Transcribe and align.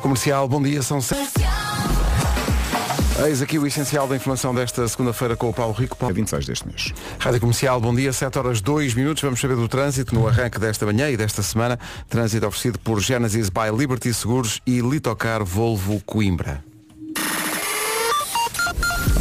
Comercial, 0.00 0.48
bom 0.48 0.62
dia, 0.62 0.82
são 0.82 1.00
sete. 1.00 1.44
Eis 3.24 3.40
aqui 3.40 3.58
o 3.58 3.66
essencial 3.66 4.08
da 4.08 4.16
informação 4.16 4.52
desta 4.52 4.86
segunda-feira 4.88 5.36
com 5.36 5.48
o 5.48 5.52
Paulo 5.52 5.72
Rico. 5.72 5.96
Paulo... 5.96 6.14
26 6.14 6.46
deste 6.46 6.66
mês. 6.66 6.92
Rádio 7.18 7.40
Comercial, 7.40 7.80
bom 7.80 7.94
dia, 7.94 8.12
7 8.12 8.38
horas 8.38 8.60
2 8.60 8.94
minutos. 8.94 9.22
Vamos 9.22 9.40
saber 9.40 9.54
do 9.54 9.68
trânsito 9.68 10.14
no 10.14 10.26
arranque 10.26 10.58
desta 10.58 10.84
manhã 10.84 11.08
e 11.08 11.16
desta 11.16 11.42
semana. 11.42 11.78
Trânsito 12.08 12.46
oferecido 12.46 12.78
por 12.80 13.00
Genesis 13.00 13.48
by 13.48 13.70
Liberty 13.76 14.12
Seguros 14.12 14.60
e 14.66 14.80
Litocar 14.80 15.44
Volvo 15.44 16.00
Coimbra. 16.04 16.73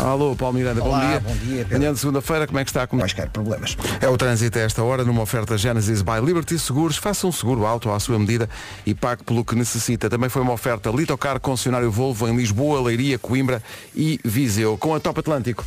Alô, 0.03 0.35
Paulo 0.35 0.57
Miranda, 0.57 0.83
Olá, 0.83 0.99
bom 0.99 1.07
dia. 1.07 1.19
bom 1.21 1.33
dia, 1.33 1.57
Pedro. 1.63 1.79
Manhã 1.79 1.93
de 1.93 1.99
segunda-feira, 1.99 2.45
como 2.45 2.59
é 2.59 2.63
que 2.65 2.69
está? 2.69 2.85
Como... 2.85 3.01
Quaisquer 3.01 3.29
problemas. 3.29 3.77
É 4.01 4.09
o 4.09 4.17
trânsito 4.17 4.59
a 4.59 4.61
esta 4.61 4.83
hora 4.83 5.05
numa 5.05 5.21
oferta 5.21 5.57
Genesis 5.57 6.01
by 6.01 6.19
Liberty 6.23 6.59
Seguros. 6.59 6.97
Faça 6.97 7.25
um 7.25 7.31
seguro 7.31 7.65
alto 7.65 7.89
à 7.89 7.99
sua 8.01 8.19
medida 8.19 8.49
e 8.85 8.93
pague 8.93 9.23
pelo 9.23 9.45
que 9.45 9.55
necessita. 9.55 10.09
Também 10.09 10.29
foi 10.29 10.41
uma 10.41 10.51
oferta 10.51 10.89
Litocar 10.89 11.39
concessionário 11.39 11.89
Volvo 11.89 12.27
em 12.27 12.35
Lisboa, 12.35 12.81
Leiria, 12.81 13.17
Coimbra 13.17 13.63
e 13.95 14.19
Viseu. 14.25 14.77
Com 14.77 14.93
a 14.93 14.99
Top 14.99 15.17
Atlântico. 15.19 15.63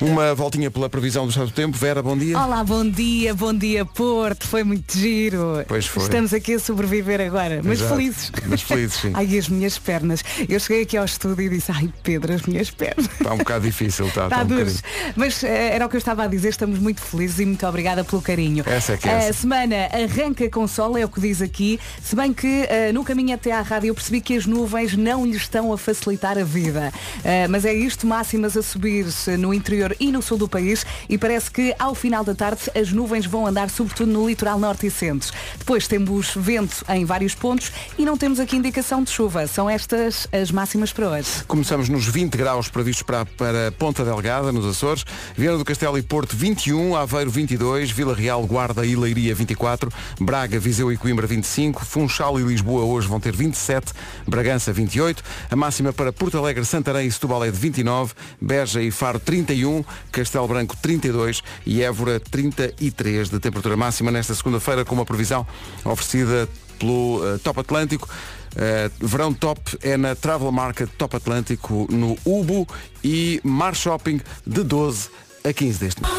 Uma 0.00 0.32
voltinha 0.32 0.70
pela 0.70 0.88
previsão 0.88 1.24
do 1.26 1.30
estado 1.30 1.46
do 1.48 1.52
tempo. 1.52 1.76
Vera, 1.76 2.00
bom 2.00 2.16
dia. 2.16 2.38
Olá, 2.38 2.62
bom 2.62 2.88
dia, 2.88 3.34
bom 3.34 3.52
dia 3.52 3.84
Porto, 3.84 4.46
foi 4.46 4.62
muito 4.62 4.96
giro. 4.96 5.64
Pois 5.66 5.86
foi. 5.86 6.04
Estamos 6.04 6.32
aqui 6.32 6.54
a 6.54 6.58
sobreviver 6.60 7.20
agora, 7.20 7.60
mas 7.64 7.80
Exato. 7.80 7.96
felizes. 7.96 8.32
Mas 8.46 8.62
felizes, 8.62 9.00
sim. 9.00 9.10
Ai, 9.18 9.36
as 9.36 9.48
minhas 9.48 9.76
pernas. 9.76 10.22
Eu 10.48 10.60
cheguei 10.60 10.82
aqui 10.84 10.96
ao 10.96 11.04
estúdio 11.04 11.46
e 11.46 11.48
disse, 11.48 11.72
ai 11.72 11.92
Pedro, 12.04 12.32
as 12.32 12.42
minhas 12.42 12.70
pernas. 12.70 13.06
Está 13.06 13.34
um 13.34 13.38
bocado 13.38 13.64
difícil, 13.66 14.06
está, 14.06 14.24
Está 14.26 14.42
está 14.42 14.54
um. 14.54 15.12
Mas 15.16 15.42
eh, 15.42 15.74
era 15.74 15.84
o 15.84 15.88
que 15.88 15.96
eu 15.96 15.98
estava 15.98 16.22
a 16.22 16.26
dizer, 16.28 16.50
estamos 16.50 16.78
muito 16.78 17.00
felizes 17.00 17.40
e 17.40 17.44
muito 17.44 17.66
obrigada 17.66 18.04
pelo 18.04 18.22
carinho. 18.22 18.62
Essa 18.68 18.92
é 18.92 18.96
que 18.96 19.08
é 19.08 19.12
A 19.12 19.14
essa. 19.16 19.40
semana 19.40 19.88
arranca 19.92 20.48
com 20.48 20.68
sol, 20.68 20.96
é 20.96 21.04
o 21.04 21.08
que 21.08 21.20
diz 21.20 21.42
aqui, 21.42 21.80
se 22.00 22.14
bem 22.14 22.32
que 22.32 22.66
eh, 22.68 22.92
no 22.92 23.02
caminho 23.02 23.34
até 23.34 23.50
à 23.50 23.62
rádio 23.62 23.88
eu 23.88 23.94
percebi 23.96 24.20
que 24.20 24.36
as 24.36 24.46
nuvens 24.46 24.96
não 24.96 25.26
lhe 25.26 25.36
estão 25.36 25.72
a 25.72 25.78
facilitar 25.78 26.38
a 26.38 26.44
vida. 26.44 26.92
Eh, 27.24 27.48
mas 27.48 27.64
é 27.64 27.72
isto, 27.74 28.06
máximas 28.06 28.56
a 28.56 28.62
subir 28.62 29.06
no 29.38 29.52
interior 29.52 29.87
e 29.98 30.12
no 30.12 30.22
sul 30.22 30.38
do 30.38 30.48
país 30.48 30.84
e 31.08 31.16
parece 31.16 31.50
que 31.50 31.74
ao 31.78 31.94
final 31.94 32.24
da 32.24 32.34
tarde 32.34 32.70
as 32.74 32.92
nuvens 32.92 33.26
vão 33.26 33.46
andar 33.46 33.70
sobretudo 33.70 34.12
no 34.12 34.28
litoral 34.28 34.58
norte 34.58 34.86
e 34.86 34.90
centro. 34.90 35.32
Depois 35.58 35.86
temos 35.86 36.32
vento 36.34 36.84
em 36.88 37.04
vários 37.04 37.34
pontos 37.34 37.72
e 37.96 38.04
não 38.04 38.16
temos 38.16 38.40
aqui 38.40 38.56
indicação 38.56 39.02
de 39.02 39.10
chuva. 39.10 39.46
São 39.46 39.68
estas 39.68 40.26
as 40.32 40.50
máximas 40.50 40.92
para 40.92 41.08
hoje. 41.08 41.28
Começamos 41.46 41.88
nos 41.88 42.06
20 42.06 42.36
graus 42.36 42.68
previstos 42.68 43.02
para, 43.02 43.24
para 43.24 43.72
Ponta 43.72 44.04
Delgada, 44.04 44.52
nos 44.52 44.66
Açores, 44.66 45.04
Viana 45.36 45.58
do 45.58 45.64
Castelo 45.64 45.98
e 45.98 46.02
Porto 46.02 46.36
21, 46.36 46.96
Aveiro 46.96 47.30
22, 47.30 47.90
Vila 47.90 48.14
Real, 48.14 48.44
Guarda 48.46 48.84
e 48.84 48.96
Leiria 48.96 49.34
24, 49.34 49.90
Braga, 50.20 50.58
Viseu 50.58 50.92
e 50.92 50.96
Coimbra 50.96 51.26
25, 51.26 51.84
Funchal 51.84 52.38
e 52.40 52.42
Lisboa 52.42 52.84
hoje 52.84 53.08
vão 53.08 53.20
ter 53.20 53.34
27, 53.34 53.92
Bragança 54.26 54.72
28, 54.72 55.22
a 55.50 55.56
máxima 55.56 55.92
para 55.92 56.12
Porto 56.12 56.38
Alegre, 56.38 56.64
Santarém 56.64 57.06
e 57.06 57.12
Setúbal 57.12 57.44
é 57.44 57.50
de 57.50 57.58
29, 57.58 58.14
Beja 58.40 58.82
e 58.82 58.90
Faro 58.90 59.18
31, 59.18 59.77
Castelo 60.12 60.46
Branco 60.46 60.76
32 60.76 61.42
e 61.66 61.82
Évora 61.82 62.20
33 62.20 63.28
de 63.30 63.38
temperatura 63.38 63.76
máxima 63.76 64.10
nesta 64.10 64.34
segunda-feira 64.34 64.84
com 64.84 64.94
uma 64.94 65.04
previsão 65.04 65.46
oferecida 65.84 66.48
pelo 66.78 67.20
eh, 67.24 67.38
Top 67.38 67.60
Atlântico. 67.60 68.08
Eh, 68.56 68.90
verão 69.00 69.32
top 69.32 69.78
é 69.82 69.96
na 69.96 70.14
Travel 70.14 70.50
Market 70.50 70.88
Top 70.96 71.14
Atlântico 71.14 71.86
no 71.90 72.16
Ubo 72.24 72.66
e 73.04 73.40
Mar 73.44 73.74
Shopping 73.74 74.20
de 74.46 74.62
12 74.62 75.10
a 75.48 75.52
15 75.52 75.80
deste 75.80 76.02
mês. 76.02 76.12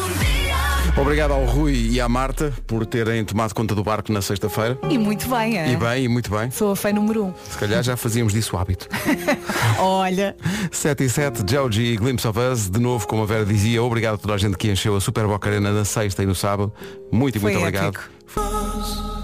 Obrigado 0.96 1.32
ao 1.32 1.44
Rui 1.44 1.72
e 1.92 2.00
à 2.00 2.08
Marta 2.08 2.52
por 2.66 2.84
terem 2.84 3.24
tomado 3.24 3.54
conta 3.54 3.74
do 3.76 3.82
barco 3.84 4.12
na 4.12 4.20
sexta-feira. 4.20 4.76
E 4.90 4.98
muito 4.98 5.28
bem, 5.28 5.56
é? 5.56 5.70
E 5.72 5.76
bem, 5.76 6.04
e 6.04 6.08
muito 6.08 6.30
bem. 6.30 6.50
Sou 6.50 6.72
a 6.72 6.76
fã 6.76 6.92
número 6.92 7.26
um. 7.26 7.34
Se 7.48 7.56
calhar 7.56 7.82
já 7.82 7.96
fazíamos 7.96 8.32
disso 8.32 8.56
hábito. 8.56 8.88
Olha, 9.78 10.36
7 10.72 11.04
e 11.04 11.08
7, 11.08 11.44
Joji 11.48 11.82
e 11.92 11.96
Glimpse 11.96 12.26
of 12.26 12.38
Us, 12.38 12.68
de 12.68 12.80
novo, 12.80 13.06
como 13.06 13.22
a 13.22 13.26
Vera 13.26 13.44
dizia, 13.46 13.82
obrigado 13.82 14.14
a 14.14 14.18
toda 14.18 14.34
a 14.34 14.38
gente 14.38 14.56
que 14.58 14.68
encheu 14.70 14.96
a 14.96 15.00
Super 15.00 15.26
Boca 15.26 15.48
Arena 15.48 15.70
na 15.72 15.84
sexta 15.84 16.22
e 16.24 16.26
no 16.26 16.34
sábado. 16.34 16.72
Muito 17.12 17.36
e 17.36 17.40
Foi 17.40 17.52
muito 17.52 17.62
obrigado. 17.64 17.94
épico. 17.96 18.10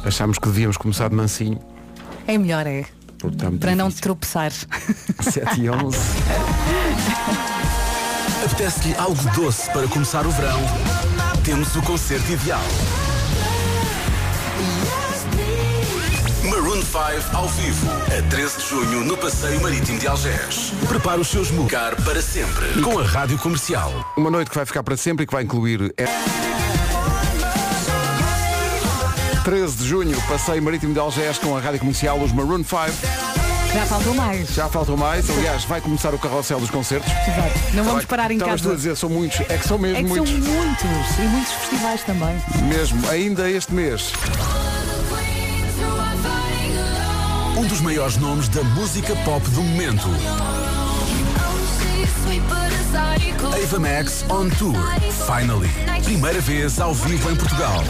Achámos 0.05 0.39
que 0.39 0.47
devíamos 0.47 0.77
começar 0.77 1.09
de 1.11 1.17
mansinho. 1.17 1.59
é 2.29 2.39
melhor, 2.39 2.65
é. 2.67 2.85
muito 3.23 3.59
Para 3.59 3.75
não 3.75 3.89
difícil. 3.89 4.03
tropeçar. 4.05 4.53
7 5.21 5.61
e 5.61 5.69
11. 5.69 5.99
Apetece-lhe 8.47 8.95
algo 8.95 9.21
doce 9.35 9.69
para 9.73 9.89
começar 9.89 10.25
o 10.25 10.31
verão? 10.31 10.61
Temos 11.43 11.75
o 11.75 11.83
concerto 11.83 12.31
ideal. 12.31 12.61
Maroon 16.49 16.81
5 16.81 17.37
ao 17.37 17.49
vivo, 17.49 17.89
a 18.07 18.23
13 18.31 18.59
de 18.59 18.69
junho 18.69 19.05
no 19.05 19.17
Passeio 19.17 19.61
Marítimo 19.61 19.99
de 19.99 20.07
Algés. 20.07 20.73
Prepare 20.89 21.21
os 21.21 21.27
seus 21.27 21.51
mucar 21.51 21.97
para 22.03 22.23
sempre 22.23 22.81
com 22.83 22.97
a 23.01 23.03
Rádio 23.03 23.37
Comercial. 23.39 23.93
Uma 24.17 24.31
noite 24.31 24.49
que 24.49 24.57
vai 24.57 24.65
ficar 24.65 24.85
para 24.85 24.97
sempre 24.97 25.25
e 25.25 25.27
que 25.27 25.33
vai 25.33 25.43
incluir. 25.43 25.93
é- 25.97 26.07
13 29.43 29.77
de 29.77 29.89
junho, 29.89 30.21
passeio 30.23 30.63
marítimo 30.63 30.93
de 30.93 30.99
Algés 31.01 31.39
com 31.39 31.57
a 31.57 31.61
rádio 31.61 31.81
comercial, 31.81 32.21
os 32.21 32.33
Maroon 32.33 32.63
5. 32.65 33.46
Já 33.77 33.85
faltou 33.85 34.15
mais. 34.15 34.49
Já 34.55 34.69
faltam 34.71 34.97
mais, 34.97 35.29
aliás, 35.29 35.65
vai 35.65 35.81
começar 35.83 36.15
o 36.15 36.19
carrossel 36.19 36.59
dos 36.59 36.71
concertos. 36.71 37.13
Exato. 37.13 37.59
Não 37.75 37.85
vamos 37.85 38.03
Estava- 38.03 38.07
parar 38.07 38.31
em 38.31 38.37
estavas 38.37 38.61
tu 38.63 38.69
a 38.69 38.71
casa. 38.71 38.77
dizer, 38.77 38.97
são 38.97 39.11
muitos, 39.11 39.41
é 39.41 39.59
que 39.59 39.69
são 39.69 39.77
mesmo 39.79 39.99
É 39.99 40.03
que 40.03 40.09
muitos. 40.09 40.31
são 40.31 40.39
muitos. 40.55 41.19
E 41.19 41.23
muitos 41.23 41.53
festivais 41.53 42.03
também. 42.05 42.43
Mesmo, 42.69 43.11
ainda 43.11 43.51
este 43.51 43.75
mês. 43.75 44.13
Um 47.59 47.67
dos 47.67 47.81
maiores 47.83 48.17
nomes 48.17 48.49
da 48.49 48.63
música 48.65 49.15
pop 49.25 49.47
do 49.51 49.63
momento. 49.63 50.09
Ava 53.63 53.79
Max 53.79 54.25
on 54.31 54.49
Tour. 54.51 54.75
Finally. 55.27 55.71
Primeira 56.05 56.41
vez 56.41 56.81
ao 56.81 56.95
vivo 56.95 57.31
em 57.31 57.37
Portugal. 57.37 57.83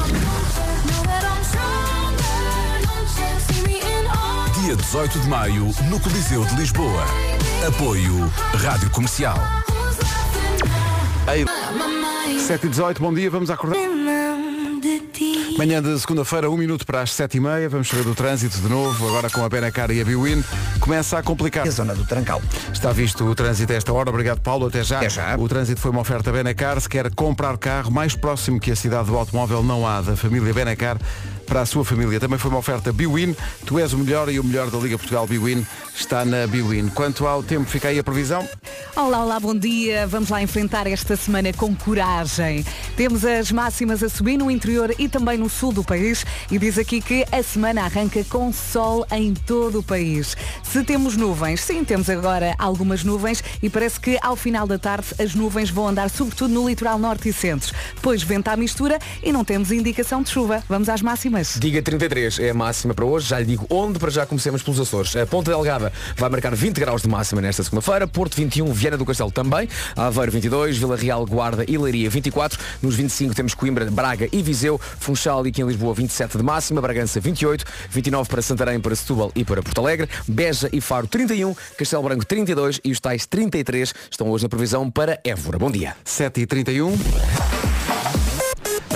Dia 4.66 4.74
18 4.74 5.20
de 5.20 5.28
maio, 5.28 5.70
no 5.88 6.00
Coliseu 6.00 6.44
de 6.44 6.56
Lisboa. 6.56 7.04
Apoio 7.68 8.28
Rádio 8.52 8.90
Comercial. 8.90 9.38
7 12.44 12.66
e 12.66 12.70
18, 12.70 13.00
bom 13.00 13.14
dia, 13.14 13.30
vamos 13.30 13.48
acordar. 13.48 13.78
Manhã 15.56 15.80
de 15.80 15.96
segunda-feira, 16.00 16.50
um 16.50 16.56
minuto 16.56 16.84
para 16.84 17.00
as 17.00 17.12
7 17.12 17.36
e 17.36 17.40
meia, 17.40 17.68
vamos 17.68 17.86
saber 17.86 18.02
do 18.02 18.12
trânsito 18.12 18.58
de 18.58 18.68
novo, 18.68 19.06
agora 19.06 19.30
com 19.30 19.44
a 19.44 19.48
Benacar 19.48 19.92
e 19.92 20.00
a 20.00 20.04
Biwin. 20.04 20.42
Começa 20.80 21.16
a 21.16 21.22
complicar. 21.22 21.64
A 21.64 21.70
zona 21.70 21.94
do 21.94 22.04
Trancal. 22.04 22.42
Está 22.72 22.90
visto 22.90 23.24
o 23.24 23.36
trânsito 23.36 23.72
a 23.72 23.76
esta 23.76 23.92
hora. 23.92 24.10
Obrigado, 24.10 24.40
Paulo. 24.40 24.66
Até 24.66 24.82
já. 24.82 24.96
Até 24.96 25.08
já. 25.08 25.36
O 25.36 25.48
trânsito 25.48 25.80
foi 25.80 25.92
uma 25.92 26.00
oferta 26.00 26.32
Benacar. 26.32 26.80
Se 26.80 26.88
quer 26.88 27.08
comprar 27.14 27.56
carro, 27.56 27.92
mais 27.92 28.16
próximo 28.16 28.58
que 28.58 28.72
a 28.72 28.76
cidade 28.76 29.06
do 29.06 29.16
automóvel 29.16 29.62
não 29.62 29.86
há, 29.86 30.00
da 30.00 30.16
família 30.16 30.52
Benacar 30.52 30.98
para 31.46 31.62
a 31.62 31.66
sua 31.66 31.84
família. 31.84 32.20
Também 32.20 32.38
foi 32.38 32.50
uma 32.50 32.58
oferta 32.58 32.92
Biwin. 32.92 33.34
Tu 33.64 33.78
és 33.78 33.92
o 33.92 33.98
melhor 33.98 34.28
e 34.28 34.38
o 34.38 34.44
melhor 34.44 34.70
da 34.70 34.78
Liga 34.78 34.98
Portugal 34.98 35.26
Biwin 35.26 35.64
está 35.94 36.24
na 36.24 36.46
Biwin. 36.46 36.88
Quanto 36.88 37.26
ao 37.26 37.42
tempo, 37.42 37.68
fica 37.68 37.88
aí 37.88 37.98
a 37.98 38.04
previsão. 38.04 38.46
Olá, 38.94 39.22
olá, 39.22 39.40
bom 39.40 39.54
dia. 39.54 40.06
Vamos 40.06 40.30
lá 40.30 40.42
enfrentar 40.42 40.86
esta 40.86 41.16
semana 41.16 41.52
com 41.52 41.74
coragem. 41.74 42.64
Temos 42.96 43.24
as 43.24 43.52
máximas 43.52 44.02
a 44.02 44.08
subir 44.08 44.36
no 44.36 44.50
interior 44.50 44.94
e 44.98 45.08
também 45.08 45.38
no 45.38 45.48
sul 45.48 45.72
do 45.72 45.84
país 45.84 46.24
e 46.50 46.58
diz 46.58 46.78
aqui 46.78 47.00
que 47.00 47.24
a 47.30 47.42
semana 47.42 47.82
arranca 47.84 48.24
com 48.24 48.52
sol 48.52 49.06
em 49.10 49.34
todo 49.34 49.80
o 49.80 49.82
país. 49.82 50.36
Se 50.62 50.82
temos 50.82 51.16
nuvens, 51.16 51.60
sim, 51.60 51.84
temos 51.84 52.10
agora 52.10 52.54
algumas 52.58 53.04
nuvens 53.04 53.42
e 53.62 53.70
parece 53.70 54.00
que 54.00 54.18
ao 54.22 54.34
final 54.34 54.66
da 54.66 54.78
tarde 54.78 55.08
as 55.20 55.34
nuvens 55.34 55.70
vão 55.70 55.88
andar 55.88 56.10
sobretudo 56.10 56.52
no 56.52 56.68
litoral 56.68 56.98
norte 56.98 57.28
e 57.28 57.32
centro. 57.32 57.74
Depois 57.94 58.22
venta 58.22 58.52
à 58.52 58.56
mistura 58.56 58.98
e 59.22 59.32
não 59.32 59.44
temos 59.44 59.70
indicação 59.70 60.22
de 60.22 60.30
chuva. 60.30 60.62
Vamos 60.68 60.88
às 60.88 61.02
máximas. 61.02 61.35
Diga 61.58 61.82
33 61.82 62.38
é 62.38 62.50
a 62.50 62.54
máxima 62.54 62.94
para 62.94 63.04
hoje. 63.04 63.28
Já 63.28 63.38
lhe 63.38 63.44
digo 63.44 63.66
onde, 63.68 63.98
para 63.98 64.10
já 64.10 64.24
comecemos 64.24 64.62
pelos 64.62 64.80
Açores. 64.80 65.14
A 65.16 65.26
Ponta 65.26 65.50
Delgada 65.50 65.92
vai 66.16 66.30
marcar 66.30 66.54
20 66.54 66.78
graus 66.78 67.02
de 67.02 67.08
máxima 67.08 67.42
nesta 67.42 67.62
segunda-feira. 67.62 68.06
Porto 68.06 68.34
21, 68.36 68.72
Viana 68.72 68.96
do 68.96 69.04
Castelo 69.04 69.30
também. 69.30 69.68
Aveiro 69.94 70.32
22, 70.32 70.78
Vila 70.78 70.96
Real, 70.96 71.26
Guarda 71.26 71.64
e 71.68 71.76
Leiria 71.76 72.08
24. 72.08 72.58
Nos 72.80 72.94
25 72.94 73.34
temos 73.34 73.52
Coimbra, 73.52 73.84
Braga 73.90 74.28
e 74.32 74.42
Viseu. 74.42 74.80
Funchal 74.98 75.46
e 75.46 75.50
aqui 75.50 75.60
em 75.60 75.66
Lisboa 75.66 75.94
27 75.94 76.38
de 76.38 76.42
máxima. 76.42 76.80
Bragança 76.80 77.20
28. 77.20 77.64
29 77.90 78.28
para 78.30 78.42
Santarém, 78.42 78.80
para 78.80 78.96
Setúbal 78.96 79.30
e 79.34 79.44
para 79.44 79.62
Porto 79.62 79.80
Alegre. 79.80 80.08
Beja 80.26 80.70
e 80.72 80.80
Faro 80.80 81.06
31. 81.06 81.54
Castelo 81.76 82.02
Branco 82.02 82.24
32 82.24 82.80
e 82.82 82.92
os 82.92 83.00
tais 83.00 83.26
33 83.26 83.94
estão 84.10 84.30
hoje 84.30 84.44
na 84.44 84.48
previsão 84.48 84.90
para 84.90 85.20
Évora. 85.22 85.58
Bom 85.58 85.70
dia. 85.70 85.94
7 86.04 86.40
e 86.40 86.46
31 86.46 87.75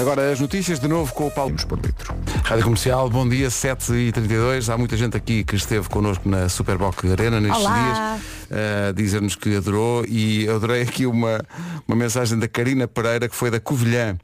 Agora 0.00 0.32
as 0.32 0.40
notícias 0.40 0.80
de 0.80 0.88
novo 0.88 1.12
com 1.12 1.26
o 1.26 1.30
Paulo. 1.30 1.54
por 1.68 1.78
litro. 1.78 2.14
Rádio 2.42 2.64
Comercial, 2.64 3.10
bom 3.10 3.28
dia, 3.28 3.50
7 3.50 3.92
e 3.92 4.10
32 4.10 4.70
Há 4.70 4.78
muita 4.78 4.96
gente 4.96 5.14
aqui 5.14 5.44
que 5.44 5.56
esteve 5.56 5.90
connosco 5.90 6.26
na 6.26 6.48
Superboc 6.48 7.04
Arena 7.04 7.38
nestes 7.38 7.60
Olá. 7.60 8.18
dias, 8.48 8.88
a 8.88 8.92
dizer-nos 8.92 9.36
que 9.36 9.54
adorou 9.54 10.06
e 10.08 10.46
eu 10.46 10.56
adorei 10.56 10.82
aqui 10.82 11.04
uma, 11.04 11.44
uma 11.86 11.94
mensagem 11.94 12.38
da 12.38 12.48
Karina 12.48 12.88
Pereira, 12.88 13.28
que 13.28 13.36
foi 13.36 13.50
da 13.50 13.60
Covilhã. 13.60 14.16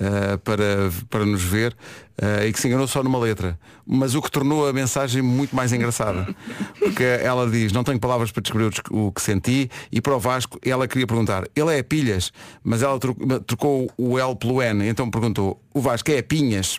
Uh, 0.00 0.38
para, 0.38 0.90
para 1.08 1.24
nos 1.24 1.42
ver 1.42 1.76
uh, 2.20 2.46
e 2.46 2.52
que 2.52 2.60
se 2.60 2.68
enganou 2.68 2.86
só 2.86 3.02
numa 3.02 3.18
letra. 3.18 3.58
Mas 3.86 4.14
o 4.14 4.22
que 4.22 4.30
tornou 4.30 4.68
a 4.68 4.72
mensagem 4.72 5.22
muito 5.22 5.54
mais 5.54 5.72
engraçada. 5.72 6.34
Porque 6.78 7.02
ela 7.02 7.50
diz, 7.50 7.72
não 7.72 7.84
tenho 7.84 7.98
palavras 7.98 8.30
para 8.30 8.42
descrever 8.42 8.72
o 8.90 9.12
que 9.12 9.20
senti 9.20 9.70
e 9.92 10.00
para 10.00 10.14
o 10.14 10.20
Vasco 10.20 10.58
ela 10.64 10.88
queria 10.88 11.06
perguntar, 11.06 11.44
ele 11.54 11.76
é 11.76 11.82
pilhas, 11.82 12.32
mas 12.62 12.82
ela 12.82 12.98
trocou 13.46 13.90
o 13.96 14.18
L 14.18 14.36
pelo 14.36 14.62
N, 14.62 14.88
então 14.88 15.10
perguntou, 15.10 15.60
o 15.72 15.80
Vasco 15.80 16.10
é 16.10 16.22
pinhas. 16.22 16.78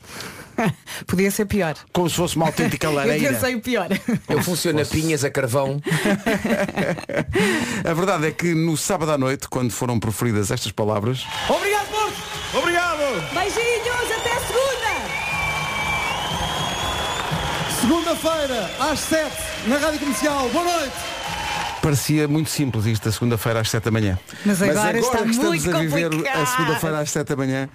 Podia 1.05 1.29
ser 1.31 1.45
pior. 1.45 1.75
Como 1.91 2.09
se 2.09 2.15
fosse 2.15 2.35
uma 2.35 2.47
autêntica 2.47 2.87
lareira. 2.89 3.23
Eu 3.23 3.33
pensei 3.33 3.59
pior. 3.59 3.89
Eu 4.27 4.41
funciono 4.41 4.81
a 4.81 4.85
pinhas 4.85 5.23
a 5.23 5.29
carvão. 5.29 5.81
a 7.83 7.93
verdade 7.93 8.27
é 8.27 8.31
que 8.31 8.53
no 8.53 8.77
sábado 8.77 9.11
à 9.11 9.17
noite, 9.17 9.47
quando 9.49 9.71
foram 9.71 9.99
proferidas 9.99 10.51
estas 10.51 10.71
palavras. 10.71 11.25
Obrigado, 11.49 11.87
Porto! 11.87 12.24
Obrigado! 12.57 12.99
Beijinhos, 13.33 14.11
até 14.17 14.39
segunda! 14.39 14.95
Segunda-feira, 17.81 18.71
às 18.79 18.99
7, 18.99 19.31
na 19.67 19.77
Rádio 19.77 19.99
Comercial. 19.99 20.49
Boa 20.49 20.63
noite! 20.63 20.93
Parecia 21.81 22.27
muito 22.27 22.49
simples 22.49 22.85
isto, 22.85 23.09
a 23.09 23.11
segunda-feira 23.11 23.59
às 23.59 23.69
7 23.69 23.83
da 23.83 23.91
manhã. 23.91 24.17
Mas 24.45 24.61
agora, 24.61 24.75
Mas 24.75 24.85
agora 24.85 24.99
está 24.99 25.17
que 25.23 25.29
estamos 25.31 25.63
muito 25.65 25.75
a 25.75 25.79
viver 25.81 26.09
complicado. 26.09 26.41
a 26.41 26.45
segunda-feira 26.45 26.99
às 26.99 27.11
7 27.11 27.27
da 27.27 27.35
manhã. 27.35 27.69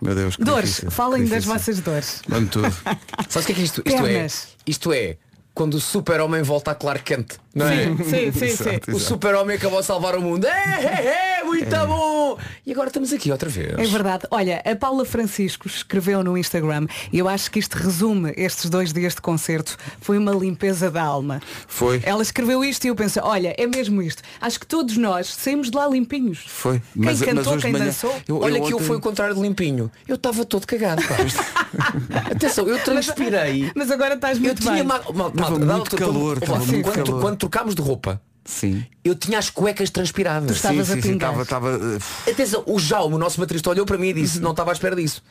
Meu 0.00 0.14
Deus, 0.14 0.36
que 0.36 0.44
Dores, 0.44 0.68
difícil, 0.70 0.90
falem 0.90 1.24
que 1.24 1.28
das 1.30 1.44
difícil. 1.44 1.52
vossas 1.58 1.80
dores. 1.80 2.22
Vamos 2.26 2.50
tudo. 2.50 2.74
Sabes 3.28 3.44
o 3.44 3.46
que 3.46 3.52
é 3.52 3.54
que 3.54 3.62
isto, 3.62 3.82
isto 3.84 4.06
é? 4.06 4.26
Isto 4.66 4.92
é 4.94 5.16
quando 5.52 5.74
o 5.74 5.80
super-homem 5.80 6.42
volta 6.42 6.70
a 6.70 6.74
Clark 6.74 7.02
Kent. 7.04 7.34
Não 7.54 7.66
é? 7.68 7.84
Sim, 7.84 7.96
sim, 7.98 8.32
sim, 8.32 8.32
sim. 8.32 8.46
Exato, 8.70 8.92
O 8.96 8.98
super-homem 9.00 9.56
acabou 9.56 9.78
a 9.78 9.82
salvar 9.82 10.16
o 10.16 10.22
mundo. 10.22 10.46
É, 10.46 10.50
é, 10.50 11.39
é, 11.39 11.39
muito 11.50 11.86
bom! 11.86 12.38
E 12.66 12.72
agora 12.72 12.88
estamos 12.88 13.12
aqui 13.12 13.30
outra 13.32 13.48
vez. 13.48 13.72
É 13.78 13.84
verdade. 13.84 14.26
Olha, 14.30 14.62
a 14.64 14.76
Paula 14.76 15.04
Francisco 15.04 15.66
escreveu 15.66 16.22
no 16.22 16.36
Instagram 16.38 16.86
e 17.12 17.18
eu 17.18 17.28
acho 17.28 17.50
que 17.50 17.58
isto 17.58 17.74
resume 17.76 18.32
estes 18.36 18.70
dois 18.70 18.92
dias 18.92 19.14
de 19.14 19.20
concerto. 19.20 19.76
Foi 20.00 20.16
uma 20.18 20.32
limpeza 20.32 20.90
da 20.90 21.02
alma. 21.02 21.40
Foi. 21.66 22.00
Ela 22.04 22.22
escreveu 22.22 22.64
isto 22.64 22.84
e 22.84 22.88
eu 22.88 22.94
pensei, 22.94 23.22
olha, 23.22 23.54
é 23.58 23.66
mesmo 23.66 24.00
isto. 24.02 24.22
Acho 24.40 24.60
que 24.60 24.66
todos 24.66 24.96
nós 24.96 25.26
saímos 25.34 25.70
de 25.70 25.76
lá 25.76 25.88
limpinhos. 25.88 26.44
Foi. 26.46 26.78
Quem 26.80 26.84
Mas- 26.94 27.20
mas 27.20 27.28
cantou, 27.28 27.56
de 27.56 27.62
quem 27.62 27.72
manhã- 27.72 27.84
dançou. 27.86 28.14
Eu- 28.28 28.40
Olha 28.40 28.60
que 28.60 28.72
eu 28.72 28.78
fui 28.78 28.96
o 28.96 29.00
contrário 29.00 29.34
de 29.34 29.40
limpinho. 29.40 29.90
Eu 30.06 30.14
estava 30.16 30.44
todo 30.44 30.66
cagado. 30.66 31.02
pá. 31.02 31.16
Atenção, 32.32 32.66
eu 32.66 32.78
transpirei. 32.82 33.70
Mas 33.74 33.90
agora 33.90 34.14
estás 34.14 34.36
Eu 34.38 34.44
muito 34.44 34.60
tinha 34.62 34.74
bem. 34.74 34.82
ma- 34.84 34.98
ma- 34.98 35.28
Estava 35.28 35.30
malta, 35.50 35.66
dá 35.66 35.76
muito 35.76 35.96
calor, 35.96 36.38
quando- 36.40 37.20
quando 37.20 37.36
trocámos 37.36 37.74
de 37.74 37.82
roupa, 37.82 38.20
Sim. 38.44 38.84
eu 39.04 39.14
tinha 39.14 39.38
as 39.38 39.50
cuecas 39.50 39.90
transpiradas. 39.90 40.50
Tu 40.50 40.54
Estavas 40.56 40.86
sim, 40.86 40.92
a 40.92 40.96
sim, 40.96 41.02
sim, 41.02 41.12
pingar. 41.12 41.40
estava, 41.40 41.76
estava, 41.76 41.96
uh, 41.96 42.30
Atenção, 42.30 42.62
o 42.66 42.78
Jaume, 42.78 43.14
o 43.14 43.18
nosso 43.18 43.38
baterista, 43.38 43.70
olhou 43.70 43.84
para 43.84 43.98
mim 43.98 44.08
e 44.08 44.12
disse, 44.14 44.40
não 44.40 44.52
estava 44.52 44.70
à 44.70 44.72
espera 44.72 44.96
disso. 44.96 45.22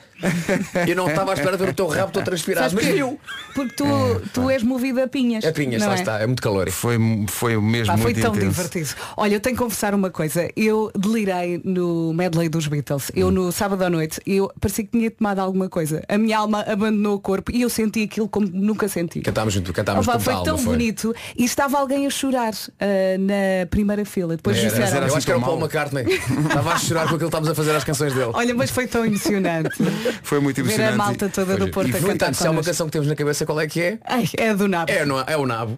Eu 0.88 0.96
não 0.96 1.08
estava 1.10 1.32
à 1.32 1.34
espera 1.34 1.58
de 1.58 1.64
ver 1.64 1.72
o 1.72 1.74
teu 1.74 1.88
rabo 1.88 2.12
todo 2.12 2.24
transpirado, 2.24 2.76
mas 2.76 2.86
viu. 2.86 3.20
Porque 3.56 3.76
tu, 3.76 3.86
tu 4.34 4.50
és 4.50 4.64
movido 4.64 5.02
a 5.02 5.08
pinhas. 5.08 5.44
É 5.44 5.52
pinhas, 5.52 5.82
lá 5.82 5.94
é? 5.94 5.96
está, 5.96 6.20
é 6.20 6.28
muito 6.28 6.42
calor. 6.42 6.70
foi, 6.70 6.98
foi 7.28 7.60
mesmo 7.60 7.88
Pá, 7.88 7.98
foi 7.98 8.14
muito 8.14 8.22
tão 8.22 8.36
intenso. 8.36 8.50
divertido. 8.50 8.90
Olha, 9.18 9.34
eu 9.36 9.40
tenho 9.40 9.56
que 9.56 9.64
confessar 9.64 9.94
uma 9.94 10.10
coisa. 10.10 10.50
Eu 10.56 10.92
delirei 10.96 11.62
no 11.64 12.14
medley 12.14 12.50
dos 12.50 12.68
Beatles. 12.68 13.10
Hum. 13.10 13.14
Eu 13.16 13.32
no 13.32 13.52
sábado 13.52 13.84
à 13.84 13.90
noite, 13.90 14.22
eu 14.26 14.52
parecia 14.60 14.84
que 14.84 14.92
tinha 14.92 15.10
tomado 15.10 15.40
alguma 15.40 15.68
coisa. 15.68 16.04
A 16.08 16.18
minha 16.18 16.38
alma 16.38 16.62
abandonou 16.62 17.16
o 17.16 17.20
corpo 17.20 17.52
e 17.52 17.62
eu 17.62 17.70
senti 17.70 18.04
aquilo 18.04 18.30
como 18.30 18.48
nunca 18.48 18.88
senti. 18.88 19.22
Cantámos 19.22 19.54
junto, 19.54 19.74
cantámos 19.74 20.08
Opa, 20.08 20.18
com 20.18 20.24
foi 20.24 20.44
tão 20.44 20.58
foi. 20.58 20.74
bonito 20.74 21.16
e 21.38 21.44
estava 21.44 21.78
alguém 21.80 22.06
a 22.06 22.10
chorar 22.10 22.54
ah, 22.80 22.99
na 23.20 23.66
primeira 23.70 24.06
fila. 24.06 24.36
Depois 24.36 24.58
Era, 24.58 24.68
disseram, 24.70 24.88
era 24.88 25.00
eu 25.00 25.06
assim 25.08 25.18
acho 25.18 25.26
que 25.26 25.32
era 25.32 25.40
o 25.40 25.44
Paul. 25.44 25.60
McCartney. 25.60 26.04
Estava 26.48 26.74
a 26.74 26.78
chorar 26.80 27.02
com 27.02 27.16
aquilo 27.16 27.20
que 27.20 27.26
estávamos 27.26 27.50
a 27.50 27.56
fazer 27.56 27.76
às 27.76 27.84
canções 27.84 28.14
dele. 28.14 28.32
Olha, 28.34 28.54
mas 28.56 28.70
foi 28.72 28.88
tão 28.88 29.06
emocionante. 29.06 29.70
Foi 30.24 30.40
muito 30.40 30.58
Ver 30.58 30.62
emocionante. 30.74 30.94
a 30.94 30.98
malta 30.98 31.30
toda 31.30 31.58
do 31.58 31.68
E, 31.68 31.72
Porto 31.72 31.96
a 31.96 32.00
no 32.00 32.08
cantar 32.08 32.34
se 32.36 32.46
há 32.46 32.52
uma 32.52 32.64
canção 32.64 32.86
que 32.88 32.92
temos 32.92 33.08
na 33.08 33.16
cabeça, 33.16 33.46
qual 33.46 33.60
é 33.60 33.68
que 33.68 33.82
é? 33.82 34.00
Ai, 34.06 34.26
é 34.38 34.50
a 34.50 34.54
do 34.54 34.68
Nabo. 34.68 34.92
É, 34.92 35.06
não 35.06 35.20
é, 35.20 35.24
é 35.28 35.38
o 35.38 35.46
Nabo. 35.46 35.78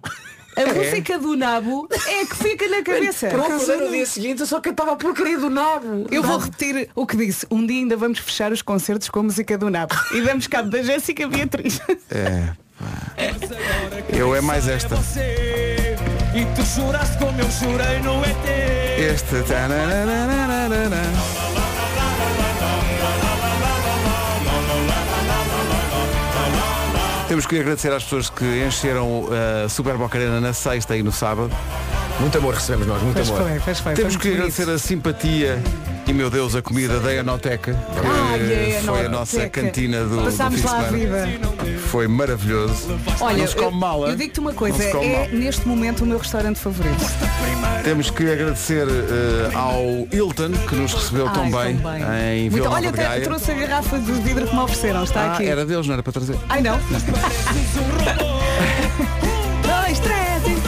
A 0.57 0.65
música 0.73 1.17
do 1.17 1.35
Nabo 1.37 1.87
é 2.07 2.25
que 2.25 2.35
fica 2.35 2.67
na 2.67 2.83
cabeça. 2.83 3.27
Pronto, 3.29 3.65
no 3.65 3.89
dia 3.89 4.05
seguinte, 4.05 4.41
eu 4.41 4.45
só 4.45 4.59
cantava 4.59 4.91
a 4.91 4.95
porcaria 4.97 5.37
do 5.37 5.49
Nabo. 5.49 6.05
Eu 6.11 6.21
vou 6.21 6.37
repetir 6.37 6.89
o 6.93 7.07
que 7.07 7.15
disse. 7.15 7.47
Um 7.49 7.65
dia 7.65 7.77
ainda 7.79 7.95
vamos 7.95 8.19
fechar 8.19 8.51
os 8.51 8.61
concertos 8.61 9.07
com 9.09 9.21
a 9.21 9.23
música 9.23 9.57
do 9.57 9.69
Nabo. 9.69 9.95
E 10.13 10.21
damos 10.21 10.47
cabo 10.47 10.69
da 10.69 10.83
Jéssica 10.83 11.27
Beatriz. 11.27 11.79
É. 12.09 12.49
Eu 14.13 14.35
é 14.35 14.41
mais 14.41 14.67
esta. 14.67 14.97
E 16.33 16.45
tu 16.55 16.63
choraste 16.65 17.17
como 17.17 17.39
eu 17.41 17.51
chorei 17.51 17.99
no 17.99 18.23
ET. 18.23 18.45
Este. 18.97 19.43
Temos 27.31 27.45
que 27.45 27.57
agradecer 27.57 27.93
às 27.93 28.03
pessoas 28.03 28.29
que 28.29 28.43
encheram 28.67 29.29
a 29.65 29.69
Super 29.69 29.95
Boca 29.95 30.17
Arena 30.17 30.41
na 30.41 30.51
sexta 30.51 30.97
e 30.97 31.01
no 31.01 31.13
sábado. 31.13 31.49
Muito 32.19 32.37
amor 32.37 32.55
recebemos 32.55 32.85
nós, 32.85 33.01
muito 33.01 33.15
Pois 33.15 33.29
amor. 33.29 33.41
foi, 33.49 33.59
pois 33.63 33.79
foi. 33.79 33.93
Temos 33.93 34.13
foi 34.15 34.21
que 34.21 34.27
muito 34.27 34.39
agradecer 34.41 34.65
bonito. 34.65 34.75
a 34.75 34.87
simpatia 34.87 35.63
e, 36.07 36.13
meu 36.13 36.29
Deus, 36.29 36.55
a 36.57 36.61
comida 36.61 36.99
da 36.99 37.13
Enoteca. 37.15 37.71
que 37.73 38.05
Ai, 38.05 38.75
a 38.75 38.81
foi 38.81 39.05
a 39.05 39.09
nossa 39.09 39.47
cantina 39.47 40.03
do, 40.03 40.17
do 40.17 40.23
Passámos 40.25 40.59
fim 40.59 40.67
de 40.67 40.71
lá 40.73 40.79
a 40.79 40.83
semana. 40.91 41.25
vida. 41.25 41.79
Foi 41.87 42.07
maravilhoso. 42.07 42.99
Olha, 43.19 43.37
não 43.37 43.47
se 43.47 43.55
come 43.55 43.65
eu, 43.67 43.71
mal, 43.71 44.07
eu 44.07 44.15
digo-te 44.15 44.39
uma 44.39 44.51
Não 44.51 44.57
coisa, 44.57 44.81
é 44.83 44.93
mal. 44.93 45.27
neste 45.39 45.67
momento 45.67 46.03
o 46.03 46.05
meu 46.07 46.17
restaurante 46.17 46.57
favorito. 46.59 47.03
Temos 47.83 48.09
que 48.11 48.31
agradecer 48.31 48.87
eh, 48.87 49.49
ao 49.55 50.07
Hilton, 50.11 50.51
que 50.69 50.75
nos 50.75 50.93
recebeu 50.93 51.27
tão, 51.29 51.43
Ai, 51.43 51.51
bem, 51.73 51.77
tão 51.79 51.93
em 52.23 52.41
Muito- 52.49 52.53
Vila 52.53 52.65
Nova 52.69 52.77
Olha, 52.77 53.21
trouxe 53.21 53.51
a 53.51 53.53
garrafa 53.55 53.97
de 53.99 54.11
vidro 54.13 54.47
que 54.47 54.53
me 54.55 54.61
ofereceram, 54.61 55.03
está 55.03 55.21
Ah, 55.21 55.33
aqui. 55.33 55.47
era 55.47 55.65
deles, 55.65 55.87
não 55.87 55.93
era 55.95 56.03
para 56.03 56.13
trazer. 56.13 56.37
Ai 56.47 56.61
não. 56.61 56.79
Dois, 59.63 59.99
três. 59.99 60.43
e- 60.47 60.61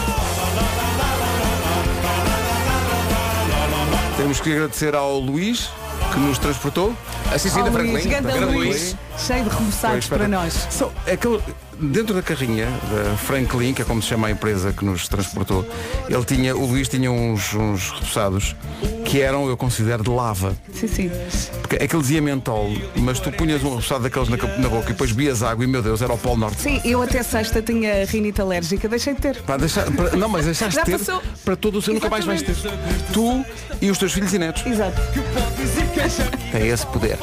Temos 4.17 4.39
que 4.39 4.51
agradecer 4.51 4.95
ao 4.95 5.19
Luís, 5.19 5.69
que 6.11 6.19
nos 6.19 6.37
transportou. 6.37 6.93
Assim 7.33 7.49
sim, 7.49 7.61
Oh, 7.61 7.71
Franklin. 7.71 8.09
ganda 8.09 8.35
Luís, 8.45 8.95
cheio 9.17 9.43
de 9.43 9.49
remoçados 9.49 10.07
para 10.07 10.27
nós. 10.27 10.53
São- 10.69 10.91
aquele- 11.11 11.41
dentro 11.79 12.13
da 12.13 12.21
carrinha 12.21 12.67
da 12.67 13.17
Franklin, 13.17 13.73
que 13.73 13.81
é 13.81 13.85
como 13.85 14.01
se 14.01 14.09
chama 14.09 14.27
a 14.27 14.31
empresa 14.31 14.71
que 14.71 14.85
nos 14.85 15.07
transportou, 15.07 15.65
ele 16.07 16.23
tinha, 16.23 16.55
o 16.55 16.65
Luís 16.65 16.87
tinha 16.87 17.11
uns, 17.11 17.53
uns 17.55 17.89
repousados 17.91 18.55
que 19.05 19.19
eram, 19.19 19.47
eu 19.49 19.57
considero, 19.57 20.03
de 20.03 20.09
lava. 20.09 20.55
Sim, 20.73 20.87
sim. 20.87 21.11
Porque 21.61 21.75
aquele 21.83 22.01
dizia 22.01 22.21
mentol, 22.21 22.69
mas 22.97 23.19
tu 23.19 23.31
punhas 23.31 23.63
um 23.63 23.69
repousado 23.69 24.03
daqueles 24.03 24.29
na, 24.29 24.37
na 24.37 24.69
boca 24.69 24.89
e 24.89 24.93
depois 24.93 25.11
bias 25.11 25.41
água 25.41 25.63
e 25.63 25.67
meu 25.67 25.81
Deus, 25.81 26.01
era 26.01 26.13
o 26.13 26.17
Polo 26.17 26.37
Norte. 26.37 26.61
Sim, 26.61 26.79
eu 26.85 27.01
até 27.01 27.23
sexta 27.23 27.61
tinha 27.61 28.05
rinite 28.05 28.39
alérgica, 28.39 28.87
deixei 28.87 29.15
de 29.15 29.21
ter. 29.21 29.41
Pá, 29.41 29.57
deixa- 29.57 29.89
para- 29.91 30.15
não, 30.15 30.29
mas 30.29 30.45
deixaste 30.45 30.79
de 30.79 30.85
ter 30.97 30.99
para 31.43 31.55
todo 31.55 31.79
o 31.79 31.81
seu 31.81 31.93
nunca 31.95 32.09
mais 32.09 32.25
vais 32.25 32.41
ter. 32.43 32.55
Tu 33.11 33.43
e 33.81 33.89
os 33.89 33.97
teus 33.97 34.13
filhos 34.13 34.33
e 34.33 34.37
netos. 34.39 34.63
Exato. 34.65 35.01
Tem 36.51 36.67
esse 36.67 36.85
poder. 36.87 37.17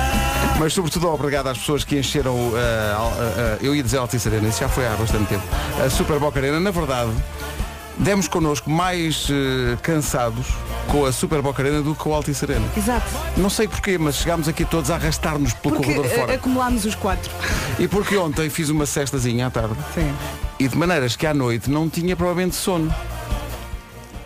Mas 0.58 0.74
sobretudo 0.74 1.08
obrigado 1.08 1.48
às 1.48 1.58
pessoas 1.58 1.84
que 1.84 1.98
encheram 1.98 2.34
uh, 2.34 2.50
uh, 2.50 2.52
uh, 2.52 3.58
eu 3.62 3.74
ia 3.74 3.82
dizer 3.82 3.96
Altice 3.96 4.28
Arena, 4.28 4.48
isso 4.48 4.60
já 4.60 4.68
foi 4.68 4.86
há 4.86 4.90
bastante 4.90 5.26
tempo. 5.28 5.42
A 5.84 5.88
Super 5.88 6.18
Boca 6.18 6.38
Arena, 6.38 6.60
na 6.60 6.70
verdade, 6.70 7.10
demos 7.96 8.28
connosco 8.28 8.68
mais 8.68 9.28
uh, 9.30 9.76
cansados 9.82 10.46
com 10.88 11.06
a 11.06 11.12
Super 11.12 11.40
Boca 11.40 11.62
Arena 11.62 11.80
do 11.80 11.94
que 11.94 12.00
com 12.02 12.12
a 12.12 12.16
Altice 12.16 12.44
Arena. 12.44 12.66
Exato. 12.76 13.06
Não 13.38 13.48
sei 13.48 13.68
porquê, 13.68 13.96
mas 13.96 14.16
chegámos 14.16 14.48
aqui 14.48 14.64
todos 14.64 14.90
a 14.90 14.96
arrastar-nos 14.96 15.54
pelo 15.54 15.76
Porque 15.76 15.94
corredor 15.94 16.12
eh, 16.12 16.18
fora. 16.18 16.34
acumulámos 16.34 16.84
os 16.84 16.94
quatro. 16.94 17.30
E 17.78 17.88
porque 17.88 18.16
ontem 18.16 18.50
fiz 18.50 18.68
uma 18.68 18.84
cestazinha 18.84 19.46
à 19.46 19.50
tarde. 19.50 19.76
Sim. 19.94 20.12
E 20.58 20.68
de 20.68 20.76
maneiras 20.76 21.16
que 21.16 21.26
à 21.26 21.32
noite 21.32 21.70
não 21.70 21.88
tinha 21.88 22.14
provavelmente 22.16 22.54
sono. 22.54 22.94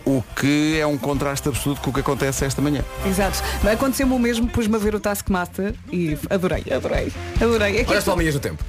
O 0.05 0.23
que 0.35 0.77
é 0.79 0.85
um 0.85 0.97
contraste 0.97 1.47
absoluto 1.49 1.81
com 1.81 1.89
o 1.89 1.93
que 1.93 1.99
acontece 2.01 2.45
esta 2.45 2.61
manhã. 2.61 2.83
Exato. 3.05 3.41
Aconteceu-me 3.67 4.13
o 4.13 4.19
mesmo, 4.19 4.47
pus-me 4.47 4.75
a 4.75 4.79
ver 4.79 4.93
o 4.93 4.99
Taskmaster 4.99 5.73
e 5.91 6.15
adorei, 6.29 6.63
adorei, 6.71 7.11
adorei. 7.41 7.77
É 7.79 7.81
Olha 7.81 7.91
as 7.91 7.97
isto- 7.97 8.05
palminhas 8.05 8.35
no 8.35 8.39
tempo. 8.39 8.63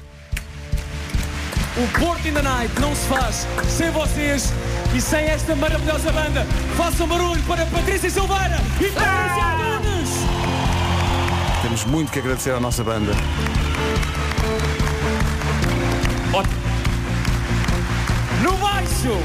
O 1.76 1.98
Porto 1.98 2.26
in 2.26 2.32
the 2.32 2.40
Night 2.40 2.72
não 2.80 2.94
se 2.96 3.06
faz 3.06 3.46
sem 3.68 3.90
vocês 3.90 4.50
e 4.94 5.00
sem 5.00 5.26
esta 5.26 5.54
maravilhosa 5.54 6.10
banda. 6.10 6.46
Façam 6.74 7.06
barulho 7.06 7.42
para 7.42 7.66
Patrícia 7.66 8.08
Silveira 8.08 8.56
e 8.80 8.84
Patrícia 8.90 9.56
Nunes. 9.58 10.10
Temos 11.60 11.84
muito 11.84 12.10
que 12.10 12.18
agradecer 12.18 12.52
à 12.52 12.60
nossa 12.60 12.82
banda. 12.82 13.12
No 18.42 18.52
baixo, 18.58 19.18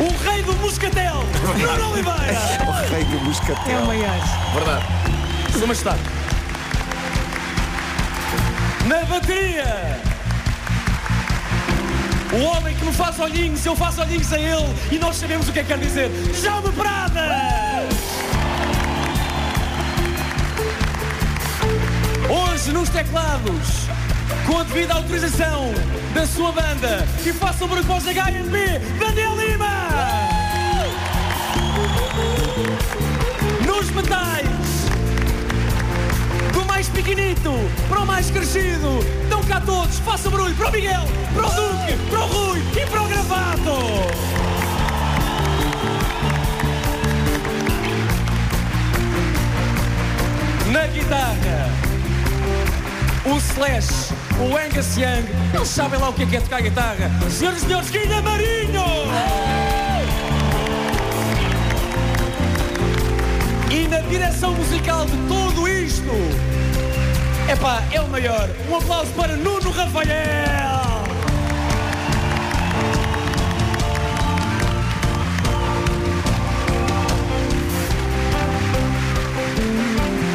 o 0.00 0.30
rei 0.30 0.42
do 0.42 0.54
Moscatel, 0.56 1.24
Bruno 1.58 1.92
Oliveira. 1.92 2.20
O 2.66 2.92
rei 2.92 3.04
do 3.04 3.70
É 3.70 3.76
o 3.76 3.86
maior. 3.86 4.54
Verdade. 4.54 4.84
Sua 5.52 5.66
Majestade. 5.66 6.00
Na 8.86 9.04
bateria. 9.04 10.00
O 12.32 12.42
homem 12.44 12.74
que 12.74 12.84
não 12.84 12.92
faz 12.92 13.18
olhinhos, 13.18 13.64
eu 13.66 13.76
faço 13.76 14.00
olhinhos 14.00 14.32
a 14.32 14.38
ele 14.38 14.74
e 14.90 14.98
nós 14.98 15.16
sabemos 15.16 15.48
o 15.48 15.52
que 15.52 15.58
é 15.58 15.62
que 15.62 15.68
quer 15.68 15.78
dizer. 15.78 16.10
Jaume 16.40 16.72
Prada! 16.72 17.60
Hoje 22.28 22.72
nos 22.72 22.88
teclados, 22.88 23.88
com 24.46 24.58
a 24.58 24.62
devida 24.62 24.94
autorização 24.94 25.72
da 26.14 26.26
sua 26.26 26.52
banda, 26.52 27.06
e 27.26 27.32
façam 27.32 27.66
barulho 27.66 27.86
para 27.86 27.96
os 27.96 28.04
HMB, 28.04 28.98
Daniel 28.98 29.39
Nos 33.66 33.90
metais, 33.90 34.46
do 36.52 36.64
mais 36.66 36.88
pequenito 36.88 37.52
para 37.88 38.00
o 38.00 38.06
mais 38.06 38.30
crescido, 38.30 38.98
estão 39.22 39.42
cá 39.44 39.60
todos, 39.60 39.98
façam 40.00 40.30
barulho 40.30 40.54
para 40.54 40.68
o 40.68 40.72
Miguel, 40.72 41.02
para 41.32 41.46
o 41.46 41.50
Duque, 41.50 41.98
para 42.10 42.20
o 42.20 42.26
Rui 42.26 42.62
e 42.76 42.86
para 42.86 43.02
o 43.02 43.08
Gravato! 43.08 43.70
Na 50.70 50.86
guitarra, 50.86 51.70
o 53.24 53.36
Slash, 53.38 54.12
o 54.38 54.56
Angus 54.56 54.96
Young, 54.96 55.26
eles 55.54 55.68
sabem 55.68 55.98
lá 55.98 56.10
o 56.10 56.12
que 56.12 56.22
é, 56.22 56.38
é 56.38 56.40
tocar 56.40 56.60
guitarra. 56.60 57.10
Senhoras 57.30 57.62
e 57.62 57.66
senhores, 57.66 57.90
Guilherme 57.90 58.22
Marinho! 58.22 59.49
Direção 64.10 64.52
musical 64.54 65.06
de 65.06 65.16
tudo 65.28 65.68
isto, 65.68 66.10
epá, 67.48 67.80
é 67.92 68.00
o 68.00 68.08
maior. 68.08 68.50
Um 68.68 68.76
aplauso 68.76 69.12
para 69.12 69.36
Nuno 69.36 69.70
Rafael! 69.70 70.08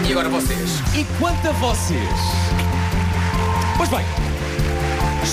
E 0.07 0.11
agora 0.11 0.29
vocês. 0.29 0.79
E 0.95 1.03
quanto 1.19 1.49
a 1.49 1.51
vocês? 1.51 1.99
Pois 3.75 3.89
bem, 3.89 4.05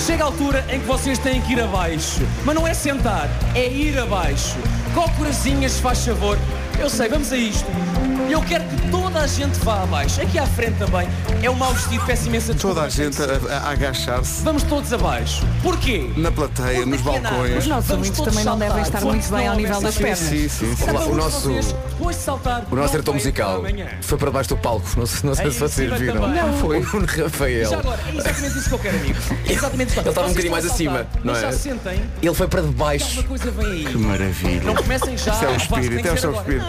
chega 0.05 0.23
a 0.23 0.27
altura 0.27 0.65
em 0.69 0.81
que 0.81 0.85
vocês 0.85 1.17
têm 1.17 1.39
que 1.41 1.53
ir 1.53 1.61
abaixo. 1.61 2.19
Mas 2.43 2.53
não 2.53 2.67
é 2.67 2.73
sentar, 2.73 3.29
é 3.55 3.65
ir 3.69 3.97
abaixo. 3.97 4.57
Cocorazinhas, 4.93 5.79
faz 5.79 6.05
favor. 6.05 6.37
Eu 6.77 6.89
sei, 6.89 7.07
vamos 7.07 7.31
a 7.31 7.37
isto. 7.37 7.92
Eu 8.29 8.41
quero 8.41 8.63
que 8.63 8.89
toda 8.89 9.19
a 9.21 9.27
gente 9.27 9.59
vá 9.59 9.83
abaixo. 9.83 10.21
Aqui 10.21 10.39
à 10.39 10.45
frente 10.45 10.77
também. 10.77 11.07
É 11.41 11.49
um 11.49 11.53
mau 11.55 11.73
vestido, 11.73 12.03
peço 12.05 12.27
imensa 12.27 12.53
desculpa. 12.53 12.75
Toda 12.75 12.87
a 12.87 12.89
gente 12.89 13.17
a, 13.21 13.57
a 13.57 13.69
agachar-se 13.71 14.41
Vamos 14.43 14.63
todos 14.63 14.91
abaixo. 14.93 15.45
Porquê? 15.61 16.09
na 16.17 16.31
plateia, 16.31 16.81
Porque 16.83 16.89
nos 16.89 17.03
nada, 17.05 17.19
balcões. 17.21 17.57
Os 17.57 17.67
nossos 17.67 17.89
ouvintes 17.91 18.17
todos 18.17 18.33
também 18.33 18.45
não 18.45 18.57
devem 18.57 18.81
estar 18.81 19.01
muito 19.01 19.29
bem 19.29 19.47
ao 19.47 19.55
nível 19.55 19.81
das 19.81 19.95
pernas. 19.95 20.19
Sim, 20.19 20.47
sim, 20.49 20.75
sim. 20.75 20.89
Olá, 20.89 21.05
o 21.05 21.15
nosso- 21.15 21.49
depois 21.49 22.15
de 22.15 22.21
saltar, 22.23 22.63
O 22.71 22.75
nosso 22.75 22.91
diretor 22.91 23.13
musical 23.13 23.63
foi 24.01 24.17
para 24.17 24.31
baixo 24.31 24.49
do 24.49 24.57
palco. 24.57 24.85
Não, 24.97 25.05
sei- 25.05 25.19
não 25.29 25.35
sei 25.35 25.45
Aí 25.45 25.51
se 25.53 25.59
vocês 25.59 25.99
viram. 25.99 26.21
também. 26.21 26.41
Não, 26.41 26.53
foi. 26.53 26.79
O 26.79 27.05
Rafael. 27.23 27.69
Já 27.69 27.79
agora, 27.79 27.99
é 28.07 28.15
exatamente 28.17 28.57
isso 28.57 28.69
que 28.69 28.75
eu 28.75 28.79
quero, 28.79 28.97
amigo. 28.97 29.19
É 29.47 29.51
exatamente 29.53 29.89
isso. 29.89 29.99
Ele 29.99 30.09
estava 30.09 30.27
um 30.27 30.29
bocadinho 30.29 30.51
mais 30.51 30.65
acima, 30.65 31.07
não 31.23 31.35
é? 31.35 31.41
já 31.41 31.51
se 31.51 31.59
sentem. 31.59 32.01
Ele 32.21 32.33
foi 32.35 32.47
para 32.47 32.61
debaixo. 32.61 33.23
Que 33.23 33.97
maravilha. 33.97 34.61
Não 34.63 34.75
comecem 34.75 35.17
já. 35.17 35.33
Isso 35.33 35.45
é 35.45 35.47
o 35.49 35.55
espírito, 35.55 36.07
é 36.07 36.11
o 36.13 36.17
seu 36.17 36.33
espírito. 36.33 36.65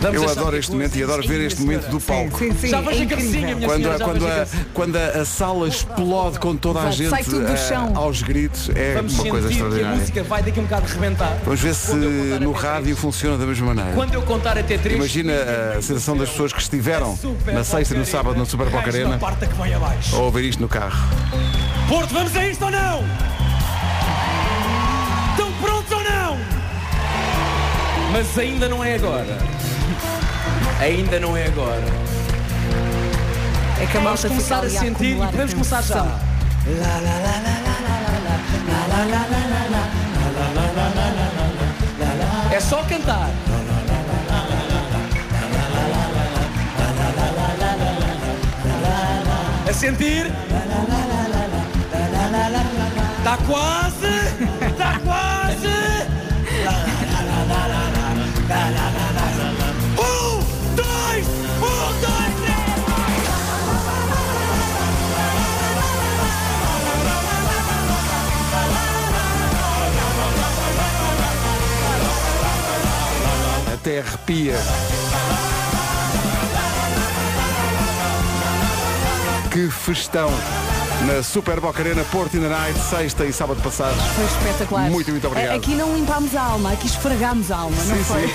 Vamos 0.00 0.22
Eu 0.22 0.30
adoro 0.30 0.56
este 0.56 0.70
é 0.70 0.74
momento 0.74 0.96
e 0.96 1.02
adoro 1.02 1.26
ver 1.26 1.40
este 1.40 1.60
momento 1.60 1.88
do 1.88 2.00
palco. 2.00 2.38
Sim, 2.38 2.52
sim, 2.54 2.68
Já 2.68 2.78
é 2.78 2.82
vejo 2.82 3.02
a 3.02 3.06
cabecinha, 3.06 3.56
minha 3.56 3.68
Quando, 3.68 3.82
senhora, 3.82 3.96
a, 3.96 4.06
quando, 4.06 4.26
a 4.26 4.42
a, 4.42 4.46
quando 4.72 4.96
a, 4.96 5.06
a 5.20 5.24
sala 5.24 5.68
explode 5.68 6.38
com 6.38 6.56
toda 6.56 6.80
a 6.80 6.90
gente 6.90 7.10
sai 7.10 7.24
tudo 7.24 7.46
do 7.46 7.52
eh, 7.52 7.56
chão. 7.56 7.92
aos 7.96 8.22
gritos, 8.22 8.70
é 8.74 8.94
Vamos 8.94 9.14
uma 9.18 9.28
coisa 9.28 9.48
que 9.48 9.54
a 9.54 9.56
extraordinária. 9.56 9.98
música 9.98 10.22
vai 10.22 10.42
daqui 10.42 10.58
a 10.58 10.62
um 10.62 10.66
bocado 10.66 10.86
rebentar. 10.86 11.38
Vamos 11.44 11.60
ver 11.60 11.74
se 11.74 11.94
no 11.94 12.52
rádio 12.52 12.82
três. 12.84 12.98
funciona 12.98 13.36
da 13.36 13.46
mesma 13.46 13.66
maneira. 13.74 13.92
Quando 13.92 14.14
eu 14.14 14.22
contar 14.22 14.56
até 14.56 14.78
três. 14.78 14.96
Imagina 14.96 15.32
a 15.76 15.82
sensação 15.82 16.16
das 16.16 16.30
pessoas 16.30 16.52
que 16.52 16.60
estiveram 16.60 17.16
Super 17.16 17.54
na 17.54 17.64
sexta 17.64 17.94
e 17.94 17.98
no 17.98 18.06
sábado 18.06 18.38
na 18.38 18.44
Super 18.44 18.68
Boca 18.70 18.88
Arena 18.88 19.18
ou 20.12 20.22
ouvir 20.24 20.44
isto 20.44 20.60
no 20.62 20.68
carro. 20.68 20.98
Porto, 21.88 22.12
vamos 22.12 22.36
a 22.36 22.46
isto 22.46 22.64
ou 22.64 22.70
não? 22.70 23.04
Estão 25.30 25.52
prontos 25.60 25.92
ou 25.92 26.04
não? 26.04 26.38
Mas 28.12 28.38
ainda 28.38 28.68
não 28.68 28.84
é 28.84 28.94
agora. 28.94 29.38
Ainda 30.80 31.18
não 31.18 31.36
é 31.36 31.46
agora. 31.46 31.82
É 33.80 33.86
que 33.86 33.96
a 33.96 34.00
Vamos 34.00 34.04
malta 34.04 34.28
começar 34.28 34.64
a 34.64 34.70
sentir 34.70 35.16
e 35.16 35.16
podemos 35.16 35.52
começar 35.52 35.82
já. 35.82 36.20
É 42.52 42.60
só 42.60 42.82
cantar. 42.84 43.28
A 49.68 49.72
sentir. 49.72 50.26
Está 53.18 53.36
quase. 53.46 54.06
Está 54.70 55.00
quase. 55.04 55.38
Até 73.88 74.00
arrepia. 74.00 74.54
Que 79.50 79.70
festão 79.70 80.28
na 81.06 81.22
Super 81.22 81.58
Boca 81.58 81.80
Arena 81.80 82.04
Porto 82.12 82.36
in 82.36 82.40
the 82.40 82.50
Night, 82.50 82.78
sexta 82.78 83.24
e 83.24 83.32
sábado 83.32 83.62
passados. 83.62 83.98
Foi 84.08 84.26
espetacular. 84.26 84.90
Muito, 84.90 85.10
muito 85.10 85.26
obrigado. 85.26 85.56
Aqui 85.56 85.74
não 85.74 85.96
limpámos 85.96 86.36
a 86.36 86.42
alma, 86.42 86.72
aqui 86.72 86.86
esfregámos 86.86 87.50
a 87.50 87.56
alma, 87.56 87.82
não 87.86 87.96
Sim, 87.96 88.04
foi? 88.04 88.28
sim. 88.28 88.34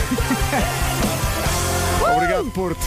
Obrigado, 2.16 2.50
Porto. 2.50 2.82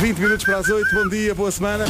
20 0.00 0.18
minutos 0.18 0.44
para 0.44 0.58
as 0.58 0.68
8, 0.68 0.94
bom 0.94 1.08
dia, 1.08 1.34
boa 1.34 1.50
semana. 1.50 1.86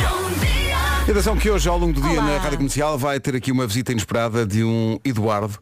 E 1.09 1.11
atenção 1.11 1.37
que 1.37 1.50
hoje, 1.50 1.68
ao 1.68 1.76
longo 1.76 1.94
do 1.94 2.00
dia, 2.00 2.20
Olá. 2.20 2.35
na 2.35 2.38
Rádio 2.38 2.59
Comercial, 2.59 2.97
vai 2.97 3.18
ter 3.18 3.35
aqui 3.35 3.50
uma 3.50 3.66
visita 3.66 3.90
inesperada 3.90 4.47
de 4.47 4.62
um 4.62 5.00
Eduardo 5.04 5.59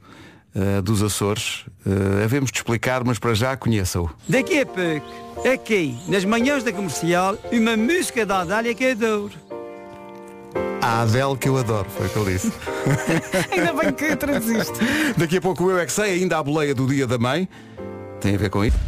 eh, 0.54 0.80
dos 0.80 1.02
Açores. 1.02 1.64
Uh, 1.86 2.24
havemos 2.24 2.50
de 2.50 2.58
explicar, 2.58 3.04
mas 3.04 3.18
para 3.18 3.34
já 3.34 3.56
conheça-o. 3.56 4.10
Daqui 4.28 4.60
a 4.60 4.66
pouco, 4.66 5.48
aqui, 5.48 5.98
nas 6.08 6.24
manhãs 6.24 6.64
da 6.64 6.72
comercial, 6.72 7.36
uma 7.52 7.76
música 7.76 8.26
da 8.26 8.40
Adália 8.40 8.74
que 8.74 8.90
adoro. 8.90 9.32
A 10.82 11.02
Adele 11.02 11.36
que 11.36 11.48
eu 11.48 11.56
adoro, 11.56 11.88
foi 11.90 12.06
o 12.06 12.10
que 12.10 12.18
ele 12.18 12.32
disse. 12.32 12.52
Ainda 13.52 13.72
bem 13.72 13.92
que 13.92 14.16
traduziste. 14.16 14.78
Daqui 15.16 15.36
a 15.36 15.40
pouco 15.40 15.70
Eu 15.70 15.78
é 15.78 15.86
que 15.86 15.92
sei, 15.92 16.14
ainda 16.14 16.38
a 16.38 16.42
boleia 16.42 16.74
do 16.74 16.86
Dia 16.86 17.06
da 17.06 17.18
Mãe. 17.18 17.48
Tem 18.20 18.34
a 18.34 18.38
ver 18.38 18.50
com 18.50 18.64
isso? 18.64 18.78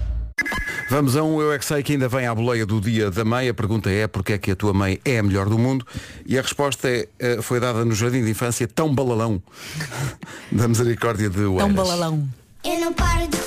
Vamos 0.90 1.16
a 1.16 1.22
um 1.22 1.40
Eu 1.40 1.52
é 1.52 1.58
que 1.58 1.64
sei 1.64 1.84
que 1.84 1.92
ainda 1.92 2.08
vem 2.08 2.26
à 2.26 2.34
boleia 2.34 2.66
do 2.66 2.80
Dia 2.80 3.12
da 3.12 3.24
Mãe. 3.24 3.48
A 3.48 3.54
pergunta 3.54 3.88
é 3.88 4.08
porque 4.08 4.32
é 4.32 4.38
que 4.38 4.50
a 4.50 4.56
tua 4.56 4.74
mãe 4.74 4.98
é 5.04 5.20
a 5.20 5.22
melhor 5.22 5.48
do 5.48 5.56
mundo? 5.56 5.86
E 6.26 6.36
a 6.36 6.42
resposta 6.42 6.88
é, 6.88 7.06
eh, 7.20 7.40
foi 7.40 7.60
dada 7.60 7.84
no 7.84 7.94
Jardim 7.94 8.24
de 8.24 8.30
Infância 8.32 8.66
Tão 8.66 8.92
Balalão 8.92 9.40
da 10.50 10.66
Misericórdia 10.66 11.30
de 11.30 11.42
Oeiras. 11.42 11.64
Tão 11.64 11.72
balalão. 11.72 12.28
Eu 12.64 12.80
não 12.80 12.92
paro 12.92 13.28
de 13.28 13.39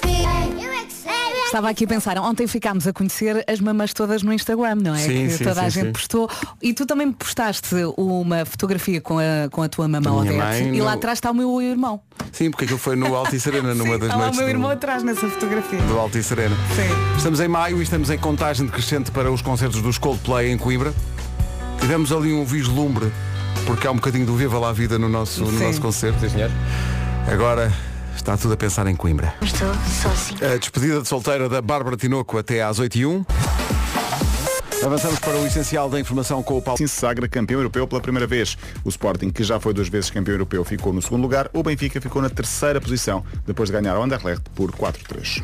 Estava 1.54 1.70
aqui 1.70 1.86
a 1.86 1.88
pensar, 1.88 2.18
ontem 2.18 2.48
ficámos 2.48 2.88
a 2.88 2.92
conhecer 2.92 3.46
as 3.48 3.60
mamãs 3.60 3.94
todas 3.94 4.24
no 4.24 4.34
Instagram, 4.34 4.74
não 4.74 4.96
é? 4.96 4.98
Sim, 4.98 5.28
que 5.28 5.34
sim, 5.34 5.44
toda 5.44 5.62
a 5.62 5.66
sim, 5.66 5.82
gente 5.82 5.86
sim. 5.86 5.92
postou. 5.92 6.28
E 6.60 6.74
tu 6.74 6.84
também 6.84 7.12
postaste 7.12 7.76
uma 7.96 8.44
fotografia 8.44 9.00
com 9.00 9.20
a, 9.20 9.48
com 9.52 9.62
a 9.62 9.70
tua 9.70 9.88
mamã 9.88 10.24
mãe 10.24 10.76
E 10.76 10.82
lá 10.82 10.90
no- 10.94 10.98
atrás 10.98 11.20
está 11.20 11.30
o 11.30 11.34
meu 11.36 11.62
irmão. 11.62 12.02
Sim, 12.32 12.50
porque 12.50 12.66
aquilo 12.66 12.80
foi 12.80 12.96
no 12.96 13.16
Altice 13.16 13.50
Arena, 13.50 13.76
numa 13.76 13.94
Sim, 13.94 14.00
das 14.00 14.10
está 14.10 14.16
lá 14.16 14.16
o 14.16 14.20
noites 14.22 14.40
meu 14.40 14.48
do, 14.48 14.52
irmão 14.52 14.72
atrás 14.72 15.04
nessa 15.04 15.30
fotografia. 15.30 15.80
do 15.84 16.00
Altice 16.00 16.34
Arena. 16.34 16.56
Sim. 16.76 17.18
Estamos 17.18 17.40
em 17.40 17.48
maio 17.48 17.78
e 17.80 17.84
estamos 17.84 18.10
em 18.10 18.18
contagem 18.18 18.66
decrescente 18.66 19.12
para 19.12 19.32
os 19.32 19.44
concertos 19.44 19.80
dos 19.80 20.00
Coldplay 20.00 20.50
em 20.52 20.58
Coimbra. 20.58 20.92
Tivemos 21.80 22.12
ali 22.12 22.34
um 22.34 22.44
vislumbre, 22.46 23.12
porque 23.68 23.86
há 23.86 23.92
um 23.92 23.98
bocadinho 23.98 24.26
do 24.26 24.36
Viva 24.36 24.58
lá 24.58 24.70
a 24.70 24.74
Vida 24.74 24.98
no 24.98 25.08
nosso, 25.08 25.42
no 25.46 25.52
Sim. 25.56 25.66
nosso 25.68 25.80
concerto. 25.80 26.20
Sim, 26.20 26.30
senhor. 26.30 26.50
Agora 27.32 27.72
está 28.24 28.38
tudo 28.38 28.54
a 28.54 28.58
pensar 28.58 28.88
em 28.88 28.96
Coimbra. 28.96 29.36
Estou 29.42 29.68
sozinha. 30.02 30.54
A 30.54 30.58
despedida 30.58 31.02
de 31.02 31.08
solteira 31.08 31.50
da 31.50 31.62
Bárbara 31.62 31.98
Tinoco 31.98 32.38
até 32.38 32.64
às 32.64 32.80
8h01. 32.80 33.26
Avançamos 34.84 35.20
para 35.20 35.38
o 35.38 35.46
essencial 35.46 35.90
da 35.90 36.00
informação 36.00 36.42
com 36.42 36.58
o 36.58 36.62
Paulo. 36.62 36.76
Assim 36.76 36.88
se 36.88 36.96
sagra 36.96 37.28
campeão 37.28 37.60
europeu 37.60 37.86
pela 37.86 38.02
primeira 38.02 38.26
vez. 38.26 38.58
O 38.84 38.90
Sporting, 38.90 39.30
que 39.30 39.44
já 39.44 39.60
foi 39.60 39.74
duas 39.74 39.90
vezes 39.90 40.10
campeão 40.10 40.36
europeu, 40.36 40.64
ficou 40.64 40.94
no 40.94 41.02
segundo 41.02 41.22
lugar. 41.22 41.50
O 41.54 41.62
Benfica 41.64 42.00
ficou 42.00 42.22
na 42.22 42.30
terceira 42.30 42.80
posição, 42.80 43.24
depois 43.46 43.70
de 43.70 43.74
ganhar 43.74 43.96
ao 43.96 44.04
Anderlecht 44.04 44.44
por 44.56 44.72
4-3. 44.72 45.44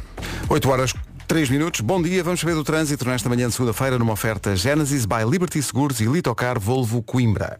8 0.50 0.70
horas 0.70 0.94
3 1.28 1.50
minutos. 1.50 1.82
Bom 1.82 2.02
dia, 2.02 2.24
vamos 2.24 2.40
saber 2.40 2.56
do 2.56 2.64
trânsito 2.64 3.06
nesta 3.06 3.30
manhã 3.30 3.48
de 3.48 3.54
segunda-feira 3.54 4.00
numa 4.00 4.14
oferta 4.14 4.56
Genesis 4.56 5.06
by 5.06 5.30
Liberty 5.30 5.62
Seguros 5.62 6.00
e 6.00 6.06
Litocar 6.06 6.60
Volvo 6.60 7.04
Coimbra. 7.04 7.60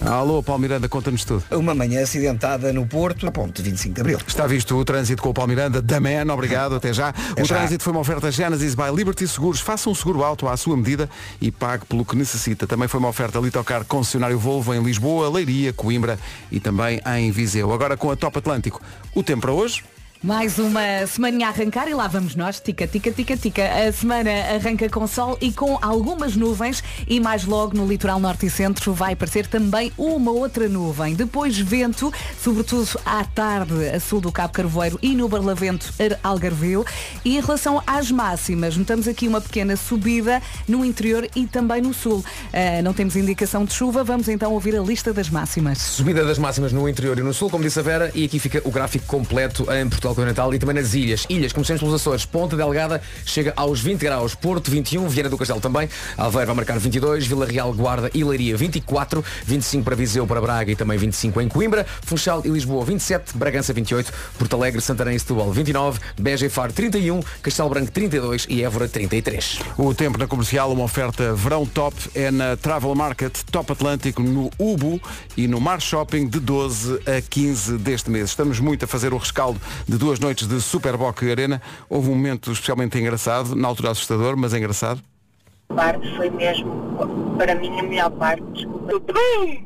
Alô, 0.00 0.42
Paulo 0.42 0.62
Miranda, 0.62 0.88
conta-nos 0.88 1.24
tudo. 1.24 1.44
Uma 1.50 1.74
manhã 1.74 2.02
acidentada 2.02 2.72
no 2.72 2.86
Porto, 2.86 3.26
a 3.26 3.30
ponto 3.30 3.62
de 3.62 3.70
25 3.70 3.94
de 3.94 4.00
Abril. 4.00 4.18
Está 4.26 4.46
visto 4.46 4.74
o 4.76 4.84
trânsito 4.84 5.22
com 5.22 5.28
o 5.28 5.34
Paulo 5.34 5.50
Miranda, 5.50 5.82
da 5.82 6.00
Man, 6.00 6.32
obrigado, 6.32 6.74
até 6.74 6.92
já. 6.92 7.12
o 7.38 7.44
já. 7.44 7.56
trânsito 7.56 7.84
foi 7.84 7.92
uma 7.92 8.00
oferta 8.00 8.30
Genesis 8.30 8.74
by 8.74 8.94
Liberty 8.94 9.28
Seguros. 9.28 9.60
Faça 9.60 9.90
um 9.90 9.94
seguro 9.94 10.24
alto 10.24 10.48
à 10.48 10.56
sua 10.56 10.76
medida 10.76 11.08
e 11.40 11.50
pague 11.50 11.84
pelo 11.84 12.04
que 12.04 12.16
necessita. 12.16 12.66
Também 12.66 12.88
foi 12.88 12.98
uma 12.98 13.08
oferta 13.08 13.38
Litocar 13.38 13.84
concessionário 13.84 14.38
Volvo 14.38 14.74
em 14.74 14.82
Lisboa, 14.82 15.28
Leiria, 15.28 15.72
Coimbra 15.72 16.18
e 16.50 16.58
também 16.58 17.00
em 17.18 17.30
Viseu. 17.30 17.70
Agora 17.72 17.96
com 17.96 18.10
a 18.10 18.16
Top 18.16 18.38
Atlântico. 18.38 18.80
O 19.14 19.22
tempo 19.22 19.42
para 19.42 19.52
hoje? 19.52 19.82
Mais 20.22 20.58
uma 20.58 21.06
semana 21.06 21.46
a 21.46 21.48
arrancar 21.48 21.88
e 21.88 21.94
lá 21.94 22.06
vamos 22.06 22.36
nós, 22.36 22.60
tica, 22.60 22.86
tica, 22.86 23.10
tica, 23.10 23.38
tica. 23.38 23.62
A 23.88 23.90
semana 23.90 24.30
arranca 24.54 24.86
com 24.90 25.06
sol 25.06 25.38
e 25.40 25.50
com 25.50 25.78
algumas 25.80 26.36
nuvens 26.36 26.84
e 27.08 27.18
mais 27.18 27.46
logo 27.46 27.74
no 27.74 27.86
litoral 27.86 28.20
norte 28.20 28.44
e 28.44 28.50
centro 28.50 28.92
vai 28.92 29.14
aparecer 29.14 29.46
também 29.46 29.90
uma 29.96 30.30
outra 30.30 30.68
nuvem. 30.68 31.14
Depois 31.14 31.58
vento, 31.58 32.12
sobretudo 32.38 33.00
à 33.06 33.24
tarde 33.24 33.88
a 33.88 33.98
sul 33.98 34.20
do 34.20 34.30
Cabo 34.30 34.52
Carvoeiro 34.52 34.98
e 35.00 35.14
no 35.14 35.26
Barlavento 35.26 35.90
Algarvio. 36.22 36.84
E 37.24 37.38
em 37.38 37.40
relação 37.40 37.82
às 37.86 38.10
máximas, 38.10 38.76
notamos 38.76 39.08
aqui 39.08 39.26
uma 39.26 39.40
pequena 39.40 39.74
subida 39.74 40.42
no 40.68 40.84
interior 40.84 41.26
e 41.34 41.46
também 41.46 41.80
no 41.80 41.94
sul. 41.94 42.22
Ah, 42.52 42.82
não 42.82 42.92
temos 42.92 43.16
indicação 43.16 43.64
de 43.64 43.72
chuva, 43.72 44.04
vamos 44.04 44.28
então 44.28 44.52
ouvir 44.52 44.76
a 44.76 44.82
lista 44.82 45.14
das 45.14 45.30
máximas. 45.30 45.78
Subida 45.78 46.26
das 46.26 46.36
máximas 46.36 46.74
no 46.74 46.86
interior 46.86 47.18
e 47.18 47.22
no 47.22 47.32
sul, 47.32 47.48
como 47.48 47.64
disse 47.64 47.78
a 47.78 47.82
Vera, 47.82 48.12
e 48.14 48.26
aqui 48.26 48.38
fica 48.38 48.60
o 48.66 48.70
gráfico 48.70 49.06
completo 49.06 49.66
em 49.72 49.88
Portugal 49.88 50.09
Continental 50.14 50.52
e 50.54 50.58
também 50.58 50.74
nas 50.74 50.94
ilhas. 50.94 51.26
Ilhas, 51.28 51.52
começamos 51.52 51.80
pelos 51.80 51.94
Açores. 51.94 52.24
Ponta 52.24 52.56
Delgada 52.56 53.02
chega 53.24 53.52
aos 53.56 53.80
20 53.80 54.00
graus. 54.00 54.34
Porto 54.34 54.70
21, 54.70 55.08
Viana 55.08 55.28
do 55.28 55.38
Castelo 55.38 55.60
também. 55.60 55.88
Aveiro 56.16 56.46
vai 56.46 56.56
marcar 56.56 56.78
22, 56.78 57.26
Vila 57.26 57.46
Real, 57.46 57.72
Guarda 57.72 58.10
e 58.14 58.24
Leiria 58.24 58.56
24, 58.56 59.24
25 59.44 59.84
para 59.84 59.96
Viseu, 59.96 60.26
para 60.26 60.40
Braga 60.40 60.72
e 60.72 60.76
também 60.76 60.98
25 60.98 61.40
em 61.40 61.48
Coimbra, 61.48 61.86
Funchal 62.02 62.42
e 62.44 62.48
Lisboa 62.48 62.84
27, 62.84 63.36
Bragança 63.36 63.72
28, 63.72 64.12
Porto 64.38 64.56
Alegre, 64.56 64.80
Santarém 64.80 65.16
e 65.16 65.20
Setúbal 65.20 65.50
29, 65.52 66.00
Beja 66.18 66.46
e 66.46 66.48
Faro 66.48 66.72
31, 66.72 67.20
Castelo 67.42 67.68
Branco 67.68 67.90
32 67.90 68.46
e 68.48 68.62
Évora 68.62 68.88
33. 68.88 69.60
O 69.76 69.94
tempo 69.94 70.18
na 70.18 70.26
comercial, 70.26 70.72
uma 70.72 70.84
oferta 70.84 71.34
verão 71.34 71.66
top, 71.66 71.96
é 72.14 72.30
na 72.30 72.56
Travel 72.56 72.94
Market 72.94 73.38
Top 73.50 73.70
Atlântico, 73.72 74.22
no 74.22 74.50
Ubu 74.58 75.00
e 75.36 75.46
no 75.46 75.60
Mar 75.60 75.80
Shopping 75.80 76.28
de 76.28 76.40
12 76.40 77.00
a 77.06 77.20
15 77.20 77.78
deste 77.78 78.10
mês. 78.10 78.30
Estamos 78.30 78.60
muito 78.60 78.84
a 78.84 78.88
fazer 78.88 79.12
o 79.12 79.16
rescaldo 79.16 79.60
de 79.88 79.96
duas 80.00 80.18
noites 80.18 80.48
de 80.48 80.58
Superboc 80.62 81.22
Arena. 81.30 81.60
Houve 81.88 82.08
um 82.08 82.14
momento 82.14 82.50
especialmente 82.50 82.98
engraçado, 82.98 83.54
na 83.54 83.68
altura 83.68 83.90
assustador, 83.90 84.34
mas 84.34 84.54
engraçado. 84.54 85.02
parte 85.68 86.16
foi 86.16 86.30
mesmo, 86.30 87.36
para 87.36 87.54
mim, 87.54 87.78
a 87.78 87.82
melhor 87.82 88.10
parte. 88.12 88.42
Desculpa. 88.54 89.12
Bum! 89.12 89.64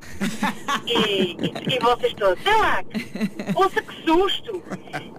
E, 0.86 1.36
e, 1.40 1.76
e 1.76 1.78
vocês 1.80 2.12
todos, 2.14 2.42
sei 2.42 2.56
lá, 2.56 2.82
ouça 3.54 3.80
que 3.80 4.04
susto! 4.04 4.60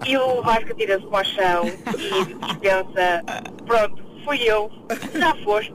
E 0.06 0.18
o 0.18 0.42
Vasco 0.44 0.74
tira-se 0.76 1.08
para 1.08 1.22
o 1.22 1.26
chão 1.26 1.66
e 1.66 2.56
pensa, 2.58 3.24
pronto, 3.66 4.04
fui 4.26 4.40
eu, 4.44 4.70
já 5.18 5.34
foste. 5.46 5.74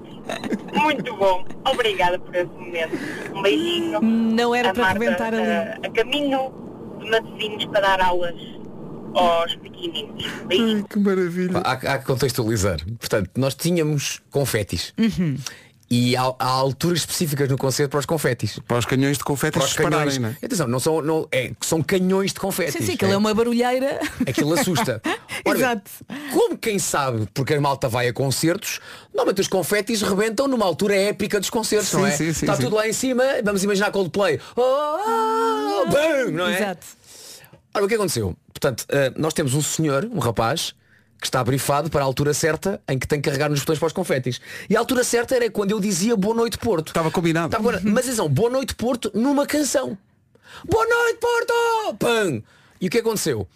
Muito 0.75 1.17
bom. 1.17 1.45
Obrigada 1.65 2.19
por 2.19 2.35
esse 2.35 2.53
momento. 2.53 2.95
Um 3.35 3.43
beijinho. 3.43 4.01
Não 4.03 4.55
era 4.55 4.71
A 4.71 4.75
para 4.75 4.95
Marta, 4.95 5.25
ali. 5.25 5.41
A, 5.41 5.79
a 5.83 5.91
caminho 5.91 6.53
de 7.01 7.11
Matosinhos 7.11 7.65
para 7.65 7.81
dar 7.81 8.01
aulas 8.03 8.60
aos 9.14 9.55
pequeninos. 9.57 10.25
Beijinho. 10.47 10.85
Que 10.85 10.99
maravilha. 10.99 11.59
Há, 11.64 11.73
há 11.73 11.99
que 11.99 12.05
contextualizar. 12.05 12.79
Portanto, 12.99 13.31
nós 13.37 13.55
tínhamos 13.55 14.21
confetis. 14.31 14.93
E 15.93 16.17
há, 16.17 16.23
há 16.38 16.47
alturas 16.47 17.00
específicas 17.00 17.49
no 17.49 17.59
concerto 17.59 17.90
para 17.90 17.99
os 17.99 18.07
confetis. 18.07 18.61
Para 18.61 18.79
os 18.79 18.87
canhões 18.87 19.19
de 19.19 19.25
confetes 19.25 19.75
Para 19.75 19.90
canhões. 19.90 20.19
não 20.19 20.29
é? 20.29 20.37
Atenção, 20.40 20.69
não 20.69 20.79
são, 20.79 21.02
não, 21.02 21.26
é, 21.33 21.50
são 21.61 21.83
canhões 21.83 22.33
de 22.33 22.38
confetis. 22.38 22.75
Sim, 22.75 22.87
sim, 22.87 22.93
aquilo 22.93 23.12
é 23.12 23.17
uma 23.17 23.35
barulheira. 23.35 23.99
Aquilo 24.25 24.52
assusta. 24.55 25.02
Ora 25.45 25.59
bem, 25.59 25.67
Exato. 25.67 25.90
como 26.33 26.57
quem 26.57 26.79
sabe, 26.79 27.26
porque 27.35 27.55
a 27.55 27.61
malta 27.61 27.88
vai 27.88 28.07
a 28.07 28.12
concertos, 28.12 28.79
normalmente 29.12 29.40
os 29.40 29.49
confetis 29.49 30.00
rebentam 30.02 30.47
numa 30.47 30.64
altura 30.64 30.95
épica 30.95 31.40
dos 31.40 31.50
concertos, 31.50 31.88
Sim, 31.88 31.97
não 31.97 32.07
é? 32.07 32.11
sim, 32.12 32.33
sim, 32.33 32.45
Está 32.45 32.55
sim. 32.55 32.62
tudo 32.62 32.76
lá 32.76 32.87
em 32.87 32.93
cima, 32.93 33.25
vamos 33.43 33.64
imaginar 33.64 33.90
Coldplay. 33.90 34.38
Oh, 34.55 34.61
oh, 34.62 35.90
bam, 35.90 36.31
não 36.31 36.47
é? 36.47 36.57
Exato. 36.57 36.87
Ora, 37.75 37.85
o 37.85 37.89
que 37.89 37.95
aconteceu? 37.95 38.37
Portanto, 38.53 38.85
eh, 38.89 39.12
nós 39.17 39.33
temos 39.33 39.55
um 39.55 39.62
senhor, 39.62 40.05
um 40.05 40.19
rapaz, 40.19 40.75
que 41.21 41.26
está 41.26 41.43
brifado 41.45 41.91
para 41.91 42.00
a 42.00 42.04
altura 42.04 42.33
certa 42.33 42.80
em 42.89 42.99
que 42.99 43.06
tem 43.06 43.21
que 43.21 43.28
carregar 43.28 43.50
nos 43.50 43.61
botões 43.61 43.78
para 43.78 43.87
os 43.87 43.93
confetis. 43.93 44.41
E 44.69 44.76
a 44.76 44.78
altura 44.78 45.04
certa 45.04 45.37
era 45.37 45.50
quando 45.50 45.71
eu 45.71 45.78
dizia 45.78 46.17
Boa 46.17 46.35
Noite 46.35 46.59
Porto. 46.59 46.89
Estava 46.89 47.11
combinado. 47.11 47.54
Estava. 47.54 47.80
Mas 47.85 48.06
atenção, 48.06 48.28
Boa 48.28 48.50
Noite 48.50 48.75
Porto 48.75 49.11
numa 49.15 49.47
canção. 49.47 49.97
Boa 50.65 50.87
Noite 50.87 51.19
Porto! 51.21 51.97
Pam! 51.99 52.43
E 52.80 52.87
o 52.87 52.91
que 52.91 52.99
aconteceu? 52.99 53.47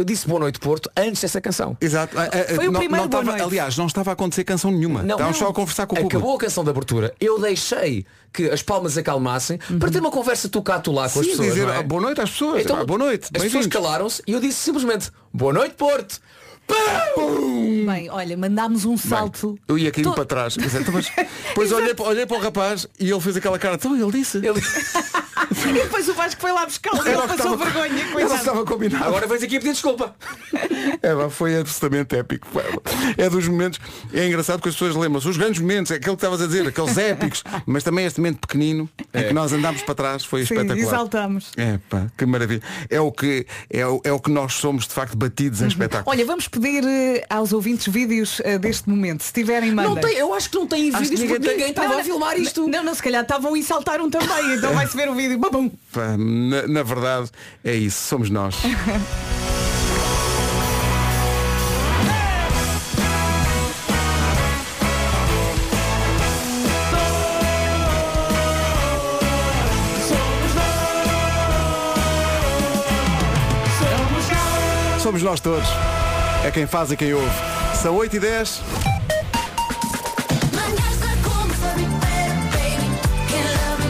Eu 0.00 0.04
disse 0.04 0.26
Boa 0.28 0.40
Noite 0.40 0.58
Porto 0.60 0.90
antes 0.96 1.20
dessa 1.22 1.40
canção. 1.40 1.76
Exato. 1.80 2.16
Ah, 2.18 2.28
ah, 2.32 2.54
Foi 2.54 2.68
o 2.68 2.72
não, 2.72 2.80
primeiro 2.80 3.08
não 3.08 3.22
Noite. 3.24 3.42
aliás, 3.42 3.76
não 3.76 3.86
estava 3.86 4.10
a 4.10 4.12
acontecer 4.12 4.44
canção 4.44 4.70
nenhuma. 4.70 5.02
Estávamos 5.02 5.36
só 5.36 5.48
a 5.48 5.52
conversar 5.54 5.86
com 5.86 5.96
o 5.96 5.98
Acabou 5.98 6.20
público. 6.20 6.36
a 6.36 6.40
canção 6.46 6.62
de 6.64 6.70
abertura. 6.70 7.14
Eu 7.20 7.40
deixei 7.40 8.06
que 8.32 8.48
as 8.50 8.62
palmas 8.62 8.96
acalmassem 8.96 9.58
para 9.78 9.90
ter 9.90 9.98
uma 10.00 10.10
conversa 10.10 10.48
tu 10.48 10.62
cá, 10.62 10.78
tu 10.78 10.92
lá 10.92 11.08
com 11.08 11.18
as 11.20 11.24
Sim, 11.26 11.30
pessoas. 11.32 11.48
dizer, 11.48 11.66
não 11.66 11.72
é? 11.74 11.78
ah, 11.78 11.82
boa 11.82 12.00
noite 12.00 12.20
às 12.20 12.30
pessoas. 12.30 12.62
Então, 12.62 12.76
Ah, 12.78 12.84
boa 12.84 12.98
noite. 12.98 13.28
As 13.34 13.42
pessoas 13.42 13.66
calaram-se 13.66 14.22
e 14.26 14.32
eu 14.32 14.40
disse 14.40 14.58
simplesmente 14.60 15.10
Boa 15.32 15.52
noite 15.52 15.74
Porto. 15.74 16.20
Pam! 16.66 17.86
Bem, 17.86 18.10
olha, 18.10 18.36
mandámos 18.36 18.84
um 18.84 18.96
salto. 18.96 19.58
Eu 19.66 19.78
ia 19.78 19.90
caindo 19.90 20.10
To- 20.10 20.14
para 20.14 20.24
trás. 20.26 20.56
Então, 20.58 20.92
mas- 20.92 21.10
Depois 21.48 21.72
olhei, 21.72 21.94
para- 21.94 22.06
olhei 22.06 22.26
para 22.26 22.36
o 22.36 22.40
rapaz 22.40 22.86
e 23.00 23.10
ele 23.10 23.20
fez 23.20 23.36
aquela 23.36 23.58
cara. 23.58 23.76
Então 23.76 23.96
ele 23.96 24.12
disse. 24.12 24.36
Ele- 24.38 24.60
E 25.68 25.72
depois 25.72 26.08
o 26.08 26.14
Vasco 26.14 26.40
foi 26.40 26.52
lá 26.52 26.64
buscá-lo 26.66 26.96
e 27.04 27.08
ele 27.08 27.16
passou 27.16 27.34
estava- 27.54 27.56
vergonha. 27.56 28.04
Coitado. 28.12 28.34
estava 28.34 28.64
combinado. 28.64 29.04
Agora 29.04 29.26
vens 29.26 29.42
aqui 29.42 29.56
a 29.56 29.60
pedir 29.60 29.72
desculpa. 29.72 30.14
É, 31.02 31.30
foi 31.30 31.58
absolutamente 31.58 32.16
épico. 32.16 32.46
É 33.16 33.28
dos 33.28 33.46
momentos. 33.48 33.78
É 34.12 34.26
engraçado 34.26 34.60
que 34.62 34.68
as 34.68 34.74
pessoas 34.74 34.94
lembram-se. 34.96 35.28
Os 35.28 35.36
grandes 35.36 35.60
momentos, 35.60 35.90
é 35.92 35.96
aquilo 35.96 36.16
que 36.16 36.24
estavas 36.24 36.40
a 36.42 36.46
dizer, 36.46 36.66
aqueles 36.66 36.96
épicos. 36.98 37.44
Mas 37.66 37.82
também 37.82 38.04
este 38.06 38.20
momento 38.20 38.40
pequenino 38.40 38.88
em 39.14 39.28
que 39.28 39.32
nós 39.32 39.52
andámos 39.52 39.82
para 39.82 39.94
trás 39.94 40.24
foi 40.24 40.44
Sim, 40.44 40.54
espetacular. 40.54 40.78
exaltamos. 40.86 41.50
É 41.56 41.78
pá, 41.88 42.06
que 42.16 42.26
maravilha. 42.26 42.62
É 42.90 43.00
o 43.00 43.10
que, 43.12 43.46
é, 43.70 43.86
o, 43.86 44.00
é 44.04 44.12
o 44.12 44.20
que 44.20 44.30
nós 44.30 44.54
somos 44.54 44.86
de 44.86 44.94
facto 44.94 45.16
batidos 45.16 45.62
em 45.62 45.68
espetáculo. 45.68 46.10
Olha, 46.14 46.24
vamos 46.24 46.48
pedir 46.48 46.84
eh, 46.84 47.24
aos 47.28 47.52
ouvintes 47.52 47.92
vídeos 47.92 48.40
eh, 48.44 48.58
deste 48.58 48.88
momento. 48.88 49.22
Se 49.22 49.32
tiverem, 49.32 49.72
mandem. 49.72 49.94
Não 49.94 50.00
tem, 50.00 50.16
eu 50.16 50.32
acho 50.34 50.50
que 50.50 50.56
não 50.56 50.66
tem 50.66 50.90
que 50.90 50.98
vídeos 50.98 51.20
porque 51.30 51.48
ninguém 51.48 51.70
estava 51.70 52.00
a 52.00 52.04
filmar 52.04 52.38
isto. 52.38 52.66
Não, 52.68 52.82
não, 52.82 52.94
se 52.94 53.02
calhar 53.02 53.22
estavam 53.22 53.56
e 53.56 53.62
saltaram 53.62 54.10
também. 54.10 54.54
Então 54.54 54.72
vai-se 54.74 54.96
ver 54.96 55.08
o 55.08 55.14
vídeo. 55.14 55.37
Babum. 55.38 55.70
Pá, 55.92 56.16
na, 56.16 56.66
na 56.66 56.82
verdade, 56.82 57.30
é 57.64 57.74
isso. 57.74 58.08
Somos 58.08 58.30
nós. 58.30 58.56
Somos 75.08 75.22
nós 75.22 75.40
todos. 75.40 75.66
É 76.44 76.50
quem 76.50 76.66
faz 76.66 76.92
e 76.92 76.96
quem 76.96 77.14
ouve. 77.14 77.30
São 77.74 77.96
8 77.96 78.16
e 78.16 78.20
10. 78.20 78.97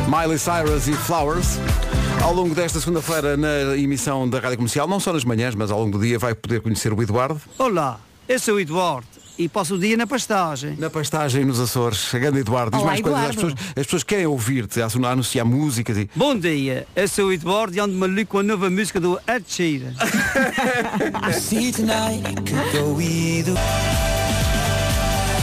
Miley 0.09 0.38
Cyrus 0.38 0.88
e 0.88 0.94
Flowers. 0.94 1.59
Ao 2.23 2.33
longo 2.33 2.55
desta 2.55 2.81
segunda-feira 2.81 3.37
na 3.37 3.77
emissão 3.77 4.27
da 4.27 4.40
Rádio 4.40 4.57
Comercial, 4.57 4.88
não 4.88 4.99
só 4.99 5.12
nas 5.12 5.23
manhãs, 5.23 5.55
mas 5.55 5.71
ao 5.71 5.79
longo 5.79 5.99
do 5.99 6.05
dia 6.05 6.18
vai 6.18 6.35
poder 6.35 6.62
conhecer 6.62 6.94
o 6.94 7.03
Eduardo. 7.03 7.38
Olá, 7.59 8.01
eu 8.27 8.38
sou 8.38 8.55
o 8.55 8.61
Eduardo 8.61 9.07
e 9.38 9.51
passo 9.51 9.75
o 9.75 9.79
dia 9.79 9.99
na 9.99 10.07
pastagem. 10.07 10.77
Na 10.79 10.88
pastagem 10.88 11.44
nos 11.44 11.61
Açores. 11.61 12.09
Grande 12.11 12.38
Eduardo, 12.38 12.71
diz 12.71 12.81
Olá, 12.81 12.92
mais 12.92 13.03
coisas 13.03 13.21
às 13.21 13.37
Eduardo. 13.37 13.55
pessoas. 13.55 13.75
As 13.77 13.85
pessoas 13.85 14.03
querem 14.03 14.27
ouvir-te, 14.27 14.81
a 14.81 14.88
anunciar 15.11 15.44
músicas 15.44 15.99
e. 15.99 16.09
Bom 16.16 16.35
dia, 16.35 16.87
eu 16.97 17.07
sou 17.07 17.27
o 17.27 17.33
Eduardo 17.33 17.77
e 17.77 17.81
ando 17.81 17.94
maluco 17.94 18.25
com 18.29 18.38
a 18.38 18.42
nova 18.42 18.71
música 18.71 18.99
do 18.99 19.21
Ed 19.29 19.44
Sheeran. 19.47 19.92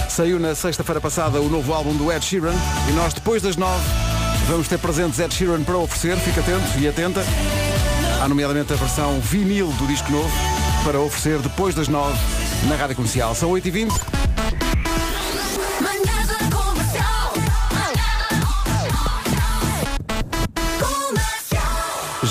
Saiu 0.09 0.39
na 0.39 0.55
sexta-feira 0.55 0.99
passada 0.99 1.39
o 1.39 1.49
novo 1.49 1.71
álbum 1.71 1.95
do 1.95 2.11
Ed 2.11 2.25
Sheeran 2.25 2.55
e 2.89 2.93
nós 2.93 3.13
depois 3.13 3.43
das 3.43 3.55
nove 3.55 4.14
vamos 4.47 4.67
ter 4.67 4.77
presentes 4.79 5.19
Ed 5.19 5.33
Sheeran 5.33 5.63
para 5.63 5.77
oferecer, 5.77 6.17
fica 6.17 6.41
atento 6.41 6.79
e 6.79 6.87
atenta. 6.87 7.23
Há 8.21 8.27
nomeadamente 8.27 8.73
a 8.73 8.75
versão 8.75 9.19
vinil 9.19 9.67
do 9.73 9.87
disco 9.87 10.11
novo 10.11 10.31
para 10.83 10.99
oferecer 10.99 11.39
depois 11.39 11.73
das 11.75 11.87
nove 11.87 12.17
na 12.67 12.75
Rádio 12.75 12.95
Comercial. 12.95 13.33
São 13.35 13.51
8h20. 13.51 13.91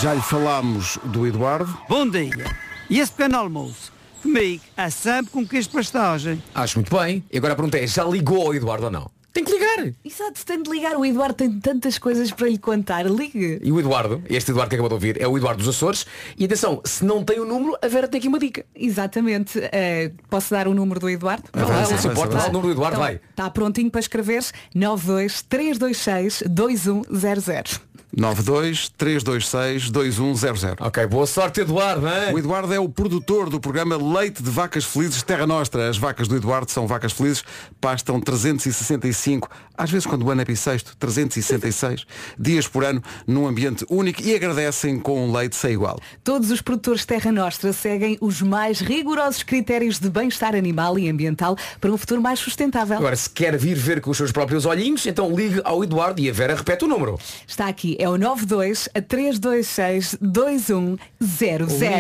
Já 0.03 0.12
lhe 0.12 0.22
falámos 0.22 0.98
do 1.05 1.27
Eduardo. 1.27 1.77
Bom 1.88 2.09
dia. 2.09 2.44
E 2.90 3.00
esse 3.00 3.12
pequeno 3.12 3.38
almoço? 3.38 3.92
Comigo 4.22 4.62
é 4.77 4.90
sempre 4.90 5.31
com 5.33 5.46
queijo 5.46 5.70
pastagem. 5.70 6.42
Acho 6.55 6.79
muito 6.79 6.94
bem. 6.94 7.24
E 7.31 7.38
agora 7.38 7.53
a 7.53 7.57
pergunta 7.57 7.79
é, 7.79 7.87
já 7.87 8.05
ligou 8.05 8.46
ao 8.46 8.55
Eduardo 8.55 8.87
ou 8.87 8.90
não? 8.90 9.13
Tem 9.35 9.42
que 9.42 9.51
ligar. 9.51 9.92
Exato, 10.05 10.47
tem 10.47 10.62
de 10.62 10.70
ligar. 10.70 10.97
O 10.97 11.05
Eduardo 11.05 11.35
tem 11.35 11.59
tantas 11.59 11.99
coisas 11.99 12.31
para 12.31 12.49
lhe 12.49 12.57
contar. 12.57 13.05
Ligue. 13.05 13.59
E 13.64 13.73
o 13.73 13.81
Eduardo, 13.81 14.23
este 14.31 14.53
Eduardo 14.53 14.70
que 14.70 14.77
acabou 14.77 14.88
de 14.88 14.94
ouvir, 14.94 15.20
é 15.20 15.27
o 15.27 15.37
Eduardo 15.37 15.59
dos 15.59 15.68
Açores. 15.75 16.07
E 16.38 16.44
atenção, 16.44 16.81
se 16.85 17.05
não 17.05 17.25
tem 17.25 17.40
o 17.40 17.44
número, 17.44 17.77
a 17.83 17.88
Vera 17.88 18.07
tem 18.07 18.20
aqui 18.20 18.29
uma 18.29 18.38
dica. 18.38 18.64
Exatamente. 18.73 19.59
Eh, 19.73 20.12
posso 20.31 20.55
dar 20.55 20.68
o 20.68 20.75
número 20.75 21.01
do 21.01 21.11
Eduardo? 21.11 21.49
Vai, 21.53 21.64
vai, 21.64 21.81
não 21.81 21.99
se 21.99 22.07
importa, 22.07 22.37
dá 22.37 22.49
o 22.49 22.53
número 22.53 22.68
do 22.68 22.73
Eduardo, 22.75 22.99
vai. 22.99 23.20
Está 23.31 23.51
prontinho 23.51 23.90
para 23.90 24.01
escreveres 24.01 24.53
92 24.73 25.42
326 25.42 26.44
2100. 26.49 27.94
92 28.16 28.90
326 28.96 29.90
2100. 29.90 30.77
Ok, 30.81 31.07
boa 31.07 31.27
sorte 31.27 31.61
Eduardo, 31.61 32.07
é? 32.07 32.33
O 32.33 32.38
Eduardo 32.38 32.72
é 32.72 32.79
o 32.79 32.88
produtor 32.88 33.50
do 33.50 33.59
programa 33.59 33.96
Leite 33.96 34.42
de 34.42 34.50
Vacas 34.50 34.85
Felizes 34.85 35.22
Terra 35.22 35.46
Nostra. 35.46 35.88
As 35.88 35.98
vacas 35.98 36.29
do 36.29 36.37
Eduardo 36.37 36.70
são 36.70 36.87
vacas 36.87 37.12
felizes, 37.12 37.42
pastam 37.81 38.20
365, 38.20 39.48
às 39.77 39.90
vezes 39.90 40.07
quando 40.07 40.24
o 40.24 40.31
ano 40.31 40.42
é 40.42 40.44
bissexto, 40.44 40.96
366 40.96 42.07
dias 42.38 42.68
por 42.68 42.85
ano, 42.85 43.03
num 43.27 43.46
ambiente 43.46 43.85
único 43.90 44.22
e 44.22 44.35
agradecem 44.35 44.98
com 44.98 45.27
um 45.27 45.33
leite 45.33 45.57
sem 45.57 45.72
igual. 45.72 45.98
Todos 46.22 46.50
os 46.50 46.62
produtores 46.62 47.05
Terra 47.05 47.33
Nostra 47.33 47.72
seguem 47.72 48.16
os 48.20 48.40
mais 48.40 48.81
rigorosos 48.81 49.42
critérios 49.42 49.98
de 49.98 50.09
bem-estar 50.09 50.55
animal 50.55 50.98
e 50.98 51.09
ambiental 51.09 51.57
para 51.81 51.90
um 51.90 51.96
futuro 51.96 52.22
mais 52.22 52.38
sustentável. 52.38 52.96
Agora, 52.96 53.16
se 53.16 53.29
quer 53.29 53.57
vir 53.57 53.77
ver 53.77 54.00
com 54.00 54.11
os 54.11 54.16
seus 54.16 54.31
próprios 54.31 54.64
olhinhos, 54.66 55.05
então 55.07 55.35
ligue 55.35 55.61
ao 55.64 55.83
Eduardo 55.83 56.20
e 56.20 56.31
a 56.31 56.33
Vera 56.33 56.55
repete 56.55 56.85
o 56.85 56.88
número. 56.88 57.18
Está 57.46 57.68
aqui, 57.68 57.96
é 58.05 58.09
o 58.09 58.19
92 58.19 58.90
a 58.95 59.01
326 59.01 60.19
2100. 60.21 60.99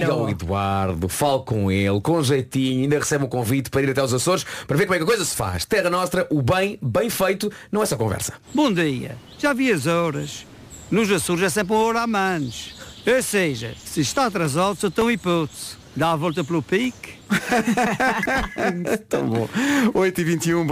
Liga 0.00 0.12
ao 0.12 0.28
Eduardo, 0.28 1.08
fale 1.08 1.42
com 1.44 1.72
ele, 1.72 1.98
com 2.02 2.22
jeitinho, 2.22 2.82
ainda 2.82 2.98
recebe 2.98 3.24
um 3.24 3.28
convite 3.28 3.70
para 3.70 3.80
ir 3.80 3.88
até 3.90 4.02
os 4.02 4.12
Açores 4.12 4.44
para 4.66 4.76
ver 4.76 4.84
como 4.84 4.96
é 4.96 4.98
que 4.98 5.04
a 5.04 5.06
coisa 5.06 5.24
se 5.24 5.34
faz. 5.34 5.64
Terra 5.64 5.88
Nostra, 5.88 6.26
o 6.30 6.42
bem, 6.42 6.78
bem 6.82 7.08
feito, 7.08 7.50
não 7.72 7.82
é 7.82 7.86
só 7.86 7.96
conversa. 7.96 8.34
Bom 8.54 8.70
dia. 8.70 9.16
Já 9.38 9.54
vi 9.54 9.72
as 9.72 9.86
horas. 9.86 10.46
Nos 10.90 11.10
Açores 11.10 11.42
é 11.42 11.48
sempre 11.48 11.74
uma 11.74 11.82
hora 11.82 12.02
a 12.02 12.06
menos. 12.06 12.74
Ou 13.06 13.22
seja, 13.22 13.74
se 13.82 14.02
está 14.02 14.26
atrasado, 14.26 14.76
só 14.76 14.90
tem 14.90 15.10
hipótese. 15.10 15.76
Dá 15.96 16.12
a 16.12 16.16
volta 16.16 16.44
pelo 16.44 16.62
pique. 16.62 17.14
Tão 19.08 19.26
bom. 19.26 19.48
8 19.94 20.20
e 20.20 20.24
21 20.24 20.66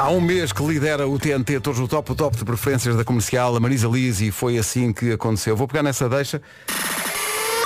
Há 0.00 0.08
um 0.08 0.18
mês 0.18 0.50
que 0.50 0.62
lidera 0.62 1.06
o 1.06 1.18
TNT 1.18 1.60
todos 1.60 1.78
no 1.78 1.86
top, 1.86 2.12
o 2.12 2.14
top 2.14 2.34
de 2.34 2.42
preferências 2.42 2.96
da 2.96 3.04
comercial, 3.04 3.54
a 3.54 3.60
Marisa 3.60 3.86
Liz, 3.86 4.22
e 4.22 4.30
foi 4.30 4.56
assim 4.56 4.94
que 4.94 5.12
aconteceu. 5.12 5.54
Vou 5.54 5.68
pegar 5.68 5.82
nessa 5.82 6.08
deixa 6.08 6.40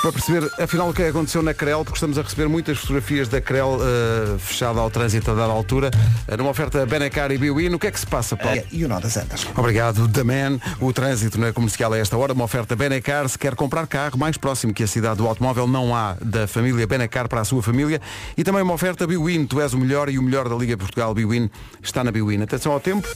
para 0.04 0.12
perceber 0.12 0.50
afinal 0.60 0.90
o 0.90 0.92
que 0.92 1.00
é 1.00 1.06
que 1.06 1.10
aconteceu 1.12 1.42
na 1.42 1.54
CREL, 1.54 1.82
porque 1.82 1.96
estamos 1.96 2.18
a 2.18 2.22
receber 2.22 2.46
muitas 2.46 2.76
fotografias 2.76 3.26
da 3.26 3.40
CREL 3.40 3.78
uh, 3.78 4.38
fechada 4.38 4.78
ao 4.78 4.90
trânsito 4.90 5.30
a 5.30 5.34
dada 5.34 5.50
altura, 5.50 5.90
uh, 6.28 6.36
numa 6.36 6.50
oferta 6.50 6.84
Benacar 6.84 7.32
e 7.32 7.38
Biwin. 7.38 7.72
O 7.72 7.78
que 7.78 7.86
é 7.86 7.90
que 7.90 7.98
se 7.98 8.06
passa, 8.06 8.36
Paulo? 8.36 8.62
E 8.70 8.84
o 8.84 8.88
nó 8.88 9.00
das 9.00 9.16
andas. 9.16 9.46
Obrigado, 9.56 10.06
The 10.06 10.22
Man. 10.22 10.60
O 10.78 10.92
trânsito 10.92 11.40
na 11.40 11.54
comercial 11.54 11.90
a 11.94 11.96
esta 11.96 12.18
hora, 12.18 12.34
uma 12.34 12.44
oferta 12.44 12.76
Benacar. 12.76 13.26
Se 13.30 13.38
quer 13.38 13.54
comprar 13.54 13.86
carro 13.86 14.18
mais 14.18 14.36
próximo 14.36 14.74
que 14.74 14.82
a 14.82 14.86
cidade 14.86 15.16
do 15.16 15.26
automóvel, 15.26 15.66
não 15.66 15.96
há 15.96 16.18
da 16.20 16.46
família 16.46 16.86
Benacar 16.86 17.26
para 17.26 17.40
a 17.40 17.44
sua 17.46 17.62
família. 17.62 17.98
E 18.36 18.44
também 18.44 18.60
uma 18.60 18.74
oferta 18.74 19.06
Biwin. 19.06 19.46
Tu 19.46 19.58
és 19.58 19.72
o 19.72 19.78
melhor 19.78 20.10
e 20.10 20.18
o 20.18 20.22
melhor 20.22 20.50
da 20.50 20.54
Liga 20.54 20.76
Portugal. 20.76 21.14
Biwin 21.14 21.48
está 21.82 22.04
na 22.04 22.12
Biwin. 22.12 22.42
Atenção 22.42 22.72
ao 22.72 22.80
tempo. 22.80 23.08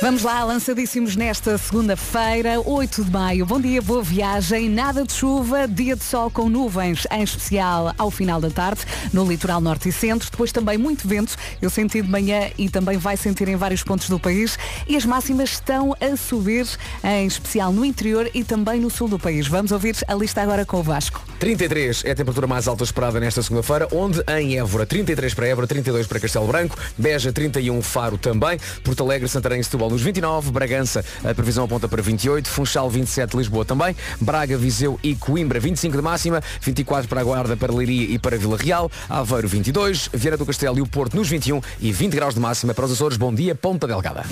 Vamos 0.00 0.22
lá, 0.22 0.44
lançadíssimos 0.44 1.16
nesta 1.16 1.56
segunda-feira, 1.56 2.60
8 2.60 3.04
de 3.04 3.10
maio. 3.10 3.46
Bom 3.46 3.58
dia, 3.58 3.80
boa 3.80 4.02
viagem, 4.02 4.68
nada 4.68 5.04
de 5.04 5.12
chuva, 5.12 5.66
dia 5.66 5.96
de 5.96 6.04
sol 6.04 6.30
com 6.30 6.50
nuvens, 6.50 7.06
em 7.10 7.22
especial 7.22 7.94
ao 7.96 8.10
final 8.10 8.38
da 8.38 8.50
tarde, 8.50 8.82
no 9.12 9.26
litoral 9.26 9.60
norte 9.60 9.88
e 9.88 9.92
centro. 9.92 10.30
Depois 10.30 10.52
também 10.52 10.76
muito 10.76 11.08
vento, 11.08 11.34
eu 11.62 11.70
senti 11.70 12.02
de 12.02 12.08
manhã 12.08 12.50
e 12.58 12.68
também 12.68 12.98
vai 12.98 13.16
sentir 13.16 13.48
em 13.48 13.56
vários 13.56 13.82
pontos 13.82 14.08
do 14.08 14.20
país. 14.20 14.58
E 14.86 14.96
as 14.96 15.06
máximas 15.06 15.52
estão 15.52 15.96
a 15.98 16.16
subir, 16.16 16.66
em 17.02 17.26
especial 17.26 17.72
no 17.72 17.84
interior 17.84 18.30
e 18.34 18.44
também 18.44 18.78
no 18.78 18.90
sul 18.90 19.08
do 19.08 19.18
país. 19.18 19.48
Vamos 19.48 19.72
ouvir 19.72 19.96
a 20.06 20.14
lista 20.14 20.42
agora 20.42 20.66
com 20.66 20.78
o 20.78 20.82
Vasco. 20.82 21.24
33 21.38 22.04
é 22.04 22.10
a 22.10 22.14
temperatura 22.14 22.46
mais 22.46 22.68
alta 22.68 22.84
esperada 22.84 23.18
nesta 23.18 23.42
segunda-feira, 23.42 23.88
onde 23.92 24.22
em 24.38 24.58
Évora 24.58 24.84
33 24.84 25.32
para 25.32 25.46
Évora, 25.48 25.66
32 25.66 26.06
para 26.06 26.20
Castelo 26.20 26.46
Branco, 26.46 26.76
Beja 26.98 27.32
31, 27.32 27.80
Faro 27.82 28.18
também, 28.18 28.58
Porto 28.84 29.02
Alegre, 29.02 29.28
Santarém 29.28 29.60
e 29.60 29.64
Nos 29.90 30.02
29, 30.02 30.50
Bragança 30.50 31.04
a 31.24 31.34
previsão 31.34 31.64
aponta 31.64 31.88
para 31.88 32.02
28, 32.02 32.48
Funchal 32.48 32.88
27, 32.90 33.36
Lisboa 33.36 33.64
também, 33.64 33.96
Braga, 34.20 34.56
Viseu 34.56 34.98
e 35.02 35.14
Coimbra 35.14 35.58
25 35.58 35.96
de 35.96 36.02
máxima, 36.02 36.42
24 36.60 37.08
para 37.08 37.20
a 37.20 37.24
Guarda, 37.24 37.56
para 37.56 37.72
Leiria 37.72 38.14
e 38.14 38.18
para 38.18 38.36
Vila 38.36 38.56
Real, 38.56 38.90
Aveiro 39.08 39.48
22, 39.48 40.10
Vieira 40.12 40.36
do 40.36 40.46
Castelo 40.46 40.78
e 40.78 40.80
o 40.80 40.86
Porto 40.86 41.16
nos 41.16 41.28
21 41.28 41.60
e 41.80 41.92
20 41.92 42.14
graus 42.14 42.34
de 42.34 42.40
máxima 42.40 42.74
para 42.74 42.84
os 42.84 42.92
Açores. 42.92 43.16
Bom 43.16 43.34
dia, 43.34 43.54
Ponta 43.54 43.86
Delgada. 43.86 44.24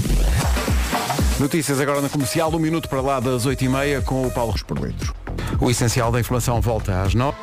Notícias 1.38 1.81
agora 1.81 2.01
na 2.01 2.09
comercial, 2.09 2.55
um 2.55 2.59
minuto 2.59 2.88
para 2.88 3.01
lá 3.01 3.19
das 3.19 3.47
8h30 3.47 4.03
com 4.05 4.27
o 4.27 4.31
Paulo 4.31 4.53
Ros 4.53 4.62
por 4.62 4.79
litro. 4.79 5.14
O 5.61 5.71
essencial 5.71 6.12
da 6.12 6.21
informação 6.21 6.61
volta 6.61 7.03
às 7.03 7.14
9 7.14 7.37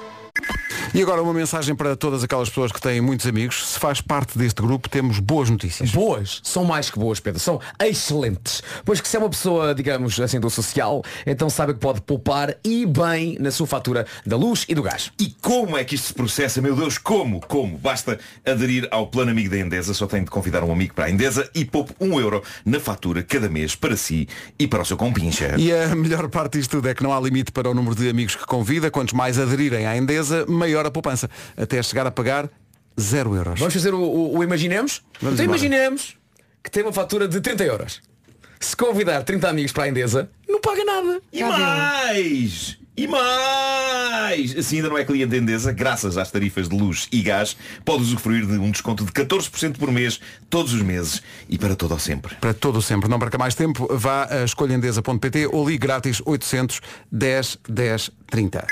e 0.94 1.02
agora 1.02 1.22
uma 1.22 1.34
mensagem 1.34 1.74
para 1.74 1.96
todas 1.96 2.24
aquelas 2.24 2.50
pessoas 2.50 2.72
que 2.72 2.82
têm 2.82 3.00
muitos 3.00 3.26
amigos. 3.26 3.70
Se 3.70 3.80
faz 3.80 4.02
parte 4.02 4.38
deste 4.38 4.62
grupo, 4.62 4.90
temos 4.90 5.20
boas 5.20 5.50
notícias. 5.50 5.92
Boas? 5.92 6.42
São 6.44 6.66
mais 6.66 6.90
que 6.90 7.00
boas, 7.00 7.20
Pedro. 7.20 7.40
São 7.40 7.62
excelentes. 7.82 8.62
Pois 8.84 9.00
que 9.00 9.08
se 9.08 9.16
é 9.16 9.20
uma 9.20 9.30
pessoa, 9.30 9.74
digamos 9.74 10.20
assim, 10.20 10.40
do 10.40 10.50
social, 10.50 11.02
então 11.26 11.50
sabe 11.50 11.74
que 11.74 11.80
pode 11.80 12.02
poupar 12.02 12.56
e 12.64 12.86
bem 12.86 13.38
na 13.40 13.52
sua 13.52 13.66
fatura 13.66 14.06
da 14.26 14.36
luz 14.36 14.66
e 14.68 14.76
do 14.76 14.84
gás. 14.84 15.12
E 15.20 15.34
como 15.42 15.78
é 15.78 15.84
que 15.84 15.96
isto 15.96 16.08
se 16.08 16.14
processa? 16.14 16.62
Meu 16.62 16.76
Deus, 16.76 16.98
como? 16.98 17.40
Como? 17.40 17.78
Basta 17.78 18.20
aderir 18.46 18.88
ao 18.92 19.08
plano 19.08 19.32
amigo 19.32 19.50
da 19.50 19.60
Endesa, 19.60 19.94
só 19.94 20.08
tem 20.08 20.24
de 20.24 20.30
convidar 20.30 20.64
um 20.64 20.72
amigo 20.72 20.94
para 20.94 21.06
a 21.06 21.10
Endesa 21.10 21.50
e 21.56 21.64
poupe 21.64 21.94
um 22.00 22.20
euro 22.20 22.44
na 22.66 22.80
fatura 22.80 23.24
cada 23.24 23.50
mês 23.50 23.76
para 23.76 23.96
si 23.96 24.28
e 24.60 24.68
para 24.68 24.82
o 24.82 24.86
seu 24.86 24.98
compincha. 24.98 25.56
E 25.58 25.72
a 25.72 25.96
melhor 25.96 26.28
parte 26.30 26.58
disto 26.58 26.72
tudo 26.72 26.90
é 26.90 26.94
que 26.94 27.04
não 27.04 27.14
há 27.14 27.20
limite 27.20 27.52
para 27.52 27.70
o 27.70 27.74
número 27.74 27.96
de 27.96 28.10
amigos 28.10 28.36
que 28.36 28.46
convida. 28.46 28.92
Quantos 28.92 29.14
mais 29.14 29.40
aderirem 29.40 29.86
à 29.86 29.96
Endesa, 29.96 30.46
maior 30.48 30.81
a 30.86 30.92
poupança. 30.92 31.30
Até 31.58 31.82
chegar 31.82 32.06
a 32.08 32.12
pagar 32.12 32.50
zero 33.00 33.36
euros. 33.36 33.60
Vamos 33.60 33.74
fazer 33.74 33.94
o, 33.94 34.00
o, 34.00 34.38
o 34.38 34.44
imaginemos? 34.44 35.02
Vamos 35.20 35.40
então 35.40 35.46
embora. 35.46 35.60
imaginemos 35.60 36.18
que 36.64 36.70
tem 36.70 36.84
uma 36.84 36.94
fatura 36.94 37.28
de 37.28 37.40
30 37.42 37.64
euros. 37.64 38.02
Se 38.60 38.76
convidar 38.76 39.24
30 39.24 39.50
amigos 39.50 39.72
para 39.72 39.86
a 39.86 39.88
Endesa, 39.90 40.30
não 40.48 40.62
paga 40.62 40.84
nada. 40.86 41.22
E 41.34 41.44
mais! 41.44 42.78
E 42.96 43.08
mais! 43.08 44.56
Assim 44.56 44.76
ainda 44.76 44.90
não 44.90 44.98
é 44.98 45.04
cliente 45.04 45.36
Endesa, 45.36 45.72
graças 45.72 46.18
às 46.18 46.30
tarifas 46.30 46.70
de 46.70 46.78
luz 46.78 47.08
e 47.12 47.22
gás, 47.22 47.58
pode 47.84 48.04
usufruir 48.04 48.46
de 48.46 48.54
um 48.60 48.70
desconto 48.70 49.04
de 49.04 49.12
14% 49.12 49.78
por 49.78 49.92
mês, 49.92 50.20
todos 50.50 50.74
os 50.74 50.82
meses 50.82 51.24
e 51.50 51.58
para 51.58 51.76
todo 51.76 51.94
ou 51.94 52.00
sempre. 52.00 52.36
Para 52.36 52.54
todo 52.54 52.78
o 52.78 52.82
sempre. 52.82 53.10
Não 53.10 53.18
perca 53.18 53.38
mais 53.38 53.56
tempo, 53.56 53.88
vá 53.98 54.28
a 54.30 54.44
escolhaendesa.pt 54.44 55.48
ou 55.48 55.68
ligue 55.68 55.80
grátis 55.80 56.22
800 56.24 56.82
10 57.12 57.58
10 57.68 58.12
30. 58.30 58.68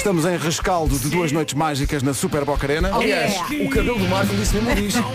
Estamos 0.00 0.24
em 0.24 0.38
rescaldo 0.38 0.98
de 0.98 1.10
duas 1.10 1.30
noites 1.30 1.52
mágicas 1.52 2.02
na 2.02 2.14
Super 2.14 2.42
Boca 2.42 2.66
Arena. 2.66 2.88
Aliás, 2.90 3.34
o 3.50 3.68
cabelo 3.68 3.98
do 3.98 4.08
Marco 4.08 4.34
disse 4.34 4.56
mesmo 4.56 4.86
isso. 4.86 4.98
o 4.98 5.12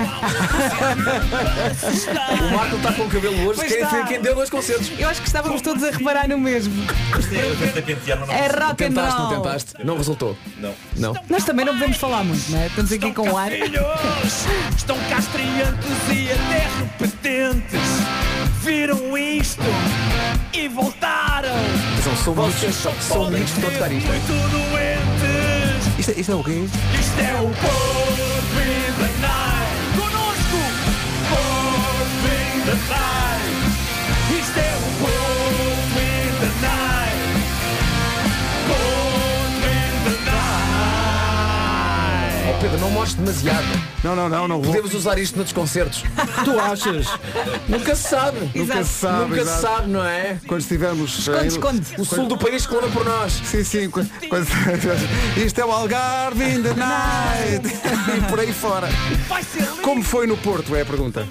Marco 2.56 2.76
está 2.76 2.94
com 2.94 3.02
o 3.02 3.10
cabelo 3.10 3.48
hoje, 3.48 3.66
quem, 3.66 3.82
está. 3.82 4.04
quem 4.04 4.22
deu 4.22 4.36
dois 4.36 4.48
concertos. 4.48 4.92
Eu 5.00 5.10
acho 5.10 5.22
que 5.22 5.28
estávamos 5.28 5.60
todos 5.64 5.84
a 5.84 5.90
reparar 5.90 6.30
no 6.30 6.38
mesmo. 6.38 6.72
É 8.30 8.48
rock 8.48 8.84
and 8.84 8.86
Tentaste, 8.90 9.20
não 9.20 9.28
roll. 9.28 9.38
tentaste? 9.38 9.74
Não 9.84 9.98
resultou. 9.98 10.38
Não. 10.60 10.76
Não. 10.98 11.16
Nós 11.32 11.44
também 11.44 11.66
não 11.66 11.74
podemos 11.74 11.98
falar 11.98 12.24
muito, 12.24 12.52
não 12.52 12.60
é? 12.60 12.68
Estamos 12.68 12.92
aqui 12.92 13.12
com 13.12 13.28
o 13.28 13.36
ar. 13.36 13.52
Estão 14.78 15.00
castriantes 15.10 15.90
e 16.14 16.30
até 16.32 16.68
repetentes. 16.78 17.82
Viram 18.62 19.18
isto 19.18 19.64
e 20.54 20.68
voltaram. 20.68 21.56
São 22.06 22.36
muitos, 22.36 22.60
Vocês 22.60 22.76
só 22.76 22.92
são 23.02 23.26
tocar 23.26 23.92
isto. 23.92 24.08
Muito. 24.08 24.34
Isto, 25.98 26.12
é- 26.12 26.20
isto 26.20 26.32
é 26.32 26.36
o 26.36 26.44
quê? 26.44 26.66
Isto 27.00 27.20
é 27.20 27.34
o 27.42 27.48
Porto 27.50 28.60
in 28.62 28.94
the 29.00 29.10
Night. 29.22 29.76
Conosco! 29.98 30.60
Porto 31.32 32.28
in 32.30 32.62
the 32.62 32.76
Night. 32.94 33.58
Isto 34.40 34.60
é 34.60 34.62
o 34.76 34.80
Porto 35.02 35.98
in 35.98 36.30
the 36.42 36.52
Night. 36.62 37.26
Porto 38.68 39.66
in 39.66 39.94
the 40.06 40.16
Night. 40.30 41.34
Oh 42.50 42.54
Pedro, 42.62 42.78
não 42.82 42.92
mostres 42.92 43.16
demasiado. 43.16 43.95
Não, 44.06 44.16
não, 44.16 44.30
não, 44.30 44.48
não 44.48 44.62
vou. 44.62 44.72
Podemos 44.72 44.94
usar 44.94 45.18
isto 45.18 45.36
nos 45.40 45.52
concertos. 45.52 46.04
Tu 46.44 46.60
achas? 46.60 47.08
Nunca 47.68 47.96
se 47.96 48.08
sabe. 48.08 48.52
Nunca 48.54 48.84
se 48.84 48.94
sabe. 48.94 49.30
Nunca 49.32 49.46
se 49.46 49.62
sabe, 49.62 49.90
não 49.90 50.06
é? 50.06 50.40
Quando 50.46 50.62
estivermos. 50.62 51.18
Esconde, 51.18 51.44
eh, 51.44 51.48
esconde. 51.48 51.82
O 51.98 52.06
sul 52.06 52.28
do 52.28 52.38
país 52.38 52.68
clama 52.68 52.88
por 52.90 53.04
nós. 53.04 53.34
Sim, 53.34 53.64
sim. 53.64 53.90
Quando, 53.90 54.08
isto 55.44 55.60
é 55.60 55.66
o 55.66 55.72
Algarve 55.72 56.44
in 56.44 56.62
the 56.62 56.76
night. 56.76 57.68
e 58.16 58.30
por 58.30 58.40
aí 58.40 58.54
fora. 58.54 58.88
Como 59.82 60.04
foi 60.04 60.28
no 60.28 60.38
Porto, 60.38 60.76
é 60.76 60.82
a 60.82 60.86
pergunta. 60.86 61.28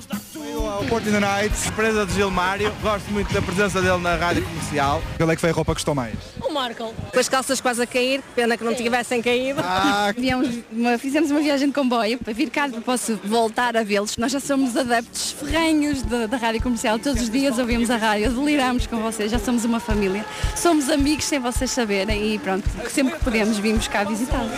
Porto 0.88 1.08
in 1.08 1.12
the 1.12 1.20
Night, 1.20 1.68
empresa 1.68 2.04
de 2.04 2.14
Gilmário. 2.14 2.72
Gosto 2.82 3.10
muito 3.12 3.32
da 3.32 3.40
presença 3.40 3.80
dele 3.80 3.98
na 3.98 4.16
rádio 4.16 4.42
comercial. 4.42 5.00
Qual 5.16 5.30
é 5.30 5.34
que 5.34 5.40
foi 5.40 5.50
a 5.50 5.52
roupa 5.52 5.72
que 5.72 5.76
gostou 5.76 5.94
mais? 5.94 6.14
O 6.54 6.56
Marco. 6.56 6.94
Com 7.12 7.18
as 7.18 7.28
calças 7.28 7.60
quase 7.60 7.82
a 7.82 7.86
cair, 7.86 8.22
pena 8.36 8.56
que 8.56 8.62
não 8.62 8.72
tivessem 8.72 9.20
caído. 9.20 9.60
Ah. 9.60 10.14
Uma- 10.70 10.96
fizemos 10.98 11.28
uma 11.32 11.40
viagem 11.40 11.66
de 11.66 11.74
comboio 11.74 12.16
para 12.16 12.32
vir 12.32 12.48
cá, 12.48 12.68
para 12.68 12.80
posso 12.80 13.18
voltar 13.24 13.76
a 13.76 13.82
vê-los. 13.82 14.16
Nós 14.16 14.30
já 14.30 14.38
somos 14.38 14.76
adeptos 14.76 15.32
ferrenhos 15.32 16.02
da, 16.02 16.26
da 16.26 16.36
rádio 16.36 16.62
comercial. 16.62 16.96
Todos 17.00 17.22
os 17.22 17.28
dias 17.28 17.58
ouvimos 17.58 17.90
a 17.90 17.96
rádio, 17.96 18.30
deliramos 18.30 18.86
com 18.86 18.98
vocês, 19.00 19.32
já 19.32 19.38
somos 19.40 19.64
uma 19.64 19.80
família. 19.80 20.24
Somos 20.54 20.88
amigos 20.88 21.24
sem 21.24 21.40
vocês 21.40 21.72
saberem 21.72 22.34
e 22.34 22.38
pronto, 22.38 22.68
sempre 22.88 23.14
que 23.18 23.24
podemos 23.24 23.58
vimos 23.58 23.88
cá 23.88 24.04
visitá-los. 24.04 24.52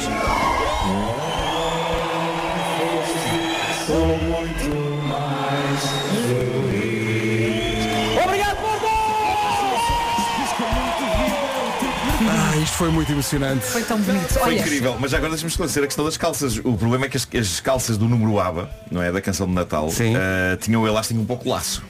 Sou 3.86 4.06
muito 4.18 5.08
mais 5.08 6.55
Ah, 12.56 12.60
isto 12.60 12.76
foi 12.76 12.88
muito 12.90 13.12
emocionante. 13.12 13.66
Foi 13.66 13.82
tão 13.82 13.98
bonito. 14.00 14.28
Foi 14.28 14.42
Olha, 14.42 14.60
incrível, 14.60 14.96
mas 14.98 15.12
agora 15.12 15.30
deixa-me 15.30 15.50
esclarecer 15.50 15.82
a 15.82 15.86
questão 15.86 16.04
das 16.04 16.16
calças. 16.16 16.56
O 16.58 16.74
problema 16.74 17.04
é 17.04 17.08
que 17.08 17.16
as, 17.16 17.28
as 17.34 17.60
calças 17.60 17.98
do 17.98 18.08
número 18.08 18.40
ABBA, 18.40 18.70
não 18.90 19.02
é? 19.02 19.12
Da 19.12 19.20
canção 19.20 19.46
de 19.46 19.52
Natal, 19.52 19.90
eh, 20.00 20.56
tinham 20.56 20.82
o 20.82 20.86
elástico 20.86 21.20
um 21.20 21.26
pouco 21.26 21.48
laço. 21.48 21.82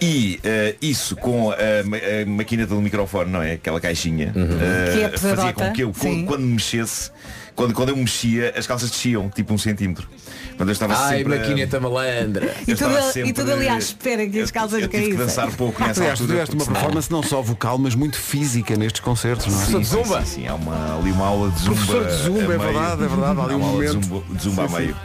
E 0.00 0.40
eh, 0.42 0.74
isso 0.80 1.16
com 1.16 1.50
a, 1.50 1.54
a 1.54 2.26
maquineta 2.26 2.74
do 2.74 2.80
microfone, 2.80 3.30
não 3.30 3.42
é? 3.42 3.52
Aquela 3.52 3.80
caixinha, 3.80 4.32
Que 4.32 5.02
é 5.02 5.18
fazia 5.18 5.52
com 5.52 5.72
que 5.72 5.82
eu, 5.82 5.92
sim. 5.94 6.00
quando, 6.00 6.26
quando 6.26 6.40
me 6.42 6.52
mexesse, 6.54 7.10
quando, 7.54 7.72
quando 7.74 7.90
eu 7.90 7.96
mexia, 7.96 8.52
as 8.56 8.66
calças 8.66 8.90
desciam, 8.90 9.28
tipo 9.28 9.52
um 9.54 9.58
centímetro. 9.58 10.08
Quando 10.56 10.68
eu 10.68 10.72
estava 10.72 10.94
Ai, 10.96 11.18
sempre 11.18 11.34
a- 11.34 11.38
maquineta 11.38 11.80
malandra. 11.80 12.46
eu 12.46 12.52
e 12.52 12.64
tudo, 12.64 12.72
estava 12.74 12.98
e 13.00 13.12
sempre- 13.12 13.32
tudo 13.32 13.52
ali 13.52 13.68
à 13.68 13.76
espera 13.78 14.26
que 14.26 14.40
as 14.40 14.50
calças 14.50 14.80
eu 14.82 14.88
tive 14.88 15.02
que 15.02 15.08
caíssem. 15.10 15.26
dançar 15.26 15.50
pouco 15.56 15.80
nessa 15.82 16.00
Aliás, 16.00 16.18
tu 16.18 16.22
altura. 16.22 16.44
tiveste 16.44 16.54
uma 16.56 16.72
performance 16.72 17.10
não 17.10 17.22
só 17.22 17.42
vocal, 17.42 17.76
mas 17.78 17.94
muito 17.94 18.16
física 18.18 18.76
nestes 18.76 19.00
concertos, 19.00 19.46
não 19.46 19.60
é? 19.62 19.64
Sim, 19.66 19.84
sim, 19.84 20.04
sim, 20.04 20.24
sim, 20.24 20.46
há 20.46 20.54
uma, 20.54 20.98
ali 20.98 21.10
uma 21.12 21.26
aula 21.26 21.50
de 21.50 21.60
zumba. 21.60 21.74
Professor 21.86 22.06
de 22.06 22.22
zumba, 22.22 22.54
é 22.54 22.58
verdade, 22.58 23.04
é 23.04 23.08
verdade, 23.08 23.40
há 23.40 23.44
ali 23.44 23.54
um 23.54 23.56
uma 23.56 23.66
aula 23.68 23.84
de 23.86 23.92
momento. 23.92 24.04
zumba, 24.06 24.34
de 24.34 24.42
zumba 24.42 24.68
Sim, 24.68 24.74
a 24.74 24.78
meio. 24.78 24.96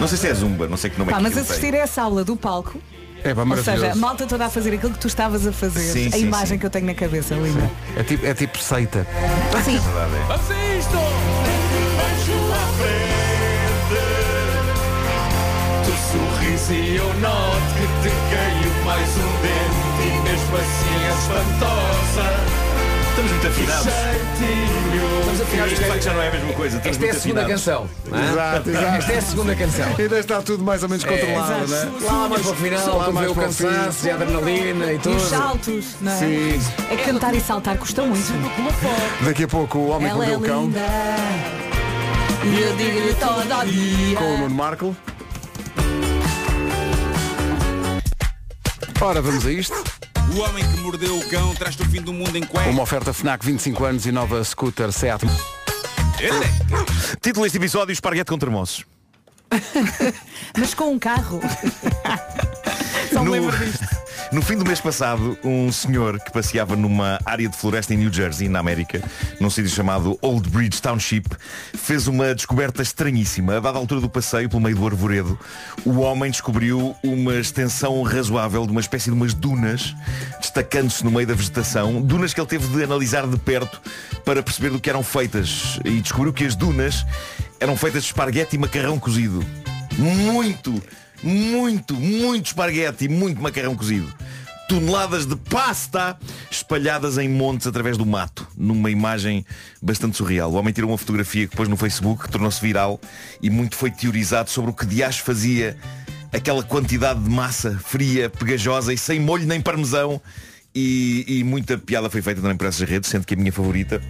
Não 0.00 0.08
sei 0.08 0.18
se 0.18 0.26
é 0.28 0.34
zumba, 0.34 0.68
não 0.68 0.76
sei 0.76 0.90
que 0.90 0.98
nome 0.98 1.12
é 1.12 1.16
que 1.16 1.22
mas 1.22 1.36
assistir 1.36 1.74
a 1.74 1.78
essa 1.78 2.02
aula 2.02 2.24
do 2.24 2.36
palco, 2.36 2.78
É 3.22 3.34
pá, 3.34 3.42
ou 3.42 3.56
seja, 3.62 3.92
a 3.92 3.94
malta 3.94 4.26
toda 4.26 4.46
a 4.46 4.50
fazer 4.50 4.74
aquilo 4.74 4.92
que 4.92 4.98
tu 4.98 5.06
estavas 5.06 5.46
a 5.46 5.52
fazer, 5.52 5.92
Sim, 5.92 6.08
a 6.08 6.12
sim, 6.12 6.22
imagem 6.22 6.46
sim. 6.48 6.58
que 6.58 6.66
eu 6.66 6.70
tenho 6.70 6.86
na 6.86 6.94
cabeça, 6.94 7.34
linda. 7.34 7.70
É 7.96 8.02
tipo, 8.02 8.26
é 8.26 8.34
tipo 8.34 8.58
seita. 8.58 9.06
Sim. 9.64 9.78
Vamos 9.78 10.50
a 10.50 10.76
isto! 10.78 10.98
Vejo 11.96 12.52
à 12.52 12.66
frente 12.78 13.10
Tu 15.84 16.72
e 16.72 16.96
eu 16.96 17.14
noto 17.20 17.74
que 17.74 17.86
te 18.02 18.14
caiu 18.30 18.84
mais 18.84 19.08
um 19.16 19.32
dente 19.42 20.02
E 20.06 20.10
mesmo 20.22 20.56
assim 20.56 20.96
é 21.04 21.08
espantosa 21.10 22.59
Estamos 23.20 23.32
muito 23.32 23.46
afinados. 23.48 23.86
Estamos 25.20 25.40
afinados. 25.42 25.72
Isto 25.72 25.82
de 25.84 25.88
facto 25.90 26.02
já 26.02 26.12
não 26.14 26.22
é 26.22 26.28
a 26.28 26.30
mesma 26.30 26.52
coisa. 26.54 26.76
estamos 26.78 26.96
Esta 26.96 27.04
é 27.04 27.08
a 27.08 27.12
muito 27.12 27.22
segunda 27.22 27.40
afinados. 27.42 27.64
canção. 27.64 27.90
não 28.10 28.18
é? 28.18 28.30
Exato, 28.30 28.70
exato. 28.70 28.86
Esta 28.96 29.12
é 29.12 29.18
a 29.18 29.22
segunda 29.22 29.56
canção. 29.56 29.94
Ainda 29.98 30.18
está 30.18 30.42
tudo 30.42 30.64
mais 30.64 30.82
ou 30.82 30.88
menos 30.88 31.04
controlado, 31.04 31.68
não 31.68 31.76
é? 31.76 31.84
Lá 32.12 32.28
mais 32.30 32.42
para 32.42 32.50
o 32.50 32.54
final, 32.54 32.98
Lá 32.98 33.12
mais 33.12 33.30
o 33.30 33.34
para 33.34 33.48
o 33.48 33.52
fim. 33.52 33.64
cansaço 33.66 34.06
e 34.06 34.10
a 34.10 34.14
adrenalina 34.14 34.92
e 34.92 34.96
E 34.96 34.98
tudo. 34.98 35.16
os 35.16 35.22
saltos, 35.22 35.84
não 36.00 36.12
é? 36.12 36.16
Sim. 36.16 36.60
É 36.90 36.96
que 36.96 37.04
cantar 37.04 37.34
e 37.34 37.40
saltar 37.42 37.76
custa 37.76 38.02
muito. 38.02 38.32
Daqui 39.24 39.44
a 39.44 39.48
pouco 39.48 39.78
o 39.78 39.88
Homem 39.90 40.08
que 40.08 40.14
Ela 40.14 40.24
é 40.24 40.28
Mordeu 40.30 40.38
o 40.38 40.42
Cão 40.54 40.64
linda. 40.64 40.80
E 42.42 42.60
eu 42.62 42.76
digo-lhe 42.76 43.14
todo 43.14 43.66
dia. 43.66 44.16
com 44.16 44.24
o 44.34 44.38
Nuno 44.38 44.54
Marco. 44.54 44.96
Ora, 49.02 49.20
vamos 49.20 49.44
a 49.46 49.52
isto. 49.52 49.99
O 50.34 50.40
homem 50.40 50.64
que 50.64 50.76
mordeu 50.80 51.18
o 51.18 51.28
cão 51.28 51.54
traz-te 51.54 51.82
o 51.82 51.86
fim 51.86 52.00
do 52.00 52.12
mundo 52.12 52.36
em 52.36 52.42
cuecas. 52.42 52.72
Uma 52.72 52.82
oferta 52.82 53.12
FNAC 53.12 53.44
25 53.44 53.84
anos 53.84 54.06
e 54.06 54.12
nova 54.12 54.42
scooter 54.44 54.92
Seat. 54.92 55.22
Título 57.20 57.44
deste 57.44 57.58
episódio, 57.58 57.92
esparguete 57.92 58.30
com 58.30 58.38
termossos. 58.38 58.84
Mas 60.56 60.74
com 60.74 60.92
um 60.92 60.98
carro. 60.98 61.40
Só 63.12 63.20
me 63.20 63.26
No, 63.26 63.32
lembro 63.32 63.56
disto. 63.58 63.99
No 64.32 64.42
fim 64.42 64.56
do 64.56 64.64
mês 64.64 64.80
passado, 64.80 65.36
um 65.42 65.72
senhor 65.72 66.20
que 66.20 66.30
passeava 66.30 66.76
numa 66.76 67.18
área 67.24 67.48
de 67.48 67.56
floresta 67.56 67.92
em 67.92 67.96
New 67.96 68.12
Jersey, 68.12 68.48
na 68.48 68.60
América, 68.60 69.02
num 69.40 69.50
sítio 69.50 69.70
chamado 69.70 70.16
Old 70.22 70.48
Bridge 70.48 70.80
Township, 70.80 71.26
fez 71.74 72.06
uma 72.06 72.34
descoberta 72.34 72.80
estranhíssima. 72.80 73.56
A 73.56 73.60
dada 73.60 73.78
altura 73.78 74.00
do 74.00 74.08
passeio, 74.08 74.48
pelo 74.48 74.62
meio 74.62 74.76
do 74.76 74.86
arvoredo, 74.86 75.38
o 75.84 75.98
homem 75.98 76.30
descobriu 76.30 76.94
uma 77.02 77.34
extensão 77.34 78.00
razoável 78.02 78.64
de 78.66 78.72
uma 78.72 78.80
espécie 78.80 79.06
de 79.06 79.16
umas 79.16 79.34
dunas, 79.34 79.94
destacando-se 80.40 81.04
no 81.04 81.10
meio 81.10 81.26
da 81.26 81.34
vegetação, 81.34 82.00
dunas 82.00 82.32
que 82.32 82.40
ele 82.40 82.48
teve 82.48 82.68
de 82.68 82.84
analisar 82.84 83.26
de 83.26 83.36
perto 83.36 83.80
para 84.24 84.42
perceber 84.42 84.70
do 84.70 84.78
que 84.78 84.88
eram 84.88 85.02
feitas. 85.02 85.80
E 85.84 86.00
descobriu 86.00 86.32
que 86.32 86.44
as 86.44 86.54
dunas 86.54 87.04
eram 87.58 87.76
feitas 87.76 88.02
de 88.02 88.08
esparguete 88.08 88.54
e 88.54 88.58
macarrão 88.58 88.98
cozido. 88.98 89.44
Muito, 89.98 90.80
muito, 91.22 91.94
muito 91.94 92.46
esparguete 92.46 93.04
e 93.04 93.08
muito 93.08 93.40
macarrão 93.40 93.74
cozido. 93.74 94.12
Toneladas 94.68 95.26
de 95.26 95.34
pasta 95.34 96.16
espalhadas 96.50 97.18
em 97.18 97.28
montes 97.28 97.66
através 97.66 97.96
do 97.96 98.06
mato, 98.06 98.46
numa 98.56 98.90
imagem 98.90 99.44
bastante 99.82 100.16
surreal. 100.16 100.52
O 100.52 100.54
homem 100.54 100.72
tirou 100.72 100.90
uma 100.90 100.98
fotografia 100.98 101.48
que 101.48 101.56
pôs 101.56 101.68
no 101.68 101.76
Facebook, 101.76 102.24
que 102.24 102.30
tornou-se 102.30 102.60
viral 102.60 103.00
e 103.42 103.50
muito 103.50 103.74
foi 103.74 103.90
teorizado 103.90 104.48
sobre 104.48 104.70
o 104.70 104.74
que 104.74 104.86
Dias 104.86 105.18
fazia 105.18 105.76
aquela 106.32 106.62
quantidade 106.62 107.20
de 107.20 107.28
massa 107.28 107.78
fria, 107.84 108.30
pegajosa 108.30 108.92
e 108.94 108.98
sem 108.98 109.18
molho 109.18 109.46
nem 109.46 109.60
parmesão. 109.60 110.20
E, 110.72 111.24
e 111.26 111.44
muita 111.44 111.76
piada 111.76 112.08
foi 112.08 112.22
feita 112.22 112.40
também 112.40 112.56
por 112.56 112.66
essas 112.66 112.88
redes, 112.88 113.10
sendo 113.10 113.26
que 113.26 113.34
a 113.34 113.36
minha 113.36 113.52
favorita 113.52 114.00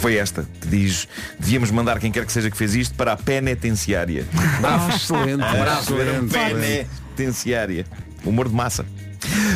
foi 0.00 0.16
esta, 0.16 0.44
que 0.60 0.66
diz 0.68 1.06
devíamos 1.38 1.70
mandar 1.70 1.98
quem 1.98 2.10
quer 2.10 2.24
que 2.24 2.32
seja 2.32 2.50
que 2.50 2.56
fez 2.56 2.74
isto 2.74 2.94
para 2.94 3.12
a 3.12 3.16
penitenciária. 3.16 4.24
Ah, 4.64 4.88
excelente, 4.94 5.42
Ah, 5.44 5.78
excelente. 5.80 6.86
penitenciária. 7.14 7.84
Humor 8.24 8.48
de 8.48 8.54
massa. 8.54 8.84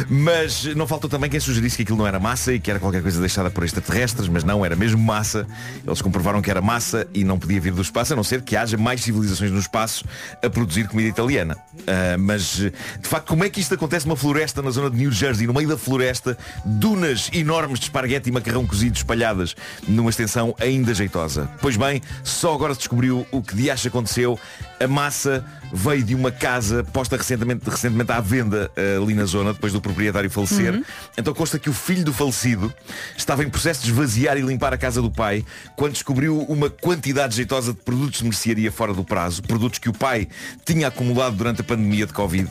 Mas 0.09 0.65
não 0.75 0.87
faltou 0.87 1.09
também 1.09 1.31
quem 1.31 1.41
sugerisse 1.41 1.77
que 1.77 1.83
aquilo 1.83 1.99
não 1.99 2.07
era 2.07 2.21
massa 2.21 2.53
e 2.53 2.61
que 2.61 2.71
era 2.71 2.79
qualquer 2.79 3.03
coisa 3.03 3.21
deixada 3.21 3.51
por 3.51 3.65
extraterrestres, 3.65 4.29
mas 4.29 4.45
não, 4.45 4.65
era 4.65 4.77
mesmo 4.77 5.03
massa. 5.03 5.47
Eles 5.87 6.03
comprovaram 6.03 6.43
que 6.43 6.51
era 6.51 6.61
massa 6.61 7.07
e 7.15 7.25
não 7.25 7.39
podia 7.39 7.61
vir 7.61 7.73
do 7.73 7.83
espaço, 7.83 8.13
a 8.13 8.17
não 8.17 8.25
ser 8.25 8.43
que 8.43 8.57
haja 8.57 8.77
mais 8.77 9.03
civilizações 9.03 9.51
no 9.51 9.59
espaço 9.59 10.05
a 10.43 10.51
produzir 10.51 10.89
comida 10.89 11.09
italiana. 11.09 11.57
Ah, 11.87 12.17
mas, 12.19 12.57
de 12.57 12.73
facto, 13.03 13.29
como 13.29 13.45
é 13.45 13.51
que 13.51 13.61
isto 13.61 13.75
acontece 13.75 14.07
numa 14.07 14.17
floresta 14.17 14.63
na 14.63 14.71
zona 14.71 14.91
de 14.91 14.97
New 14.97 15.11
Jersey, 15.11 15.47
no 15.47 15.55
meio 15.55 15.69
da 15.69 15.79
floresta, 15.79 16.37
dunas 16.65 17.31
enormes 17.33 17.79
de 17.79 17.87
esparguete 17.87 18.29
e 18.29 18.33
macarrão 18.33 18.67
cozido 18.67 18.97
espalhadas 18.97 19.55
numa 19.87 20.11
extensão 20.11 20.55
ainda 20.61 20.95
jeitosa? 20.95 21.51
Pois 21.61 21.77
bem, 21.77 22.03
só 22.23 22.55
agora 22.55 22.75
se 22.75 22.81
descobriu 22.81 23.27
o 23.31 23.43
que 23.43 23.55
de 23.55 23.71
acha 23.71 23.89
aconteceu. 23.89 24.39
A 24.81 24.87
massa 24.87 25.45
veio 25.75 26.05
de 26.05 26.15
uma 26.15 26.31
casa 26.31 26.85
posta 26.85 27.17
recentemente, 27.17 27.69
recentemente 27.69 28.13
à 28.13 28.21
venda 28.21 28.71
eh, 28.77 28.97
ali 28.97 29.13
na 29.13 29.25
zona, 29.25 29.53
depois 29.53 29.73
do 29.73 29.81
proprietário 29.81 30.31
falecer. 30.31 30.73
Uhum. 30.73 30.85
Então 31.19 31.35
consta 31.35 31.59
que 31.59 31.69
o 31.69 31.73
filho 31.73 32.05
do 32.05 32.13
falecido 32.13 32.73
estava 33.17 33.43
em 33.43 33.51
processo 33.51 33.83
de 33.83 33.91
esvaziar 33.91 34.39
e 34.39 34.41
limpar 34.41 34.73
a 34.73 34.79
casa 34.79 35.03
do 35.03 35.11
pai 35.11 35.45
quando 35.77 35.93
descobriu 35.93 36.39
uma 36.43 36.71
quantidade 36.71 37.35
jeitosa 37.35 37.73
de 37.73 37.81
produtos 37.81 38.21
de 38.21 38.25
mercearia 38.25 38.71
fora 38.71 38.95
do 38.95 39.05
prazo, 39.05 39.43
produtos 39.43 39.81
que 39.81 39.89
o 39.89 39.93
pai 39.93 40.29
tinha 40.65 40.87
acumulado 40.87 41.35
durante 41.35 41.61
a 41.61 41.65
pandemia 41.65 42.07
de 42.07 42.13
Covid 42.13 42.49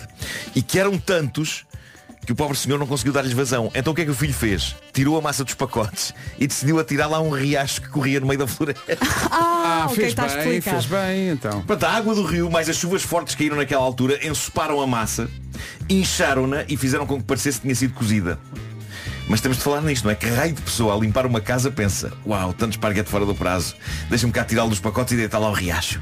e 0.54 0.62
que 0.62 0.78
eram 0.78 0.98
tantos 0.98 1.66
que 2.26 2.32
o 2.32 2.36
pobre 2.36 2.58
senhor 2.58 2.80
não 2.80 2.88
conseguiu 2.88 3.14
dar-lhes 3.14 3.34
vazão. 3.34 3.72
Então 3.76 3.94
o 3.94 3.96
que 3.96 4.02
é 4.02 4.06
que 4.06 4.12
o 4.12 4.16
filho 4.16 4.34
fez? 4.34 4.76
Tirou 4.92 5.18
a 5.18 5.22
massa 5.22 5.44
dos 5.44 5.54
pacotes 5.54 6.14
e 6.40 6.48
decidiu 6.48 6.80
atirar 6.80 7.10
lá 7.10 7.20
um 7.20 7.30
riacho 7.30 7.82
que 7.82 7.90
corria 7.90 8.20
no 8.20 8.28
meio 8.28 8.40
da 8.40 8.48
floresta. 8.48 8.84
Ah, 9.66 9.86
ok, 9.86 9.96
fez 9.96 10.10
está 10.10 10.28
bem, 10.28 10.62
fez 10.62 10.86
bem, 10.86 11.30
então. 11.30 11.62
Portanto, 11.62 11.84
a 11.86 11.96
água 11.96 12.14
do 12.14 12.24
rio, 12.24 12.52
mais 12.52 12.68
as 12.70 12.76
chuvas 12.76 13.02
fortes 13.02 13.34
que 13.34 13.44
caíram 13.44 13.56
naquela 13.56 13.82
altura, 13.82 14.20
ensoparam 14.26 14.82
a 14.82 14.86
massa, 14.86 15.30
incharam-na 15.90 16.66
e 16.68 16.76
fizeram 16.76 17.08
com 17.08 17.18
que 17.18 17.24
parecesse 17.24 17.58
que 17.60 17.64
tinha 17.64 17.76
sido 17.76 17.94
cozida. 17.94 18.38
Mas 19.28 19.40
temos 19.40 19.58
de 19.58 19.64
falar 19.64 19.82
nisto, 19.82 20.04
não 20.04 20.12
é? 20.12 20.16
Que 20.16 20.28
raio 20.28 20.54
de 20.54 20.62
pessoa 20.62 20.96
a 20.96 21.00
limpar 21.00 21.26
uma 21.26 21.40
casa 21.40 21.72
pensa 21.72 22.12
Uau, 22.26 22.54
tanto 22.54 22.74
esparguete 22.74 23.10
fora 23.10 23.26
do 23.26 23.34
prazo 23.34 23.74
Deixa-me 24.10 24.34
cá 24.34 24.44
tirá-lo 24.44 24.70
dos 24.70 24.82
pacotes 24.82 25.14
e 25.14 25.16
deitar 25.16 25.40
lá 25.40 25.50
o 25.50 25.54
riacho 25.54 26.02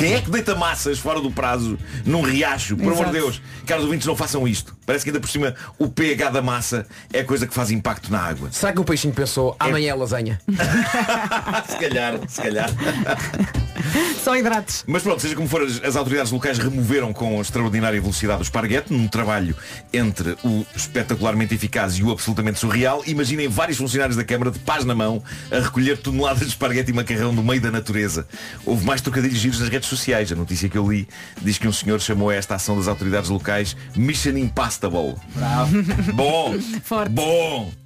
Quem 0.00 0.14
é 0.14 0.20
que 0.20 0.30
deita 0.30 0.54
massas 0.54 0.98
fora 0.98 1.20
do 1.20 1.30
prazo 1.30 1.78
num 2.04 2.22
riacho? 2.22 2.76
Por 2.76 2.92
amor 2.92 3.06
de. 3.06 3.12
Deus, 3.12 3.40
caros 3.66 3.84
ouvintes, 3.84 4.06
não 4.06 4.16
façam 4.16 4.46
isto 4.48 4.76
Parece 4.86 5.04
que 5.04 5.10
ainda 5.10 5.20
por 5.20 5.28
cima 5.28 5.54
o 5.78 5.88
pH 5.88 6.30
da 6.30 6.42
massa 6.42 6.86
é 7.12 7.20
a 7.20 7.24
coisa 7.24 7.46
que 7.46 7.52
faz 7.52 7.70
impacto 7.70 8.10
na 8.10 8.20
água 8.20 8.48
Será 8.50 8.72
que 8.72 8.80
o 8.80 8.84
peixinho 8.84 9.12
pensou 9.12 9.54
amanhã 9.58 9.92
é 9.92 9.94
lasanha? 9.94 10.40
Se 11.68 11.76
calhar, 11.76 12.18
se 12.26 12.42
calhar 12.42 12.70
Só 14.22 14.36
hidratos. 14.36 14.84
Mas 14.86 15.02
pronto, 15.02 15.20
seja 15.20 15.34
como 15.34 15.48
for, 15.48 15.62
as, 15.62 15.82
as 15.82 15.96
autoridades 15.96 16.32
locais 16.32 16.58
removeram 16.58 17.12
com 17.12 17.40
extraordinária 17.40 18.00
velocidade 18.00 18.40
o 18.40 18.42
esparguete 18.42 18.92
num 18.92 19.08
trabalho 19.08 19.56
entre 19.92 20.36
o 20.44 20.64
espetacularmente 20.74 21.54
eficaz 21.54 21.94
e 21.94 22.02
o 22.02 22.10
absolutamente 22.10 22.58
surreal. 22.58 23.02
Imaginem 23.06 23.48
vários 23.48 23.78
funcionários 23.78 24.16
da 24.16 24.24
Câmara 24.24 24.50
de 24.50 24.58
paz 24.58 24.84
na 24.84 24.94
mão 24.94 25.22
a 25.50 25.58
recolher 25.58 25.98
toneladas 25.98 26.40
de 26.40 26.48
esparguete 26.48 26.90
e 26.90 26.94
macarrão 26.94 27.32
no 27.32 27.42
meio 27.42 27.60
da 27.60 27.70
natureza. 27.70 28.26
Houve 28.64 28.84
mais 28.84 29.00
trocadilhos 29.00 29.38
giros 29.38 29.60
nas 29.60 29.68
redes 29.68 29.88
sociais. 29.88 30.30
A 30.32 30.36
notícia 30.36 30.68
que 30.68 30.78
eu 30.78 30.90
li 30.90 31.08
diz 31.40 31.58
que 31.58 31.68
um 31.68 31.72
senhor 31.72 32.00
chamou 32.00 32.30
esta 32.30 32.54
ação 32.54 32.76
das 32.76 32.88
autoridades 32.88 33.30
locais 33.30 33.76
Mission 33.96 34.36
Impastable. 34.36 35.14
Bravo. 35.34 35.82
Bom, 36.14 36.54
bom. 37.10 37.79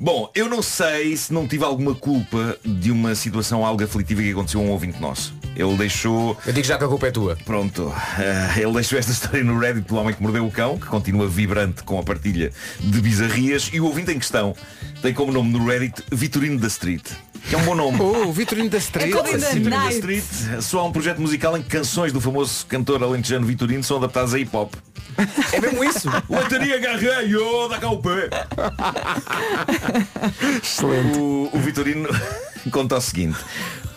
Bom, 0.00 0.30
eu 0.34 0.48
não 0.48 0.62
sei 0.62 1.16
se 1.16 1.32
não 1.32 1.46
tive 1.46 1.64
alguma 1.64 1.94
culpa 1.94 2.56
de 2.64 2.90
uma 2.90 3.14
situação 3.14 3.64
algo 3.64 3.82
aflitiva 3.84 4.22
que 4.22 4.30
aconteceu 4.32 4.60
a 4.60 4.64
um 4.64 4.70
ouvinte 4.70 5.00
nosso. 5.00 5.34
Ele 5.56 5.76
deixou. 5.76 6.36
Eu 6.46 6.52
digo 6.52 6.66
já 6.66 6.76
que 6.76 6.84
a 6.84 6.88
culpa 6.88 7.06
é 7.06 7.10
tua. 7.10 7.36
Pronto. 7.44 7.92
eh, 8.18 8.60
ele 8.60 8.72
deixou 8.72 8.98
esta 8.98 9.12
história 9.12 9.44
no 9.44 9.58
Reddit 9.58 9.86
do 9.86 9.94
Homem 9.96 10.12
que 10.14 10.22
Mordeu 10.22 10.44
o 10.46 10.50
Cão, 10.50 10.78
que 10.78 10.86
continua 10.86 11.28
vibrante 11.28 11.82
com 11.84 11.98
a 11.98 12.02
partilha 12.02 12.50
de 12.80 13.00
bizarrias. 13.00 13.70
E 13.72 13.80
o 13.80 13.84
ouvinte 13.86 14.10
em 14.10 14.18
questão 14.18 14.54
tem 15.00 15.14
como 15.14 15.32
nome 15.32 15.50
no 15.50 15.64
Reddit 15.64 16.02
Vitorino 16.10 16.58
da 16.58 16.66
Street. 16.66 17.04
Que 17.48 17.54
é 17.54 17.58
um 17.58 17.64
bom 17.64 17.74
nome. 17.74 17.98
Oh, 18.04 18.32
Vitorino 18.32 18.68
da 18.70 18.78
Street. 18.78 19.12
É 19.14 19.36
Vitorino 19.36 19.70
da. 19.70 19.90
Street 19.92 20.24
só 20.60 20.80
há 20.80 20.84
um 20.84 20.92
projeto 20.92 21.20
musical 21.20 21.56
em 21.56 21.62
que 21.62 21.68
canções 21.68 22.12
do 22.12 22.20
famoso 22.20 22.64
cantor 22.66 23.02
alentejano 23.02 23.46
Vitorino 23.46 23.84
são 23.84 23.98
adaptadas 23.98 24.34
a 24.34 24.38
hip 24.38 24.54
hop. 24.56 24.74
É 25.52 25.60
mesmo 25.60 25.84
isso? 25.84 26.08
Leitaria 26.28 26.76
agarrei, 26.76 27.34
oh, 27.36 27.68
dá 27.68 27.78
cá 27.78 27.88
o 27.90 27.98
pé. 27.98 28.28
Excelente. 30.62 31.18
O, 31.18 31.50
o 31.52 31.58
Vitorino 31.58 32.08
conta 32.70 32.96
o 32.96 33.00
seguinte. 33.00 33.38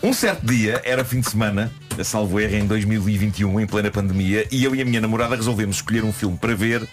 Um 0.02 0.12
certo 0.12 0.46
dia, 0.46 0.80
era 0.84 1.04
fim 1.04 1.20
de 1.20 1.28
semana, 1.28 1.72
a 1.98 2.04
salvo 2.04 2.38
erro 2.38 2.54
em 2.54 2.66
2021, 2.66 3.60
em 3.60 3.66
plena 3.66 3.90
pandemia, 3.90 4.46
e 4.50 4.62
eu 4.62 4.72
e 4.74 4.80
a 4.80 4.84
minha 4.84 5.00
namorada 5.00 5.34
resolvemos 5.34 5.76
escolher 5.76 6.04
um 6.04 6.12
filme 6.12 6.38
para 6.38 6.54
ver. 6.54 6.86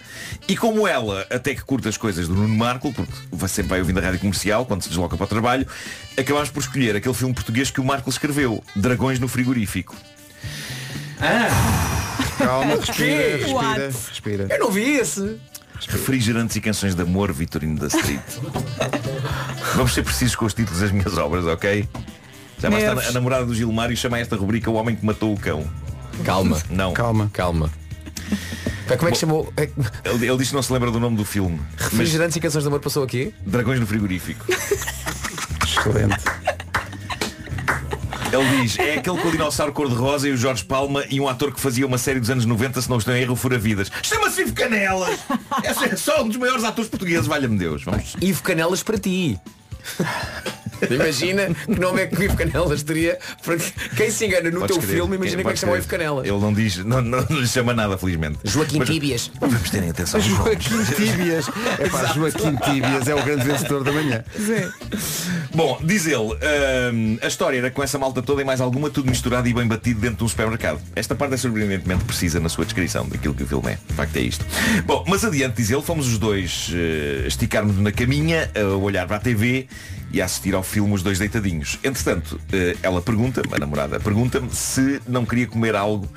E 0.48 0.56
como 0.56 0.88
ela 0.88 1.24
até 1.30 1.54
que 1.54 1.62
curta 1.62 1.88
as 1.88 1.96
coisas 1.96 2.26
do 2.26 2.34
Nuno 2.34 2.56
Marco, 2.56 2.92
porque 2.92 3.12
vai 3.30 3.48
sempre 3.48 3.70
vai 3.70 3.80
ouvindo 3.80 3.98
a 3.98 4.02
rádio 4.02 4.18
comercial 4.18 4.66
quando 4.66 4.82
se 4.82 4.88
desloca 4.88 5.16
para 5.16 5.24
o 5.24 5.28
trabalho, 5.28 5.66
acabámos 6.18 6.50
por 6.50 6.60
escolher 6.60 6.96
aquele 6.96 7.14
filme 7.14 7.32
português 7.32 7.70
que 7.70 7.80
o 7.80 7.84
Marco 7.84 8.10
escreveu, 8.10 8.62
Dragões 8.74 9.20
no 9.20 9.28
Frigorífico. 9.28 9.94
Calma, 12.38 12.76
respira, 12.76 13.36
respira, 13.38 13.86
respira. 14.08 14.46
Eu 14.50 14.58
não 14.60 14.70
vi 14.70 14.96
esse. 14.96 15.36
Refrigerantes 15.88 16.56
e 16.56 16.60
canções 16.60 16.94
de 16.94 17.02
amor, 17.02 17.32
Vitorino 17.32 17.78
da 17.78 17.86
Street. 17.88 18.20
Vamos 19.74 19.92
ser 19.94 20.02
precisos 20.02 20.34
com 20.34 20.46
os 20.46 20.54
títulos 20.54 20.80
das 20.80 20.90
minhas 20.90 21.16
obras, 21.18 21.44
ok? 21.46 21.86
Já 22.58 22.70
basta 22.70 22.86
Nervos. 22.86 23.06
a 23.08 23.12
namorada 23.12 23.44
do 23.44 23.54
Gilmário 23.54 23.94
chama 23.96 24.18
esta 24.18 24.36
rubrica 24.36 24.70
O 24.70 24.74
Homem 24.74 24.96
que 24.96 25.04
Matou 25.04 25.34
o 25.34 25.38
Cão. 25.38 25.64
Calma, 26.24 26.58
Não. 26.70 26.92
Calma. 26.94 27.30
calma. 27.32 27.70
Como 28.98 29.08
é 29.08 29.12
que 29.12 29.18
chamou? 29.18 29.52
É, 29.56 29.68
Ele, 30.04 30.26
ele 30.28 30.36
disse 30.38 30.50
que 30.50 30.54
não 30.56 30.62
se 30.62 30.72
lembra 30.72 30.90
do 30.90 30.98
nome 30.98 31.16
do 31.16 31.24
filme. 31.24 31.60
Mas 31.78 31.90
Refrigerantes 31.92 32.36
e 32.36 32.40
canções 32.40 32.62
de 32.62 32.68
amor 32.68 32.80
passou 32.80 33.02
aqui? 33.04 33.34
Dragões 33.44 33.78
no 33.80 33.86
Frigorífico. 33.86 34.46
Excelente. 35.62 36.16
Ele 38.40 38.62
diz, 38.62 38.78
é 38.78 38.94
aquele 38.96 39.18
com 39.18 39.28
o 39.28 39.30
dinossauro 39.30 39.72
cor-de-rosa 39.72 40.28
e 40.28 40.32
o 40.32 40.36
Jorge 40.36 40.64
Palma 40.64 41.04
e 41.10 41.20
um 41.20 41.28
ator 41.28 41.52
que 41.52 41.60
fazia 41.60 41.86
uma 41.86 41.98
série 41.98 42.20
dos 42.20 42.30
anos 42.30 42.44
90, 42.44 42.80
se 42.82 42.90
não 42.90 42.98
estou 42.98 43.14
em 43.14 43.22
erro, 43.22 43.36
Fura 43.36 43.58
Vidas. 43.58 43.90
Chama-se 44.02 44.42
Ivo 44.42 44.54
Canelas! 44.54 45.18
Esse 45.64 45.84
é 45.84 45.96
só 45.96 46.22
um 46.22 46.28
dos 46.28 46.36
maiores 46.36 46.64
atores 46.64 46.90
portugueses, 46.90 47.26
valha-me 47.26 47.58
Deus. 47.58 47.82
Vamos. 47.84 48.14
Ivo 48.20 48.42
Canelas 48.42 48.82
para 48.82 48.98
ti. 48.98 49.38
Imagina 50.90 51.46
que 51.54 51.80
nome 51.80 52.02
é 52.02 52.06
que 52.06 52.16
o 52.16 52.22
Ivo 52.22 52.36
Canelas 52.36 52.82
teria. 52.82 53.18
Porque 53.42 53.64
quem 53.96 54.10
se 54.10 54.26
engana 54.26 54.50
no 54.50 54.60
Podes 54.60 54.76
teu 54.76 54.84
crer. 54.84 54.96
filme, 54.96 55.16
imagina 55.16 55.42
como 55.42 55.50
é 55.50 55.52
que 55.54 55.58
chama 55.60 55.72
o. 55.72 55.76
Ivo 55.76 55.88
Canelas. 55.88 56.26
Ele 56.26 56.38
não 56.38 56.52
diz, 56.52 56.76
não, 56.78 57.00
não, 57.02 57.24
não 57.28 57.40
lhe 57.40 57.48
chama 57.48 57.72
nada, 57.74 57.96
felizmente. 57.98 58.38
Joaquim 58.44 58.78
Mas 58.78 58.88
Tíbias. 58.88 59.30
Vamos 59.40 59.70
terem 59.70 59.90
atenção. 59.90 60.20
aos 60.20 60.28
nomes. 60.28 60.64
Joaquim 60.64 60.94
Tíbias. 60.94 61.48
É 61.78 61.88
pá, 61.88 62.12
Joaquim 62.14 62.56
Tíbias 62.56 63.08
é 63.08 63.14
o 63.14 63.22
grande 63.22 63.44
vencedor 63.44 63.84
da 63.84 63.92
manhã. 63.92 64.24
Bom, 65.54 65.78
diz 65.82 66.06
ele, 66.06 66.16
hum, 66.92 67.18
a 67.22 67.26
história 67.26 67.58
era 67.58 67.70
com 67.70 67.82
essa 67.82 67.98
malta 67.98 68.22
toda 68.22 68.42
e 68.42 68.44
mais 68.44 68.60
alguma, 68.60 68.90
tudo 68.90 69.08
misturado 69.10 69.48
e 69.48 69.54
bem 69.54 69.66
batido 69.66 70.00
dentro 70.00 70.18
de 70.18 70.24
um 70.24 70.28
supermercado. 70.28 70.80
Esta 70.94 71.14
parte 71.14 71.34
é 71.34 71.36
surpreendentemente 71.36 72.04
precisa 72.04 72.38
na 72.40 72.48
sua 72.48 72.64
descrição 72.64 73.08
daquilo 73.08 73.34
que 73.34 73.42
o 73.42 73.46
filme 73.46 73.72
é. 73.72 73.78
De 73.88 73.94
facto 73.94 74.16
é 74.16 74.20
isto. 74.20 74.44
Bom, 74.84 75.04
mas 75.08 75.24
adiante, 75.24 75.56
diz 75.56 75.70
ele, 75.70 75.82
fomos 75.82 76.06
os 76.08 76.18
dois 76.18 76.70
eh, 76.74 77.24
esticar-nos 77.26 77.78
na 77.78 77.92
caminha, 77.92 78.50
a 78.54 78.76
olhar 78.76 79.06
para 79.06 79.16
a 79.16 79.20
TV 79.20 79.66
e 80.12 80.22
a 80.22 80.24
assistir 80.24 80.54
ao 80.54 80.62
filme 80.62 80.94
os 80.94 81.02
dois 81.02 81.18
deitadinhos. 81.18 81.78
Entretanto, 81.82 82.40
eh, 82.52 82.76
ela 82.82 83.02
pergunta-me, 83.02 83.54
a 83.54 83.58
namorada 83.58 84.00
pergunta-me, 84.00 84.50
se 84.52 85.00
não 85.06 85.24
queria 85.24 85.46
comer 85.46 85.74
algo 85.74 86.08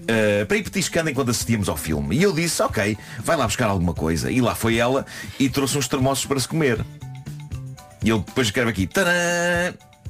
Uh, 0.00 0.44
para 0.46 0.56
ir 0.56 0.64
petiscando 0.64 1.08
enquanto 1.08 1.30
assistíamos 1.30 1.68
ao 1.68 1.76
filme. 1.76 2.16
E 2.16 2.22
eu 2.22 2.32
disse, 2.32 2.60
ok, 2.62 2.98
vai 3.22 3.36
lá 3.36 3.46
buscar 3.46 3.66
alguma 3.66 3.94
coisa. 3.94 4.28
E 4.28 4.40
lá 4.40 4.56
foi 4.56 4.76
ela 4.76 5.06
e 5.38 5.48
trouxe 5.48 5.78
uns 5.78 5.86
termossos 5.86 6.26
para 6.26 6.40
se 6.40 6.48
comer. 6.48 6.84
E 8.02 8.10
ele 8.10 8.18
depois 8.18 8.48
escreve 8.48 8.70
aqui! 8.70 8.88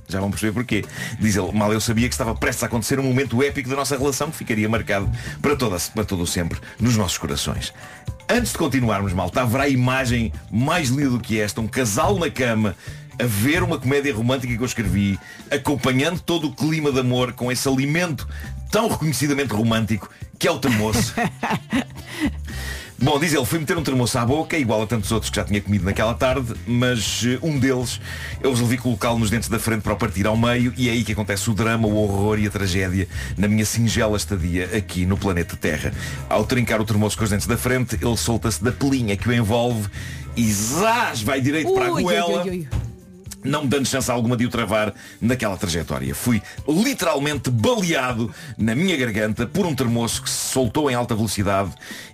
Já 0.08 0.20
vão 0.20 0.30
perceber 0.30 0.52
porquê. 0.52 0.84
Diz 1.18 1.36
ele, 1.36 1.52
mal 1.52 1.72
eu 1.72 1.80
sabia 1.80 2.08
que 2.08 2.14
estava 2.14 2.34
prestes 2.34 2.62
a 2.62 2.66
acontecer 2.66 2.98
um 2.98 3.02
momento 3.02 3.42
épico 3.42 3.68
da 3.68 3.76
nossa 3.76 3.96
relação 3.96 4.30
que 4.30 4.38
ficaria 4.38 4.68
marcado 4.68 5.10
para, 5.42 5.54
toda, 5.54 5.76
para 5.94 6.04
todo 6.04 6.26
sempre 6.26 6.58
nos 6.80 6.96
nossos 6.96 7.18
corações. 7.18 7.74
Antes 8.28 8.52
de 8.52 8.58
continuarmos, 8.58 9.12
malta, 9.12 9.42
haverá 9.42 9.68
imagem 9.68 10.32
mais 10.50 10.88
linda 10.88 11.10
do 11.10 11.20
que 11.20 11.40
esta, 11.40 11.60
um 11.60 11.68
casal 11.68 12.18
na 12.18 12.30
cama 12.30 12.76
a 13.20 13.26
ver 13.26 13.62
uma 13.62 13.78
comédia 13.78 14.14
romântica 14.14 14.56
que 14.56 14.62
eu 14.62 14.66
escrevi, 14.66 15.18
acompanhando 15.50 16.20
todo 16.20 16.48
o 16.48 16.54
clima 16.54 16.90
de 16.90 17.00
amor 17.00 17.32
com 17.32 17.50
esse 17.52 17.68
alimento 17.68 18.26
tão 18.70 18.88
reconhecidamente 18.88 19.52
romântico 19.52 20.08
que 20.38 20.48
é 20.48 20.50
o 20.50 20.58
termoço. 20.58 21.12
Bom, 23.02 23.18
diz 23.18 23.32
ele, 23.32 23.46
fui 23.46 23.58
meter 23.58 23.78
um 23.78 23.82
termoço 23.82 24.18
à 24.18 24.26
boca, 24.26 24.58
igual 24.58 24.82
a 24.82 24.86
tantos 24.86 25.10
outros 25.10 25.30
que 25.30 25.36
já 25.36 25.44
tinha 25.44 25.58
comido 25.58 25.86
naquela 25.86 26.12
tarde, 26.12 26.52
mas 26.66 27.22
eh, 27.24 27.38
um 27.40 27.58
deles 27.58 27.98
eu 28.42 28.50
resolvi 28.50 28.76
colocá-lo 28.76 29.18
nos 29.18 29.30
dentes 29.30 29.48
da 29.48 29.58
frente 29.58 29.80
para 29.80 29.94
o 29.94 29.96
partir 29.96 30.26
ao 30.26 30.36
meio 30.36 30.74
e 30.76 30.86
é 30.90 30.92
aí 30.92 31.02
que 31.02 31.12
acontece 31.12 31.48
o 31.48 31.54
drama, 31.54 31.88
o 31.88 31.96
horror 31.96 32.38
e 32.38 32.46
a 32.46 32.50
tragédia 32.50 33.08
na 33.38 33.48
minha 33.48 33.64
singela 33.64 34.18
estadia 34.18 34.68
aqui 34.76 35.06
no 35.06 35.16
planeta 35.16 35.56
Terra. 35.56 35.94
Ao 36.28 36.44
trincar 36.44 36.78
o 36.78 36.84
termoço 36.84 37.16
com 37.16 37.24
os 37.24 37.30
dentes 37.30 37.46
da 37.46 37.56
frente, 37.56 37.98
ele 38.02 38.16
solta-se 38.18 38.62
da 38.62 38.70
pelinha 38.70 39.16
que 39.16 39.26
o 39.26 39.32
envolve 39.32 39.88
e 40.36 40.52
zás, 40.52 41.22
vai 41.22 41.40
direito 41.40 41.72
para 41.72 41.86
a 41.86 41.92
Ui, 41.92 41.94
ui, 41.94 42.02
goela 42.02 42.42
ui, 42.42 42.50
ui. 42.50 42.68
Não 43.44 43.62
me 43.62 43.68
dando 43.68 43.86
chance 43.86 44.10
alguma 44.10 44.36
de 44.36 44.46
o 44.46 44.50
travar 44.50 44.94
naquela 45.20 45.56
trajetória. 45.56 46.14
Fui 46.14 46.42
literalmente 46.68 47.50
baleado 47.50 48.32
na 48.56 48.74
minha 48.74 48.96
garganta 48.96 49.46
por 49.46 49.66
um 49.66 49.74
termoço 49.74 50.22
que 50.22 50.30
se 50.30 50.52
soltou 50.52 50.90
em 50.90 50.94
alta 50.94 51.14
velocidade 51.14 51.72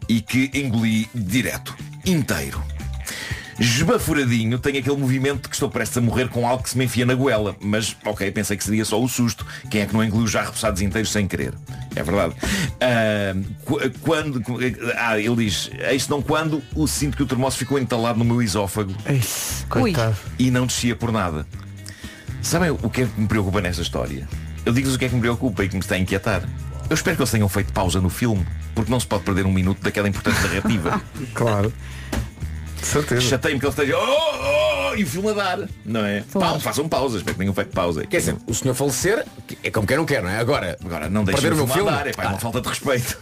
e 0.08 0.20
que 0.20 0.50
engoli 0.54 1.08
direto, 1.14 1.74
inteiro. 2.04 2.75
Esbafuradinho, 3.58 4.58
tem 4.58 4.76
aquele 4.76 4.96
movimento 4.96 5.42
de 5.44 5.48
que 5.48 5.54
estou 5.54 5.70
prestes 5.70 5.96
a 5.96 6.00
morrer 6.00 6.28
com 6.28 6.46
algo 6.46 6.62
que 6.62 6.70
se 6.70 6.76
me 6.78 6.84
enfia 6.84 7.06
na 7.06 7.14
goela. 7.14 7.56
Mas, 7.60 7.96
ok, 8.04 8.30
pensei 8.30 8.56
que 8.56 8.62
seria 8.64 8.84
só 8.84 9.02
o 9.02 9.08
susto. 9.08 9.46
Quem 9.70 9.80
é 9.80 9.86
que 9.86 9.94
não 9.94 10.04
engoliu 10.04 10.26
já 10.26 10.42
repousados 10.42 10.82
inteiros 10.82 11.10
sem 11.10 11.26
querer? 11.26 11.54
É 11.94 12.02
verdade. 12.02 12.34
Ah, 12.80 13.34
qu- 13.64 13.80
quando. 14.02 14.42
Ah, 14.98 15.18
ele 15.18 15.36
diz, 15.44 15.70
eis 15.90 16.06
não 16.08 16.20
quando 16.20 16.62
o 16.74 16.86
sinto 16.86 17.16
que 17.16 17.22
o 17.22 17.26
termoço 17.26 17.56
ficou 17.56 17.78
entalado 17.78 18.18
no 18.18 18.24
meu 18.24 18.42
esófago 18.42 18.94
Coitado. 19.68 20.16
e 20.38 20.50
não 20.50 20.66
descia 20.66 20.94
por 20.94 21.10
nada. 21.10 21.46
Sabem 22.42 22.70
o 22.70 22.90
que 22.90 23.02
é 23.02 23.06
que 23.06 23.20
me 23.20 23.26
preocupa 23.26 23.60
nesta 23.60 23.82
história? 23.82 24.28
Eu 24.64 24.72
digo-vos 24.72 24.96
o 24.96 24.98
que 24.98 25.06
é 25.06 25.08
que 25.08 25.14
me 25.14 25.20
preocupa 25.20 25.64
e 25.64 25.68
que 25.68 25.74
me 25.74 25.80
está 25.80 25.94
a 25.94 25.98
inquietar. 25.98 26.42
Eu 26.88 26.94
espero 26.94 27.16
que 27.16 27.22
eles 27.22 27.30
tenham 27.30 27.48
feito 27.48 27.72
pausa 27.72 28.00
no 28.00 28.08
filme, 28.10 28.46
porque 28.74 28.90
não 28.90 29.00
se 29.00 29.06
pode 29.06 29.24
perder 29.24 29.44
um 29.46 29.52
minuto 29.52 29.80
daquela 29.82 30.08
importante 30.08 30.40
narrativa. 30.42 31.00
Claro. 31.34 31.72
De 32.80 32.86
certeza. 32.86 33.20
Chatei-me 33.20 33.58
que 33.58 33.66
eles 33.66 33.76
estejam. 33.76 33.98
Oh, 34.00 34.90
oh, 34.90 34.94
e 34.94 35.02
o 35.02 35.06
filme 35.06 35.30
a 35.30 35.32
dar, 35.32 35.68
não 35.84 36.04
é? 36.04 36.22
Pau, 36.32 36.60
façam 36.60 36.88
pausa, 36.88 37.18
espero 37.18 37.34
que 37.34 37.40
tenham 37.40 37.54
feito 37.54 37.70
pausa. 37.70 38.06
Quer 38.06 38.18
dizer, 38.18 38.36
o 38.46 38.54
senhor 38.54 38.74
falecer 38.74 39.24
é 39.62 39.70
como 39.70 39.86
quem 39.86 39.96
não 39.96 40.06
quer, 40.06 40.22
não 40.22 40.30
é? 40.30 40.38
Agora, 40.38 40.76
Agora 40.84 41.08
não 41.08 41.24
deixem 41.24 41.42
perder 41.42 41.60
o 41.60 41.64
o 41.64 41.66
meu 41.66 41.74
filme 41.74 41.90
andar, 41.90 42.06
é 42.06 42.12
pá, 42.12 42.24
é 42.24 42.28
uma 42.28 42.38
falta 42.38 42.60
de 42.60 42.68
respeito. 42.68 43.18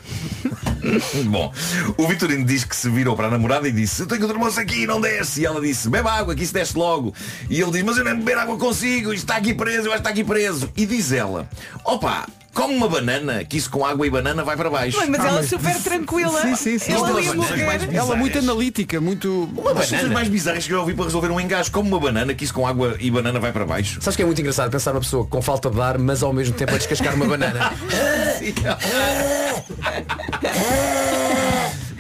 Bom, 1.27 1.53
o 1.97 2.07
Vitorino 2.07 2.45
diz 2.45 2.65
que 2.65 2.77
se 2.77 2.91
virou 2.91 3.17
para 3.17 3.29
a 3.29 3.31
namorada 3.31 3.67
e 3.67 3.73
disse 3.73 4.03
Eu 4.03 4.07
tenho 4.07 4.25
o 4.25 4.29
termoço 4.29 4.61
aqui 4.61 4.83
e 4.83 4.87
não 4.87 5.01
desce 5.01 5.41
E 5.41 5.47
ela 5.47 5.59
disse, 5.61 5.89
bebe 5.89 6.09
água, 6.09 6.35
que 6.35 6.43
isso 6.43 6.53
desce 6.53 6.77
logo 6.77 7.15
E 7.49 7.59
ele 7.61 7.71
diz, 7.71 7.83
mas 7.83 7.97
eu 7.97 8.05
nem 8.05 8.15
beber 8.17 8.37
água 8.37 8.59
consigo 8.59 9.13
Isto 9.13 9.25
está 9.25 9.37
aqui 9.37 9.55
preso, 9.55 9.89
eu 9.89 9.93
acho 9.93 10.03
que 10.03 10.09
está 10.09 10.11
aqui 10.11 10.25
preso 10.25 10.71
E 10.77 10.85
diz 10.85 11.11
ela, 11.11 11.49
opa, 11.85 12.27
come 12.55 12.75
uma 12.75 12.89
banana 12.89 13.45
Que 13.45 13.57
isso 13.57 13.69
com 13.69 13.85
água 13.85 14.07
e 14.07 14.11
banana 14.11 14.45
vai 14.45 14.57
para 14.57 14.71
baixo 14.71 14.97
mas 15.09 15.25
ela 15.25 15.41
é 15.41 15.43
super 15.43 15.77
tranquila. 15.83 16.41
Sim, 16.41 16.57
sim, 16.57 16.79
sim. 16.79 16.93
Ela 16.93 17.21
é 17.21 17.35
morrer. 17.35 17.95
Ela 17.95 18.17
muito 18.17 18.39
analítica, 18.39 19.01
muito. 19.01 19.51
Uma 19.57 19.75
das 19.75 19.89
coisas 19.89 19.91
banana? 19.99 20.15
mais 20.15 20.29
bizarras 20.29 20.65
que 20.67 20.73
eu 20.73 20.77
já 20.77 20.81
ouvi 20.81 20.95
para 20.95 21.05
resolver 21.05 21.31
um 21.31 21.41
engasgo 21.41 21.75
Como 21.75 21.89
uma 21.89 22.01
banana, 22.01 22.33
que 22.35 22.45
isso 22.45 22.55
com 22.55 22.67
água 22.67 22.97
e 23.01 23.11
banana 23.11 23.39
vai 23.41 23.53
para 23.53 23.65
baixo 23.67 23.99
Sabes 24.01 24.17
que 24.17 24.23
é 24.23 24.27
muito 24.27 24.41
engraçado 24.41 24.71
pensar 24.71 24.93
uma 24.93 25.01
pessoa 25.01 25.27
com 25.27 25.43
falta 25.43 25.71
de 25.71 25.81
ar, 25.81 25.99
mas 25.99 26.23
ao 26.23 26.33
mesmo 26.33 26.55
tempo 26.55 26.75
a 26.75 26.79
descascar 26.79 27.15
uma 27.15 27.27
banana. 27.27 27.73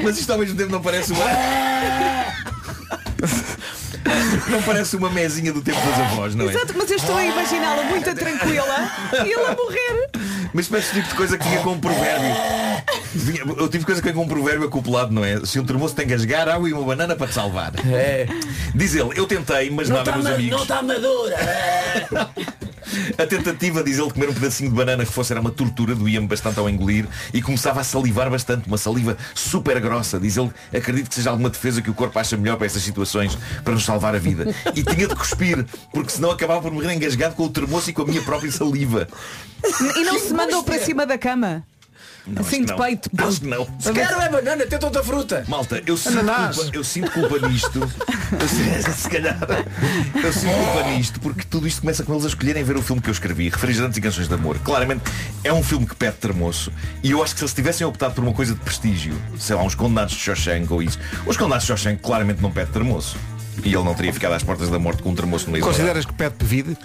Mas 0.03 0.19
isto 0.19 0.31
ao 0.33 0.39
mesmo 0.39 0.57
tempo 0.57 0.71
não 0.71 0.83
parece 0.83 1.13
uma. 1.13 1.25
Não 4.51 4.63
parece 4.63 4.97
uma 4.97 5.09
mesinha 5.09 5.53
do 5.53 5.63
tempo 5.63 5.81
das 5.81 5.99
avós, 5.99 6.35
não 6.35 6.47
é? 6.47 6.51
Exato, 6.51 6.75
mas 6.77 6.91
eu 6.91 6.97
estou 6.97 7.17
a 7.17 7.25
imaginá-la 7.25 7.85
muito 7.85 8.15
tranquila 8.15 8.91
e 9.25 9.33
ela 9.33 9.53
a 9.53 9.57
morrer. 9.57 10.11
Mas 10.55 10.69
parece 10.69 10.91
o 10.93 10.95
tipo 10.95 11.09
de 11.09 11.15
coisa 11.17 11.37
que 11.37 11.49
vinha 11.49 11.61
com 11.63 11.73
um 11.73 11.81
provérbio. 11.81 12.31
Tipo 13.71 13.79
de 13.79 13.85
coisa 13.85 14.01
que 14.01 14.07
vem 14.07 14.15
com 14.15 14.23
um 14.23 14.29
provérbio 14.29 14.69
acoplado, 14.69 15.13
não 15.13 15.25
é? 15.25 15.45
Se 15.45 15.59
um 15.59 15.65
termoço 15.65 15.97
tem 15.97 16.07
que 16.07 16.13
gasgar, 16.13 16.49
água 16.49 16.69
e 16.69 16.73
uma 16.73 16.85
banana 16.85 17.17
para 17.17 17.27
te 17.27 17.35
salvar. 17.35 17.73
É. 17.87 18.27
Diz 18.73 18.95
ele, 18.95 19.11
eu 19.17 19.27
tentei, 19.27 19.69
mas 19.71 19.89
Não 19.89 19.97
nada, 19.97 20.13
tá 20.13 20.17
meus 20.19 20.31
amigos. 20.33 20.59
não 20.61 20.65
tá 20.67 20.81
madura. 20.81 21.37
A 23.19 23.27
tentativa, 23.27 23.83
diz 23.83 23.99
ele, 23.99 24.07
de 24.09 24.15
comer 24.15 24.29
um 24.29 24.35
pedacinho 24.35 24.71
de 24.71 24.77
banana 24.77 25.05
que 25.05 25.11
fosse 25.13 25.33
era 25.33 25.41
uma 25.41 25.51
tortura, 25.51 25.95
doía-me 25.95 26.27
bastante 26.27 26.59
ao 26.59 26.69
engolir 26.69 27.07
e 27.33 27.43
começava 27.43 27.81
a 27.81 27.85
salivar 27.85 28.31
bastante, 28.31 28.69
uma 28.69 28.79
saliva 28.79 29.17
super 29.35 29.81
grossa. 29.81 30.21
Diz 30.21 30.37
ele, 30.37 30.51
acredito 30.73 31.09
que 31.09 31.15
seja 31.15 31.31
alguma 31.31 31.51
defesa 31.51 31.83
que 31.83 31.91
o 31.91 31.95
corpo 31.95 32.17
acha 32.19 32.37
melhor 32.37 32.57
para 32.57 32.67
essas 32.67 32.83
situações 32.83 33.37
para 33.65 33.75
nos 33.75 33.85
salvar 33.85 34.15
a 34.15 34.19
vida. 34.19 34.55
E 34.75 34.83
tinha 34.83 35.09
de 35.09 35.15
cuspir, 35.17 35.65
porque 35.93 36.13
senão 36.13 36.31
acabava 36.31 36.61
por 36.63 36.71
morrer 36.73 36.95
engasgado 36.95 37.35
com 37.35 37.45
o 37.45 37.49
termoço 37.51 37.91
e 37.91 37.93
com 37.93 38.03
a 38.03 38.07
minha 38.07 38.23
própria 38.23 38.53
saliva. 38.53 39.09
E 39.97 40.05
não 40.05 40.19
se 40.19 40.35
mandou 40.47 40.65
para 40.65 40.79
cima 40.79 41.07
da 41.07 41.19
cama? 41.19 41.65
Não, 42.27 42.41
assim 42.41 42.65
de 42.65 42.73
não. 42.73 42.79
peito. 42.79 43.11
Acho 43.19 43.41
que 43.43 43.47
não. 43.47 43.69
Se 43.79 43.93
calhar 43.93 44.13
não 44.13 44.23
é 44.23 44.29
banana, 44.31 44.65
tenta 44.67 44.87
outra 44.87 45.05
fruta. 45.05 45.45
Malta, 45.47 45.83
eu 45.87 45.95
sinto, 45.95 46.21
Ananás. 46.21 46.57
culpa, 46.57 46.71
eu 46.77 46.83
sinto 46.83 47.11
culpa 47.11 47.49
nisto. 47.49 47.79
Eu 47.81 48.49
sinto- 48.49 48.93
se 48.97 49.09
calhar. 49.11 49.39
Eu 50.25 50.33
sinto 50.33 50.55
culpa 50.55 50.83
nisto 50.89 51.21
porque 51.21 51.43
tudo 51.45 51.69
isto 51.69 51.83
começa 51.83 52.03
com 52.03 52.13
eles 52.15 52.25
a 52.25 52.29
escolherem 52.29 52.65
ver 52.65 52.79
o 52.79 52.83
filme 52.83 53.03
que 53.03 53.11
eu 53.11 53.13
escrevi, 53.13 53.51
Refrigerantes 53.51 53.99
e 53.99 54.01
Canções 54.01 54.27
de 54.27 54.33
Amor. 54.33 54.59
Claramente 54.61 55.03
é 55.43 55.53
um 55.53 55.63
filme 55.63 55.87
que 55.87 55.95
pede 55.95 56.17
termoço 56.17 56.73
e 57.03 57.11
eu 57.11 57.23
acho 57.23 57.35
que 57.35 57.41
se 57.41 57.45
eles 57.45 57.53
tivessem 57.53 57.87
optado 57.87 58.15
por 58.15 58.25
uma 58.25 58.33
coisa 58.33 58.55
de 58.55 58.61
prestígio, 58.61 59.15
sei 59.39 59.55
lá, 59.55 59.63
uns 59.63 59.75
condenados 59.75 60.15
de 60.15 60.21
Shawshank 60.21 60.73
ou 60.73 60.83
isso, 60.83 60.99
os 61.27 61.37
condenados 61.37 61.65
de 61.65 61.69
Shawshank 61.69 62.01
claramente 62.03 62.41
não 62.41 62.51
pede 62.51 62.71
termoço. 62.71 63.19
E 63.63 63.69
ele 63.75 63.85
não 63.85 63.95
teria 63.95 64.13
ficado 64.13 64.33
às 64.33 64.43
portas 64.43 64.69
da 64.69 64.79
morte 64.79 65.03
com 65.03 65.11
um 65.11 65.15
termoço 65.15 65.51
no 65.51 65.59
Consideras 65.61 66.05
que 66.05 66.13
pede 66.13 66.35
bevide? 66.39 66.77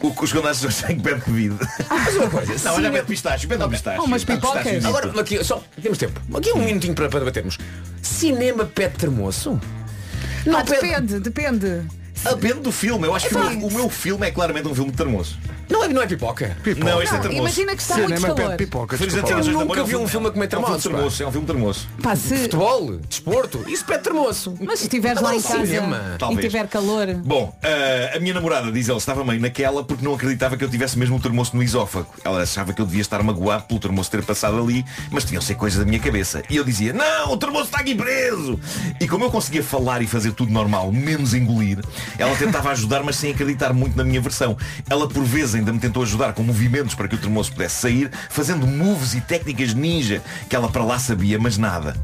o 0.00 0.14
que 0.14 0.24
os 0.24 0.32
condenados 0.32 0.60
de 0.60 0.70
Shawshank 0.70 1.00
pede 1.02 1.20
Covid. 1.22 1.56
Mas 1.88 2.14
uma 2.16 2.28
coisa, 2.30 2.54
Não, 2.68 2.74
olha, 2.76 2.90
pede 2.92 3.06
pistache, 3.06 3.46
pede 3.46 3.68
pistache. 3.68 4.00
Oh, 4.00 4.26
pipocas. 4.26 4.84
Agora, 4.84 5.20
aqui, 5.20 5.42
só, 5.42 5.62
temos 5.82 5.96
tempo. 5.98 6.20
Aqui 6.36 6.52
um 6.52 6.58
minutinho 6.62 6.94
para, 6.94 7.08
para 7.08 7.20
debatermos. 7.20 7.58
Cinema 8.02 8.64
pede 8.66 8.96
termoço? 8.96 9.58
Não, 10.44 10.62
depende, 10.62 11.20
depende. 11.20 11.82
Depende 12.22 12.60
do 12.60 12.70
filme. 12.72 13.06
Eu 13.06 13.14
acho 13.14 13.28
que 13.28 13.34
o 13.34 13.38
meu- 13.38 13.66
o 13.66 13.72
meu 13.72 13.88
filme 13.90 14.26
é 14.26 14.30
claramente 14.30 14.68
um 14.68 14.74
filme 14.74 14.90
de 14.90 14.96
termoço. 14.96 15.38
Não 15.68 15.84
é, 15.84 15.88
não 15.88 16.02
é 16.02 16.06
pipoca? 16.06 16.56
Não, 16.78 17.02
este 17.02 17.14
é 17.14 17.16
Não, 17.16 17.22
termoço. 17.22 17.40
imagina 17.40 17.76
que 17.76 17.82
está 17.82 17.96
muito 17.96 18.16
Cinema 18.16 18.34
calor. 18.34 18.50
pede 18.50 18.64
pipoca. 18.64 18.96
Desculpa 18.96 19.28
e 19.30 19.34
lá. 19.34 19.40
De 19.40 19.50
nunca 19.50 19.84
vi 19.84 19.96
um 19.96 20.08
filme 20.08 20.26
a 20.26 20.30
comer 20.30 20.48
É 20.52 20.58
um 20.58 20.62
filme 20.64 20.76
pá. 20.76 20.88
termoço, 20.90 21.22
é 21.22 21.26
um 21.26 21.32
filme 21.32 21.46
termoço. 21.46 21.88
Pá, 22.02 22.16
se... 22.16 22.36
Futebol, 22.36 22.96
desporto, 23.08 23.64
isso 23.68 23.84
pede 23.84 24.02
termoço. 24.04 24.54
Mas 24.60 24.78
se 24.80 24.84
estiveres 24.86 25.20
lá 25.20 25.34
em 25.34 25.40
casa 25.42 25.64
cinema. 25.66 26.12
e 26.14 26.18
Talvez. 26.18 26.40
tiver 26.52 26.68
calor. 26.68 27.06
Bom, 27.24 27.56
eh, 27.62 28.12
a 28.16 28.20
minha 28.20 28.34
namorada, 28.34 28.70
diz 28.70 28.88
ela, 28.88 28.98
estava 28.98 29.24
meio 29.24 29.40
naquela 29.40 29.82
porque 29.84 30.04
não 30.04 30.14
acreditava 30.14 30.56
que 30.56 30.64
eu 30.64 30.68
tivesse 30.70 30.98
mesmo 30.98 31.16
o 31.16 31.20
termoço 31.20 31.56
no 31.56 31.62
esófago. 31.62 32.06
Ela 32.24 32.42
achava 32.42 32.72
que 32.72 32.80
eu 32.80 32.86
devia 32.86 33.00
estar 33.02 33.22
magoado 33.22 33.64
pelo 33.64 33.80
termoço 33.80 34.10
ter 34.10 34.22
passado 34.22 34.58
ali, 34.58 34.84
mas 35.10 35.24
tinham 35.24 35.40
ser 35.42 35.54
coisas 35.54 35.78
da 35.78 35.84
minha 35.84 35.98
cabeça. 35.98 36.42
E 36.50 36.56
eu 36.56 36.64
dizia, 36.64 36.92
não, 36.92 37.32
o 37.32 37.36
termoço 37.36 37.64
está 37.66 37.78
aqui 37.78 37.94
preso! 37.94 38.58
E 39.00 39.08
como 39.08 39.24
eu 39.24 39.30
conseguia 39.30 39.62
falar 39.62 40.02
e 40.02 40.06
fazer 40.06 40.32
tudo 40.32 40.52
normal, 40.52 40.92
menos 40.92 41.34
engolir, 41.34 41.78
ela 42.18 42.34
tentava 42.36 42.70
ajudar, 42.70 43.02
mas 43.02 43.16
sem 43.16 43.32
acreditar 43.32 43.72
muito 43.72 43.96
na 43.96 44.04
minha 44.04 44.20
versão. 44.20 44.56
Ela 44.88 45.08
por 45.08 45.24
vezes 45.24 45.53
ainda 45.54 45.72
me 45.72 45.78
tentou 45.78 46.02
ajudar 46.02 46.32
com 46.32 46.42
movimentos 46.42 46.94
para 46.94 47.08
que 47.08 47.14
o 47.14 47.18
termoço 47.18 47.52
pudesse 47.52 47.80
sair, 47.80 48.10
fazendo 48.28 48.66
moves 48.66 49.14
e 49.14 49.20
técnicas 49.20 49.74
ninja 49.74 50.22
que 50.48 50.56
ela 50.56 50.68
para 50.68 50.84
lá 50.84 50.98
sabia, 50.98 51.38
mas 51.38 51.58
nada. 51.58 51.94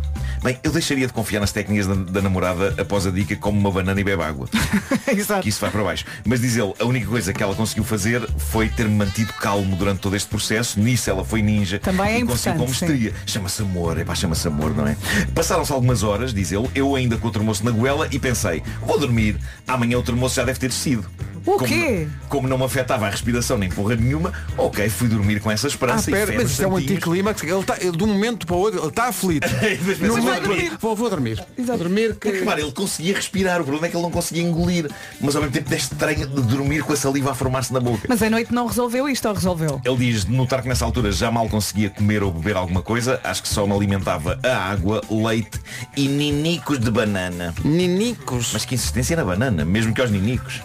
Bem, 0.43 0.59
eu 0.63 0.73
deixaria 0.73 1.07
de 1.07 1.13
confiar 1.13 1.41
nas 1.41 1.53
técnicas 1.53 1.87
da, 1.87 1.95
da 1.95 2.23
namorada 2.23 2.75
após 2.79 3.07
a 3.07 3.11
dica 3.11 3.37
como 3.37 3.59
uma 3.59 3.71
banana 3.71 4.01
e 4.01 4.05
bebe 4.05 4.23
água. 4.23 4.49
Exato. 5.07 5.43
Que 5.43 5.51
isso 5.51 5.61
vai 5.61 5.71
para 5.71 5.83
baixo. 5.83 6.07
Mas 6.25 6.41
diz 6.41 6.57
ele, 6.57 6.73
a 6.79 6.85
única 6.87 7.07
coisa 7.07 7.33
que 7.33 7.43
ela 7.43 7.55
conseguiu 7.55 7.85
fazer 7.85 8.27
foi 8.39 8.69
ter-me 8.71 8.95
mantido 8.95 9.35
calmo 9.35 9.77
durante 9.77 10.01
todo 10.01 10.17
este 10.17 10.29
processo. 10.31 10.81
Nisso 10.81 11.11
ela 11.11 11.25
foi 11.25 11.43
ninja. 11.43 11.79
Também 11.79 12.15
é 12.15 12.19
e 12.21 12.25
conseguiu 12.25 12.59
com 12.59 12.67
mestria. 12.67 13.13
Chama-se 13.27 13.61
amor, 13.61 13.99
é 13.99 14.05
pá, 14.05 14.15
chama-se 14.15 14.49
amor, 14.49 14.75
não 14.75 14.87
é? 14.87 14.97
Passaram-se 15.35 15.73
algumas 15.73 16.03
horas, 16.03 16.33
diz 16.33 16.53
ele, 16.53 16.71
eu 16.75 16.95
ainda 16.97 17.19
com 17.19 17.29
o 17.29 17.31
termoço 17.31 17.63
na 17.63 17.71
goela 17.71 18.09
e 18.11 18.19
pensei, 18.19 18.63
vou 18.81 18.99
dormir, 18.99 19.37
amanhã 19.69 19.99
o 19.99 20.03
termoço 20.03 20.37
já 20.37 20.45
deve 20.45 20.59
ter 20.59 20.69
descido. 20.69 21.07
O 21.47 21.53
como, 21.53 21.67
quê? 21.67 22.07
Como 22.29 22.47
não 22.49 22.59
me 22.59 22.65
afetava 22.65 23.07
a 23.07 23.11
respiração 23.11 23.57
nem 23.57 23.69
porra 23.71 23.97
nenhuma, 23.97 24.33
ok, 24.59 24.89
fui 24.91 25.09
dormir 25.09 25.41
com 25.41 25.51
essa 25.51 25.67
Ah, 25.67 25.71
esperança 25.71 26.11
e 26.11 26.13
pera, 26.13 26.27
fé 26.33 26.37
mas 26.39 26.51
isto 26.51 26.63
é 26.63 26.67
um 26.67 26.77
anticlímax. 26.77 27.43
Ele 27.43 27.53
está, 27.59 27.77
ele, 27.81 27.97
de 27.97 28.05
um 28.05 28.09
momento 28.09 28.47
para 28.47 28.57
o 28.57 28.59
outro, 28.59 28.81
ele 28.81 28.89
está 28.89 29.09
aflito. 29.09 29.49
Mas 29.87 29.99
No 30.01 30.17
momento- 30.19 30.43
dormir. 30.43 30.73
Vou, 30.81 30.95
vou 30.97 31.11
dormir. 31.11 31.45
Vou 31.59 31.79
dormir 31.79 32.15
que... 32.17 32.31
Repara, 32.31 32.61
ele 32.61 32.73
conseguia 32.73 33.15
respirar, 33.15 33.61
o 33.61 33.65
problema 33.65 33.87
é 33.87 33.91
que 33.91 33.97
ele 33.97 34.03
não 34.03 34.11
conseguia 34.11 34.43
engolir. 34.43 34.91
Mas 35.21 35.35
ao 35.35 35.43
mesmo 35.43 35.55
tempo 35.55 35.73
é 35.73 35.77
estranho 35.77 36.27
de 36.27 36.43
dormir 36.43 36.83
com 36.83 36.93
a 36.93 36.97
saliva 36.97 37.31
a 37.31 37.35
formar-se 37.35 37.73
na 37.73 37.81
boca. 37.81 38.07
Mas 38.09 38.23
a 38.23 38.29
noite 38.31 38.53
não 38.53 38.67
resolveu 38.67 39.09
isto 39.09 39.27
ou 39.29 39.35
resolveu? 39.35 39.81
Ele 39.85 39.97
diz 39.97 40.25
de 40.25 40.33
notar 40.33 40.63
que 40.63 40.69
nessa 40.69 40.85
altura 40.85 41.11
já 41.13 41.31
mal 41.31 41.49
conseguia 41.49 41.91
comer 41.91 42.23
ou 42.23 42.31
beber 42.31 42.57
alguma 42.57 42.83
coisa, 42.83 43.19
acho 43.25 43.43
que 43.43 43.49
só 43.49 43.67
me 43.67 43.73
alimentava 43.73 44.39
a 44.43 44.57
água, 44.71 45.01
leite 45.11 45.59
e 45.97 46.07
ninicos 46.09 46.79
de 46.79 46.91
banana. 46.91 47.55
Ninicos. 47.65 48.51
Mas 48.53 48.65
que 48.65 48.75
insistência 48.75 49.17
na 49.17 49.25
banana, 49.25 49.65
mesmo 49.65 49.95
que 49.95 50.01
aos 50.01 50.11
ninicos. 50.11 50.61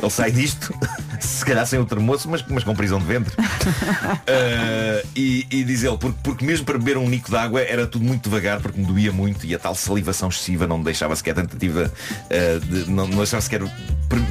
Ele 0.00 0.10
sai 0.10 0.30
disto, 0.30 0.74
se 1.20 1.44
calhar 1.44 1.66
sem 1.66 1.78
o 1.78 1.86
termoço, 1.86 2.28
mas, 2.28 2.44
mas 2.48 2.64
com 2.64 2.74
prisão 2.74 2.98
de 2.98 3.06
ventre. 3.06 3.34
Ah, 3.38 5.02
e, 5.16 5.46
e 5.50 5.64
diz 5.64 5.82
ele, 5.82 5.96
porque, 5.96 6.18
porque 6.22 6.44
mesmo 6.44 6.66
para 6.66 6.78
beber 6.78 6.98
um 6.98 7.08
nico 7.08 7.30
de 7.30 7.36
água 7.36 7.60
era 7.60 7.86
tudo 7.86 8.04
muito 8.04 8.24
devagar, 8.24 8.60
porque 8.60 8.78
me 8.78 8.86
doía 8.86 9.12
muito 9.12 9.46
e 9.46 9.54
a 9.54 9.58
tal 9.58 9.74
salivação 9.74 10.28
excessiva 10.28 10.66
não 10.66 10.78
me 10.78 10.84
deixava 10.84 11.16
sequer 11.16 11.32
a 11.32 11.34
tentativa 11.42 11.92
ah, 12.30 12.58
de, 12.64 12.90
não, 12.90 13.06
não 13.06 13.18
deixava 13.18 13.40
sequer 13.40 13.62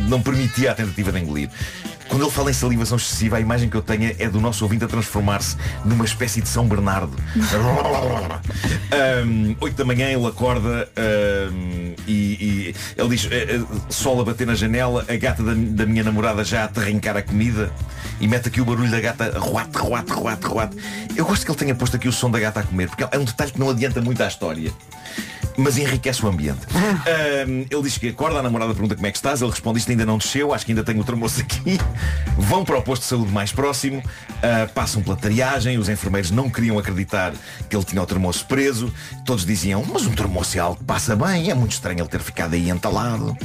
não 0.08 0.22
permitia 0.22 0.72
a 0.72 0.76
tentativa 0.76 1.12
de 1.12 1.20
engolir. 1.20 1.50
Quando 2.10 2.24
ele 2.24 2.32
fala 2.32 2.50
em 2.50 2.54
salivação 2.54 2.98
excessiva, 2.98 3.38
a 3.38 3.40
imagem 3.40 3.70
que 3.70 3.76
eu 3.76 3.82
tenho 3.82 4.16
é 4.18 4.30
do 4.30 4.40
nosso 4.40 4.64
ouvinte 4.64 4.86
a 4.86 4.88
transformar-se 4.88 5.58
numa 5.84 6.06
espécie 6.06 6.42
de 6.42 6.48
São 6.48 6.68
Bernardo. 6.68 7.16
Um, 9.26 9.56
8 9.60 9.76
da 9.76 9.84
manhã 9.84 10.10
ele 10.10 10.26
acorda 10.26 10.88
um, 11.52 11.96
e, 12.08 12.14
e 12.14 12.76
ele 12.96 13.10
diz 13.10 13.28
eh, 13.32 13.56
eh, 13.56 13.62
sol 13.90 14.22
a 14.22 14.24
bater 14.24 14.46
na 14.46 14.56
janela, 14.56 15.04
a 15.08 15.16
gata 15.16 15.44
da, 15.44 15.54
da 15.54 15.86
minha 15.86 16.04
namorada 16.04 16.44
já 16.44 16.64
a 16.64 16.68
terrincar 16.68 17.18
a 17.18 17.22
comida 17.22 17.72
e 18.20 18.28
mete 18.28 18.48
aqui 18.48 18.62
o 18.62 18.66
barulho 18.66 18.90
da 18.90 19.00
gata 19.00 19.38
ruate, 19.38 19.78
ruate, 19.78 20.12
ruate, 20.12 20.46
ruate. 20.46 20.78
Eu 21.16 21.26
gosto 21.26 21.46
que 21.46 21.52
ele 21.52 21.58
tenha 21.58 21.76
posto 21.76 21.96
aqui 21.96 22.08
o 22.08 22.12
som 22.12 22.30
da 22.30 22.40
gata 22.40 22.60
a 22.60 22.64
comer, 22.64 22.90
porque 22.90 23.04
é 23.04 23.18
um 23.18 23.26
detalhe 23.26 23.52
que 23.52 23.60
não 23.60 23.70
adianta 23.70 24.02
muito 24.02 24.22
à 24.22 24.28
história. 24.28 24.72
Mas 25.58 25.78
enriquece 25.78 26.26
o 26.26 26.28
ambiente. 26.28 26.60
Um, 27.48 27.66
ele 27.70 27.82
diz 27.84 27.98
que 27.98 28.10
acorda, 28.10 28.40
a 28.40 28.44
namorada 28.44 28.74
pergunta 28.74 28.94
como 28.94 29.08
é 29.08 29.12
que 29.12 29.18
estás, 29.18 29.42
ele 29.42 29.50
responde 29.50 29.80
isto 29.80 29.90
ainda 29.90 30.06
não 30.06 30.18
desceu, 30.18 30.54
acho 30.54 30.66
que 30.66 30.74
ainda 30.74 30.84
tenho 30.84 31.00
o 31.00 31.04
termoço 31.04 31.40
aqui. 31.40 31.80
Vão 32.38 32.66
para 32.66 32.78
o 32.78 32.82
posto 32.82 33.04
de 33.04 33.08
saúde 33.08 33.32
mais 33.32 33.54
próximo, 33.54 34.00
uh, 34.00 34.74
passam 34.74 35.02
pela 35.02 35.16
triagem, 35.16 35.78
os 35.78 35.88
enfermeiros 35.88 36.30
não 36.30 36.50
queriam 36.50 36.78
acreditar 36.78 37.34
que 37.70 37.76
ele 37.76 37.86
tinha 37.86 38.02
o 38.02 38.06
termoço 38.06 38.46
preso, 38.46 38.94
todos 39.26 39.46
diziam, 39.46 39.84
mas 39.86 40.06
um 40.06 40.12
termoço 40.14 40.58
é 40.58 40.60
algo 40.60 40.78
que 40.78 40.84
passa 40.84 41.16
bem, 41.16 41.50
é 41.50 41.54
muito 41.54 41.72
estranho 41.72 42.02
ele 42.02 42.10
ter 42.10 42.20
ficado 42.20 42.54
aí 42.54 42.70
entalado. 42.70 43.38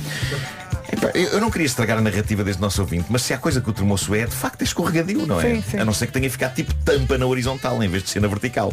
Eu 1.14 1.40
não 1.40 1.50
queria 1.50 1.66
estragar 1.66 1.98
a 1.98 2.00
narrativa 2.00 2.42
deste 2.42 2.60
nosso 2.60 2.80
ouvinte, 2.80 3.06
mas 3.08 3.22
se 3.22 3.32
há 3.32 3.38
coisa 3.38 3.60
que 3.60 3.70
o 3.70 3.72
termoço 3.72 4.14
é, 4.14 4.26
de 4.26 4.34
facto 4.34 4.62
é 4.62 4.64
escorregadio, 4.64 5.26
não 5.26 5.40
é? 5.40 5.54
Sim, 5.56 5.64
sim. 5.70 5.78
A 5.78 5.84
não 5.84 5.92
ser 5.92 6.06
que 6.06 6.12
tenha 6.12 6.30
ficado 6.30 6.54
tipo 6.54 6.74
tampa 6.84 7.16
na 7.16 7.26
horizontal 7.26 7.82
em 7.82 7.88
vez 7.88 8.02
de 8.02 8.10
ser 8.10 8.20
na 8.20 8.28
vertical. 8.28 8.72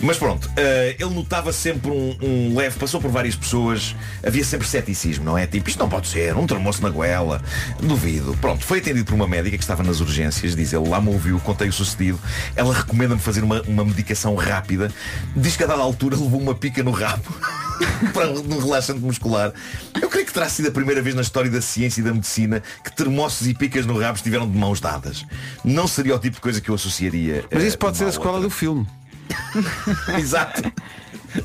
Mas 0.00 0.16
pronto, 0.16 0.50
eh, 0.56 0.96
ele 0.98 1.14
notava 1.14 1.52
sempre 1.52 1.90
um, 1.90 2.16
um 2.22 2.56
leve, 2.56 2.78
passou 2.78 3.00
por 3.00 3.10
várias 3.10 3.34
pessoas, 3.34 3.94
havia 4.24 4.44
sempre 4.44 4.66
ceticismo, 4.66 5.24
não 5.24 5.36
é? 5.36 5.46
Tipo, 5.46 5.68
isto 5.68 5.78
não 5.78 5.88
pode 5.88 6.08
ser, 6.08 6.36
um 6.36 6.46
termoço 6.46 6.82
na 6.82 6.90
goela, 6.90 7.42
duvido. 7.80 8.36
Pronto, 8.40 8.64
foi 8.64 8.78
atendido 8.78 9.04
por 9.04 9.14
uma 9.14 9.26
médica 9.26 9.56
que 9.56 9.64
estava 9.64 9.82
nas 9.82 10.00
urgências, 10.00 10.54
diz 10.54 10.72
ele, 10.72 10.88
lá 10.88 11.00
me 11.00 11.08
ouviu, 11.08 11.38
contei 11.40 11.68
o 11.68 11.72
sucedido. 11.72 12.18
Ela 12.54 12.74
recomenda-me 12.74 13.20
fazer 13.20 13.42
uma, 13.42 13.62
uma 13.62 13.84
medicação 13.84 14.34
rápida. 14.34 14.90
Diz 15.34 15.56
que 15.56 15.64
a 15.64 15.66
dada 15.66 15.82
altura 15.82 16.16
levou 16.16 16.40
uma 16.40 16.54
pica 16.54 16.82
no 16.82 16.90
rabo. 16.90 17.34
para 18.12 18.30
um 18.30 18.58
relaxante 18.58 19.00
muscular. 19.00 19.52
Eu 20.00 20.08
creio 20.08 20.26
que 20.26 20.32
terá 20.32 20.48
sido 20.48 20.68
a 20.68 20.70
primeira 20.70 21.02
vez 21.02 21.14
na 21.14 21.22
história 21.22 21.50
da 21.56 21.62
ciência 21.62 22.00
e 22.00 22.04
da 22.04 22.12
medicina 22.12 22.62
que 22.84 22.94
termossos 22.94 23.46
e 23.46 23.54
picas 23.54 23.86
no 23.86 23.98
rabo 23.98 24.16
estiveram 24.16 24.48
de 24.48 24.56
mãos 24.56 24.80
dadas. 24.80 25.24
Não 25.64 25.88
seria 25.88 26.14
o 26.14 26.18
tipo 26.18 26.36
de 26.36 26.40
coisa 26.40 26.60
que 26.60 26.68
eu 26.68 26.74
associaria. 26.74 27.44
Mas 27.50 27.64
eh, 27.64 27.66
isso 27.68 27.78
pode 27.78 27.96
ser 27.96 28.04
a 28.04 28.12
sequela 28.12 28.40
do 28.40 28.50
filme. 28.50 28.86
Exato. 30.18 30.62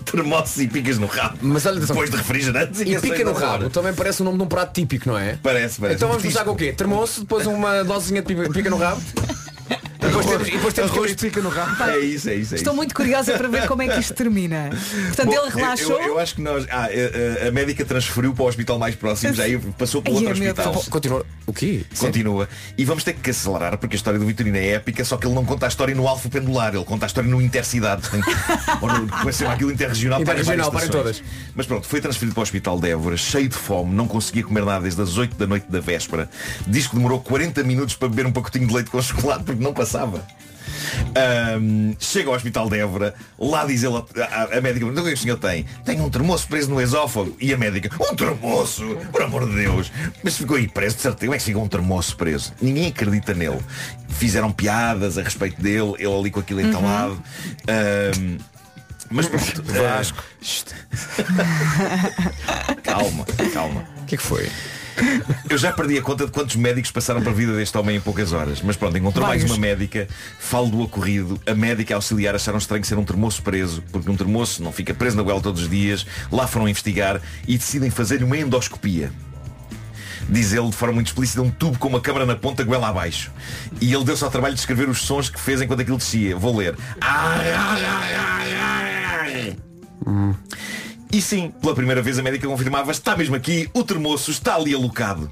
Termossos 0.06 0.62
e 0.62 0.68
picas 0.68 0.98
no 0.98 1.08
rabo. 1.08 1.38
Mas 1.42 1.66
olha, 1.66 1.80
Depois 1.80 2.10
de 2.10 2.16
refrigerantes 2.16 2.80
E 2.80 2.86
canções 2.86 3.02
pica 3.02 3.24
no 3.26 3.34
rabo 3.34 3.70
também 3.70 3.94
parece 3.94 4.22
o 4.22 4.26
nome 4.26 4.38
de 4.38 4.44
um 4.44 4.48
prato 4.48 4.74
típico, 4.74 5.10
não 5.10 5.18
é? 5.18 5.38
Parece, 5.42 5.80
parece. 5.80 5.98
Então 5.98 6.08
vamos 6.08 6.24
começar 6.24 6.46
com 6.46 6.52
o 6.52 6.56
quê? 6.56 6.72
Termoço, 6.72 7.22
depois 7.22 7.46
uma 7.48 7.84
dosezinha 7.84 8.22
de 8.22 8.36
pica 8.50 8.70
no 8.70 8.78
rabo. 8.78 9.02
E 10.02 10.06
depois 10.08 10.26
temos, 10.26 10.48
e 10.48 10.52
depois 10.52 10.74
temos 10.74 10.92
Arroz 10.92 11.14
pica 11.14 11.42
no 11.42 11.50
rabo. 11.50 11.84
É 11.84 12.00
isso, 12.00 12.30
é 12.30 12.36
isso. 12.36 12.54
É 12.56 12.58
Estou 12.58 12.72
isso. 12.74 12.76
muito 12.78 12.96
curiosa 12.96 13.38
para 13.38 13.48
ver 13.48 13.68
como 13.68 13.82
é 13.84 13.88
que 13.88 14.00
isto 14.00 14.14
termina. 14.16 14.70
Portanto, 15.08 15.28
Bom, 15.28 15.34
ele 15.46 15.50
relaxou. 15.56 16.00
Eu, 16.02 16.08
eu 16.10 16.20
acho 16.20 16.36
que 16.36 16.42
nós. 16.42 16.66
Ah, 16.72 16.86
a, 16.88 17.46
a- 17.46 17.48
a 17.50 17.52
médica 17.52 17.86
transferiu 17.86 18.34
para 18.34 18.44
o 18.44 18.48
hospital 18.48 18.80
mais 18.80 18.96
próximo, 18.96 19.34
já 19.34 19.44
aí 19.44 19.58
passou 19.78 20.02
para 20.02 20.12
Ai, 20.12 20.18
outro 20.18 20.38
meu 20.40 20.50
hospital. 20.52 20.74
Deus. 20.74 20.88
Continua. 20.90 21.26
O 21.46 21.54
quê? 21.54 21.84
Continua. 21.98 22.50
E 22.78 22.84
vamos 22.86 23.04
ter 23.04 23.14
que 23.14 23.30
acelerar 23.30 23.78
porque 23.78 23.96
a 23.96 23.98
história 23.98 24.20
do 24.20 24.26
Vitorino 24.26 24.58
é 24.58 24.70
épica, 24.70 25.06
só 25.06 25.18
que 25.18 25.28
ele 25.28 25.36
não 25.36 25.46
conta 25.46 25.66
a 25.68 25.70
história 25.70 25.94
no 25.94 26.08
alfa 26.08 26.30
pendular, 26.30 26.74
ele 26.74 26.84
conta 26.86 27.06
a 27.06 27.08
história 27.08 27.30
no 27.30 27.42
intercidade. 27.42 28.10
Tem 28.10 28.22
que- 28.22 28.32
Ou 28.82 28.88
no, 28.92 29.08
como 29.08 29.22
é 29.22 29.26
que 29.26 29.34
se 29.34 29.40
chama 29.40 29.54
aquilo 29.54 29.72
interregional, 29.72 30.22
Interregional, 30.22 30.72
para 30.72 30.88
para 30.88 31.00
estações. 31.12 31.24
Mas 31.56 31.66
pronto, 31.68 31.86
foi 31.88 32.02
transferido 32.02 32.34
para 32.34 32.42
o 32.42 32.44
hospital 32.44 32.80
de 32.80 32.90
Évora, 32.90 33.18
cheio 33.18 33.48
de 33.48 33.56
fome, 33.56 33.94
não 33.94 34.08
conseguia 34.08 34.44
comer 34.44 34.66
nada 34.66 34.82
desde 34.82 35.02
as 35.02 35.18
8 35.18 35.36
da 35.38 35.46
noite 35.46 35.68
da 35.70 35.80
véspera. 35.80 36.30
Diz 36.66 36.88
que 36.88 36.96
demorou 36.96 37.20
40 37.20 37.64
minutos 37.64 37.96
para 37.96 38.08
beber 38.10 38.26
um 38.26 38.32
pacotinho 38.32 38.68
de 38.68 38.74
leite 38.74 38.90
com 38.90 39.00
chocolate 39.02 39.44
porque 39.44 39.64
não 39.64 39.74
passava. 39.74 39.91
Ahm, 41.16 41.96
chega 42.00 42.30
ao 42.30 42.36
hospital 42.36 42.70
de 42.70 42.80
Évora, 42.80 43.14
lá 43.38 43.66
diz 43.66 43.84
ele, 43.84 43.96
a 43.96 44.62
médica, 44.62 44.86
então 44.86 45.04
o 45.04 45.06
que 45.06 45.12
é 45.12 45.14
que 45.14 45.20
o 45.20 45.24
senhor 45.24 45.38
tem? 45.38 45.66
Tem 45.84 46.00
um 46.00 46.10
termoço 46.10 46.48
preso 46.48 46.70
no 46.70 46.82
esófago. 46.82 47.36
E 47.40 47.54
a 47.54 47.58
médica, 47.58 47.90
um 48.00 48.16
termoço, 48.16 48.98
por 49.12 49.22
amor 49.22 49.48
de 49.48 49.56
Deus. 49.56 49.92
Mas 50.24 50.38
ficou 50.38 50.58
aí 50.58 50.68
preso, 50.68 50.96
de 50.96 51.02
certeza. 51.02 51.26
Como 51.26 51.36
é 51.36 51.38
que 51.38 51.44
ficou 51.44 51.64
um 51.64 51.68
termoço 51.68 52.16
preso? 52.16 52.54
Ninguém 52.62 52.88
acredita 52.88 53.34
nele. 53.34 53.60
Fizeram 54.10 54.52
piadas 54.52 55.18
a 55.18 55.24
respeito 55.24 55.62
dele, 55.62 55.94
ele 55.98 56.14
ali 56.14 56.32
com 56.32 56.40
aquilo 56.40 56.62
entalado. 56.62 57.22
Ahm, 57.68 58.38
mas 59.10 59.28
pronto. 59.28 59.64
Vasco. 59.64 60.24
calma, 62.84 63.26
calma. 63.54 63.86
O 64.02 64.06
que 64.06 64.16
é 64.16 64.18
que 64.18 64.24
foi? 64.24 64.50
Eu 65.50 65.58
já 65.58 65.72
perdi 65.72 65.98
a 65.98 66.02
conta 66.02 66.26
de 66.26 66.32
quantos 66.32 66.56
médicos 66.56 66.92
passaram 66.92 67.22
para 67.22 67.32
a 67.32 67.34
vida 67.36 67.54
deste 67.56 67.78
homem 67.78 67.98
em 67.98 68.02
poucas 68.02 68.34
horas. 68.34 68.62
Mas 68.62 68.76
pronto, 68.76 68.98
encontrou 68.98 69.26
mais 69.28 69.42
Vários. 69.42 69.58
uma 69.58 69.62
médica, 69.62 70.08
falo 70.40 70.70
do 70.70 70.82
ocorrido. 70.82 71.40
A 71.46 71.54
médica 71.54 71.96
auxiliar 71.96 72.36
acharam 72.36 72.58
estranho 72.58 72.84
ser 72.86 72.98
um 72.98 73.04
termoço 73.04 73.42
preso, 73.42 73.84
porque 73.92 74.10
um 74.10 74.16
termoço 74.16 74.64
não 74.64 74.72
fica 74.72 74.94
preso 74.94 75.18
na 75.18 75.24
goela 75.24 75.42
todos 75.42 75.64
os 75.64 75.70
dias. 75.70 76.06
Lá 76.32 76.48
foram 76.48 76.68
investigar 76.68 77.22
e 77.48 77.58
decidem 77.58 77.90
fazer 77.90 78.24
uma 78.24 78.38
endoscopia. 78.38 79.12
Diz 80.30 80.54
ele 80.54 80.70
de 80.70 80.76
forma 80.76 80.96
muito 80.96 81.08
explícita 81.08 81.42
um 81.42 81.50
tubo 81.50 81.78
com 81.78 81.90
uma 81.90 82.00
câmara 82.00 82.26
na 82.26 82.36
ponta 82.36 82.64
goela 82.64 82.88
abaixo. 82.90 83.32
E 83.82 83.94
ele 83.94 84.04
deu-se 84.06 84.24
ao 84.24 84.30
trabalho 84.30 84.54
de 84.54 84.60
escrever 84.62 84.88
os 84.88 85.00
sons 85.02 85.30
que 85.30 85.40
fez 85.40 85.62
enquanto 85.62 85.82
aquilo 85.82 85.98
descia. 85.98 86.38
Vou 86.38 86.56
ler. 86.56 86.78
E 91.14 91.22
sim, 91.22 91.52
pela 91.62 91.76
primeira 91.76 92.02
vez 92.02 92.18
a 92.18 92.24
médica 92.24 92.48
confirmava 92.48 92.90
está 92.90 93.18
mesmo 93.18 93.36
aqui, 93.36 93.70
o 93.74 93.84
termoço 93.84 94.32
está 94.32 94.56
ali 94.56 94.74
alocado. 94.74 95.30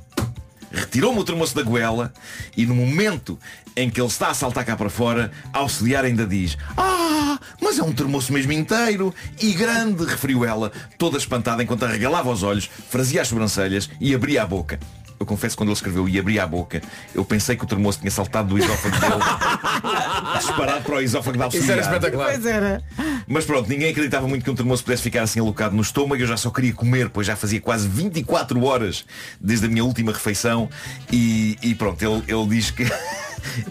Retirou-me 0.72 1.20
o 1.20 1.24
termoço 1.24 1.56
da 1.56 1.64
goela 1.64 2.14
e 2.56 2.66
no 2.66 2.76
momento 2.76 3.40
em 3.78 3.90
que 3.90 4.00
ele 4.00 4.10
está 4.10 4.28
a 4.28 4.34
saltar 4.34 4.66
cá 4.66 4.76
para 4.76 4.90
fora, 4.90 5.32
a 5.54 5.60
auxiliar 5.60 6.04
ainda 6.04 6.28
diz 6.28 6.58
Ah, 6.76 7.40
mas 7.62 7.80
é 7.80 7.84
um 7.84 7.94
termoço 7.94 8.34
mesmo 8.34 8.52
inteiro 8.52 9.16
e 9.42 9.54
grande, 9.54 10.04
referiu 10.04 10.44
ela, 10.44 10.70
toda 10.98 11.18
espantada 11.18 11.64
enquanto 11.64 11.86
arregalava 11.86 12.30
os 12.30 12.44
olhos, 12.44 12.70
frazia 12.90 13.22
as 13.22 13.30
sobrancelhas 13.30 13.90
e 14.02 14.14
abria 14.14 14.44
a 14.44 14.46
boca. 14.46 14.78
Eu 15.20 15.26
confesso 15.26 15.56
que 15.56 15.58
quando 15.58 15.70
ele 15.70 15.76
escreveu 15.76 16.08
e 16.08 16.18
abria 16.18 16.44
a 16.44 16.48
boca, 16.48 16.82
eu 17.14 17.26
pensei 17.26 17.56
que 17.56 17.64
o 17.64 17.68
termoço 17.68 18.00
tinha 18.00 18.10
saltado 18.10 18.50
do 18.50 18.58
esófago 18.58 18.98
dele 19.00 19.14
disparado 20.38 20.84
para 20.84 20.96
o 20.96 21.02
esófago 21.02 21.38
da 21.38 21.46
auxiliar. 21.46 21.64
Isso 21.64 21.72
era 21.72 21.82
espetacular. 21.82 22.32
Pois 22.32 22.46
era. 22.46 22.84
Mas 23.28 23.46
pronto, 23.46 23.70
ninguém 23.70 23.92
acreditava 23.92 24.28
muito 24.28 24.44
que 24.44 24.50
um 24.50 24.56
termoço 24.56 24.84
pudesse 24.84 25.04
ficar 25.04 25.24
assim 25.24 25.40
alocado 25.40 25.76
no 25.76 25.82
estômago. 25.82 26.22
Eu 26.22 26.28
já 26.28 26.38
só 26.38 26.50
queria 26.50 26.74
comer, 26.74 27.10
pois 27.10 27.28
já 27.28 27.36
fazia 27.36 27.60
quase 27.60 27.88
24 27.88 28.64
horas 28.64 29.06
desde 29.42 29.66
a 29.66 29.70
minha 29.70 29.84
última 29.84 30.14
refeição. 30.14 30.70
E, 31.12 31.58
e 31.62 31.76
pronto, 31.76 32.02
ele, 32.02 32.24
ele 32.28 32.48
diz 32.48 32.72
que. 32.72 32.90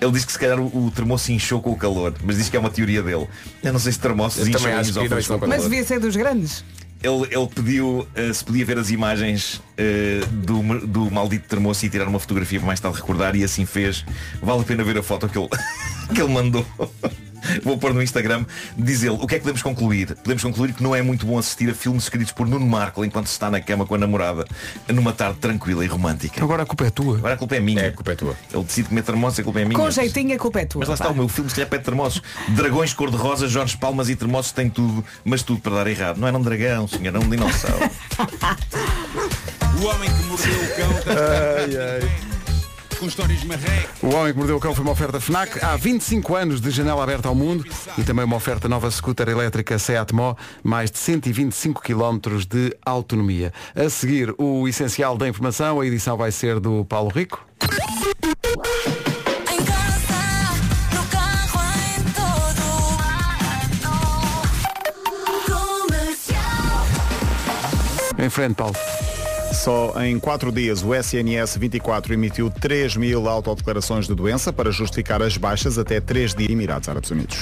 Ele 0.00 0.12
diz 0.12 0.24
que 0.24 0.32
se 0.32 0.38
calhar 0.38 0.58
o, 0.58 0.86
o 0.86 0.90
termoço 0.90 1.30
inchou 1.30 1.60
com 1.60 1.70
o 1.70 1.76
calor, 1.76 2.14
mas 2.24 2.38
diz 2.38 2.48
que 2.48 2.56
é 2.56 2.60
uma 2.60 2.70
teoria 2.70 3.02
dele. 3.02 3.28
Eu 3.62 3.70
não 3.70 3.78
sei 3.78 3.92
se 3.92 3.98
termoços 3.98 4.48
incham 4.48 4.80
os 4.80 4.88
esófagos 4.88 5.28
o 5.28 5.46
Mas 5.46 5.64
devia 5.64 5.84
ser 5.84 6.00
dos 6.00 6.16
grandes. 6.16 6.64
Ele, 7.02 7.28
ele 7.30 7.46
pediu 7.54 8.08
eh, 8.14 8.32
se 8.32 8.44
podia 8.44 8.64
ver 8.64 8.78
as 8.78 8.90
imagens 8.90 9.62
eh, 9.76 10.20
do, 10.32 10.86
do 10.86 11.10
maldito 11.10 11.48
termoço 11.48 11.86
e 11.86 11.90
tirar 11.90 12.08
uma 12.08 12.18
fotografia 12.18 12.58
para 12.58 12.66
mais 12.66 12.80
tarde 12.80 12.96
recordar 12.98 13.36
e 13.36 13.44
assim 13.44 13.64
fez. 13.64 14.04
Vale 14.42 14.62
a 14.62 14.64
pena 14.64 14.82
ver 14.82 14.98
a 14.98 15.02
foto 15.02 15.28
que 15.28 15.38
ele, 15.38 15.48
que 16.12 16.20
ele 16.20 16.32
mandou. 16.32 16.66
Vou 17.62 17.78
pôr 17.78 17.94
no 17.94 18.02
Instagram. 18.02 18.44
Diz 18.76 19.02
ele, 19.02 19.16
o 19.20 19.26
que 19.26 19.34
é 19.34 19.38
que 19.38 19.44
podemos 19.44 19.62
concluir? 19.62 20.14
Podemos 20.16 20.42
concluir 20.42 20.72
que 20.72 20.82
não 20.82 20.94
é 20.94 21.02
muito 21.02 21.26
bom 21.26 21.38
assistir 21.38 21.70
a 21.70 21.74
filmes 21.74 22.04
escritos 22.04 22.32
por 22.32 22.46
Nuno 22.46 22.66
Marco 22.66 23.04
enquanto 23.04 23.26
se 23.26 23.32
está 23.32 23.50
na 23.50 23.60
cama 23.60 23.86
com 23.86 23.94
a 23.94 23.98
namorada 23.98 24.44
numa 24.88 25.12
tarde 25.12 25.38
tranquila 25.38 25.84
e 25.84 25.88
romântica. 25.88 26.42
Agora 26.42 26.62
a 26.62 26.66
culpa 26.66 26.86
é 26.86 26.90
tua. 26.90 27.18
Agora 27.18 27.34
a 27.34 27.36
culpa 27.36 27.56
é 27.56 27.60
minha. 27.60 27.82
É, 27.82 27.88
a 27.88 27.92
culpa 27.92 28.12
é 28.12 28.14
tua. 28.14 28.36
Ele 28.52 28.64
decide 28.64 28.88
comer 28.88 29.02
termoços, 29.02 29.40
a 29.40 29.42
culpa 29.42 29.60
é 29.60 29.64
minha. 29.64 29.78
Com 29.78 29.90
jeitinho 29.90 30.34
a 30.34 30.38
culpa 30.38 30.60
é 30.60 30.64
tua. 30.66 30.80
Mas 30.80 30.88
lá 30.88 30.94
está 30.94 31.06
pá. 31.06 31.12
o 31.12 31.16
meu 31.16 31.28
filme, 31.28 31.50
se 31.50 31.56
calhar 31.56 31.68
pede 31.68 31.84
termoços. 31.84 32.22
Dragões 32.48 32.92
cor-de-rosa, 32.92 33.48
Jorge 33.48 33.76
Palmas 33.76 34.08
e 34.08 34.16
termoços 34.16 34.52
tem 34.52 34.68
tudo, 34.68 35.04
mas 35.24 35.42
tudo 35.42 35.60
para 35.60 35.76
dar 35.76 35.86
errado. 35.86 36.18
Não 36.18 36.28
era 36.28 36.36
um 36.36 36.42
dragão, 36.42 36.88
senhor, 36.88 37.06
era 37.06 37.20
um 37.20 37.28
dinossauro. 37.28 37.90
O 39.80 39.86
homem 39.86 40.10
que 40.10 40.22
mordeu 40.24 40.54
o 40.60 40.74
cão 40.74 41.14
Ai, 41.14 41.76
ai. 41.76 42.37
Com 42.98 43.06
histórias 43.06 43.42
marrecas. 43.44 44.02
O 44.02 44.08
Homem 44.08 44.32
que 44.32 44.38
Mordeu 44.38 44.56
o 44.56 44.60
Cão 44.60 44.74
foi 44.74 44.82
uma 44.82 44.90
oferta 44.92 45.20
FNAC 45.20 45.62
há 45.64 45.76
25 45.76 46.34
anos 46.34 46.60
de 46.60 46.70
janela 46.70 47.00
aberta 47.02 47.28
ao 47.28 47.34
mundo 47.34 47.64
e 47.96 48.02
também 48.02 48.24
uma 48.24 48.36
oferta 48.36 48.68
nova 48.68 48.90
scooter 48.90 49.28
elétrica 49.28 49.78
Seat 49.78 50.12
Mó, 50.14 50.34
mais 50.62 50.90
de 50.90 50.98
125 50.98 51.80
km 51.80 52.18
de 52.48 52.76
autonomia. 52.84 53.52
A 53.74 53.88
seguir, 53.88 54.34
o 54.36 54.66
essencial 54.66 55.16
da 55.16 55.28
informação, 55.28 55.80
a 55.80 55.86
edição 55.86 56.16
vai 56.16 56.32
ser 56.32 56.58
do 56.58 56.84
Paulo 56.84 57.10
Rico. 57.10 57.46
Em 57.62 57.68
casa, 59.64 60.18
no 60.94 61.06
carro, 61.06 61.60
em 61.94 62.02
todo. 62.12 62.98
Comercial. 65.46 66.86
Em 68.18 68.28
frente, 68.28 68.54
Paulo. 68.54 68.74
Só 69.68 69.92
em 70.02 70.18
quatro 70.18 70.50
dias 70.50 70.82
o 70.82 70.94
SNS 70.94 71.58
24 71.58 72.14
emitiu 72.14 72.48
3 72.48 72.96
mil 72.96 73.28
autodeclarações 73.28 74.06
de 74.06 74.14
doença 74.14 74.50
para 74.50 74.70
justificar 74.70 75.20
as 75.22 75.36
baixas 75.36 75.76
até 75.76 76.00
3 76.00 76.34
dias 76.34 76.48
Emirados 76.50 76.88
Árabes 76.88 77.10
Unidos. 77.10 77.36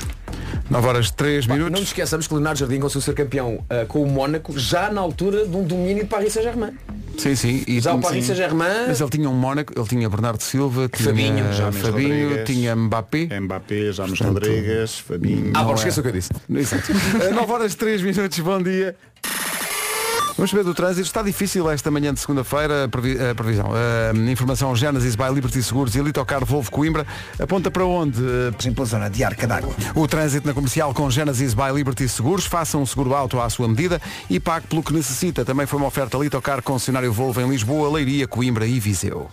9 0.69 0.89
horas 0.89 1.13
3 1.13 1.47
Pá, 1.47 1.53
minutos. 1.53 1.73
Não 1.73 1.79
nos 1.79 1.89
esqueçamos 1.91 2.27
que 2.27 2.35
Leonardo 2.35 2.59
Jardim 2.59 2.81
conseguiu 2.81 3.03
ser 3.03 3.15
campeão 3.15 3.65
ah, 3.71 3.85
com 3.87 4.03
o 4.03 4.11
Mónaco 4.11 4.59
já 4.59 4.91
na 4.91 5.01
altura 5.01 5.47
de 5.47 5.57
um 5.57 5.63
domínio 5.63 6.03
de 6.03 6.09
Paris 6.09 6.33
Saint-Germain. 6.33 6.73
Sim, 7.17 7.37
sim. 7.37 7.63
E 7.65 7.79
Já 7.79 7.95
o. 7.95 8.01
Paris 8.01 8.25
Saint-Germain- 8.27 8.89
Mas 8.89 9.01
ele 9.01 9.11
tinha 9.11 9.31
um 9.31 9.33
Mónaco, 9.35 9.73
ele 9.79 9.87
tinha 9.87 10.11
Bernardo 10.11 10.43
Silva, 10.43 10.89
tinha 10.89 11.09
Fabinho, 11.09 11.53
James 11.53 11.77
Fabinho, 11.81 12.29
Rodrigues. 12.31 12.45
tinha 12.57 12.75
Mbappé. 12.75 13.39
Mbappé, 13.41 13.93
James 13.93 14.19
Portanto, 14.19 14.35
Rodrigues, 14.35 14.99
Fabinho. 14.99 15.53
Ah, 15.55 15.59
Não 15.61 15.67
bom, 15.67 15.71
é. 15.71 15.75
esqueça 15.77 16.01
o 16.01 16.03
que 16.03 16.09
eu 16.09 16.13
disse. 16.13 16.31
Exato. 16.53 16.93
9 17.33 17.53
horas 17.53 17.77
3 17.77 18.03
minutos, 18.03 18.37
bom 18.41 18.61
dia. 18.61 18.97
Vamos 20.37 20.51
saber 20.51 20.65
do 20.65 20.75
trânsito. 20.75 21.07
Está 21.07 21.23
difícil 21.23 21.69
esta 21.71 21.91
manhã 21.91 22.13
de 22.13 22.21
segunda-feira 22.21 22.85
a 22.85 22.89
previ- 22.89 23.19
a 23.19 23.35
previsão. 23.35 23.71
A 23.73 24.17
informação 24.31 24.77
Genesis 24.77 25.17
by 25.17 25.33
Liberty 25.33 25.63
Seguros 25.63 25.95
e 25.97 26.01
Litocar 26.03 26.45
Volvo 26.45 26.71
Coimbra 26.71 27.07
aponta 27.41 27.71
para 27.71 27.87
onde? 27.87 28.21
Exemplo, 28.59 28.83
a 28.83 28.87
zona 28.87 29.09
de 29.09 29.25
Arca 29.25 29.47
d'Água. 29.47 29.75
O 29.95 30.07
trânsito 30.07 30.47
na 30.47 30.53
comercial 30.53 30.93
com 30.93 31.09
Genesis 31.11 31.55
by 31.55 31.73
Liberty 31.75 32.07
Seguros. 32.07 32.45
Faça 32.45 32.77
um 32.77 32.85
seguro 32.85 33.15
auto 33.15 33.41
à 33.41 33.49
sua 33.49 33.67
medida 33.67 34.01
e 34.29 34.39
pague 34.39 34.67
pelo 34.67 34.83
que 34.83 34.93
necessita. 34.93 35.43
Também 35.45 35.67
foi 35.67 35.79
uma 35.79 35.89
oferta 35.89 36.19
Litocar 36.19 36.63
concessionário 36.63 37.11
Volvo 37.13 37.41
em 37.41 37.49
Lisboa, 37.49 37.91
Leiria, 37.91 38.29
Coimbra 38.29 38.67
e 38.67 38.79
Viseu. 38.79 39.31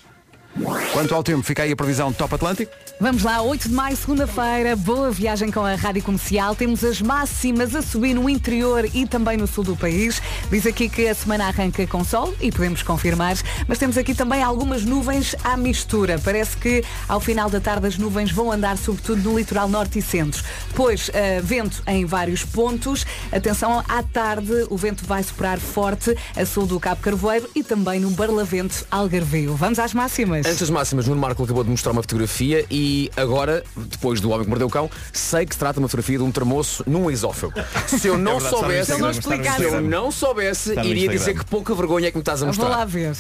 Quanto 0.92 1.16
ao 1.16 1.24
tempo, 1.24 1.42
fica 1.42 1.64
aí 1.64 1.72
a 1.72 1.76
previsão 1.76 2.14
Top 2.14 2.36
Atlântico. 2.36 2.72
Vamos 3.00 3.24
lá, 3.24 3.42
8 3.42 3.70
de 3.70 3.74
maio, 3.74 3.98
segunda-feira, 3.98 4.76
boa 4.76 5.10
viagem 5.10 5.52
com 5.52 5.62
a 5.62 5.74
Rádio 5.74 6.04
Comercial. 6.04 6.56
Temos 6.56 6.84
as 6.84 7.02
máximas 7.02 7.76
a 7.76 7.82
subir 7.82 8.14
no 8.14 8.30
interior 8.30 8.88
e 8.94 9.08
também 9.08 9.36
no 9.36 9.48
sul 9.48 9.64
do 9.64 9.76
país. 9.76 10.22
Diz 10.52 10.66
aqui 10.68 10.88
que 10.88 11.08
a 11.08 11.16
semana 11.16 11.48
arranca 11.48 11.86
com 11.88 12.04
sol 12.04 12.34
e 12.40 12.52
podemos 12.52 12.84
confirmar, 12.84 13.36
mas 13.68 13.80
temos 13.80 13.98
aqui 13.98 14.14
também 14.14 14.44
algumas 14.44 14.86
nuvens 14.86 15.36
à 15.44 15.58
mistura. 15.58 16.20
Parece 16.24 16.56
que 16.56 16.84
ao 17.10 17.20
final 17.20 17.50
da 17.50 17.60
tarde 17.60 17.88
as 17.88 17.98
nuvens 17.98 18.32
vão 18.32 18.52
andar 18.52 18.78
sobretudo 18.78 19.24
no 19.24 19.38
litoral 19.38 19.68
norte 19.68 20.00
e 20.00 20.02
centro. 20.02 20.44
Depois, 20.68 21.10
eh, 21.14 21.42
vento 21.44 21.82
em 21.88 22.06
vários 22.06 22.46
pontos. 22.46 23.06
Atenção, 23.32 23.84
à 23.90 24.04
tarde 24.04 24.68
o 24.70 24.78
vento 24.78 25.04
vai 25.04 25.24
soprar 25.24 25.60
forte 25.60 26.16
a 26.38 26.46
sul 26.46 26.68
do 26.68 26.80
Cabo 26.80 27.02
Carvoeiro 27.02 27.50
e 27.56 27.64
também 27.64 28.00
no 28.00 28.12
Barlavento 28.12 28.86
Algarvio. 28.92 29.56
Vamos 29.56 29.80
às 29.80 29.94
máximas. 29.96 30.43
Antes 30.46 30.60
das 30.60 30.70
máximas, 30.70 31.08
Nuno 31.08 31.22
Marco 31.22 31.44
acabou 31.44 31.64
de 31.64 31.70
mostrar 31.70 31.92
uma 31.92 32.02
fotografia 32.02 32.66
e 32.70 33.10
agora, 33.16 33.64
depois 33.76 34.20
do 34.20 34.30
Homem 34.30 34.44
que 34.44 34.50
Mordeu 34.50 34.68
o 34.68 34.70
Cão, 34.70 34.90
sei 35.12 35.46
que 35.46 35.54
se 35.54 35.60
trata 35.60 35.76
de 35.76 35.80
uma 35.80 35.88
fotografia 35.88 36.18
de 36.18 36.24
um 36.24 36.32
termoço 36.32 36.84
num 36.86 37.10
esófago. 37.10 37.54
Se 37.88 38.08
eu 38.08 38.18
não 38.20 38.34
É 38.34 38.40
verdade, 38.40 38.56
soubesse, 38.56 38.92
Instagram, 38.92 39.10
está 39.12 39.38
no 39.38 39.58
se 39.58 39.64
eu 39.64 39.82
não 39.82 40.12
soubesse, 40.12 40.74
iria 40.80 41.08
dizer 41.10 41.38
que 41.38 41.46
pouca 41.46 41.74
vergonha 41.74 42.08
é 42.08 42.12
que 42.12 42.18
me 42.18 42.22
estás 42.22 42.42
a 42.44 42.48
Eu 42.48 42.52
vou 42.54 42.66
mostrar. 42.66 42.78
lá 42.80 42.86
ver. 42.86 43.16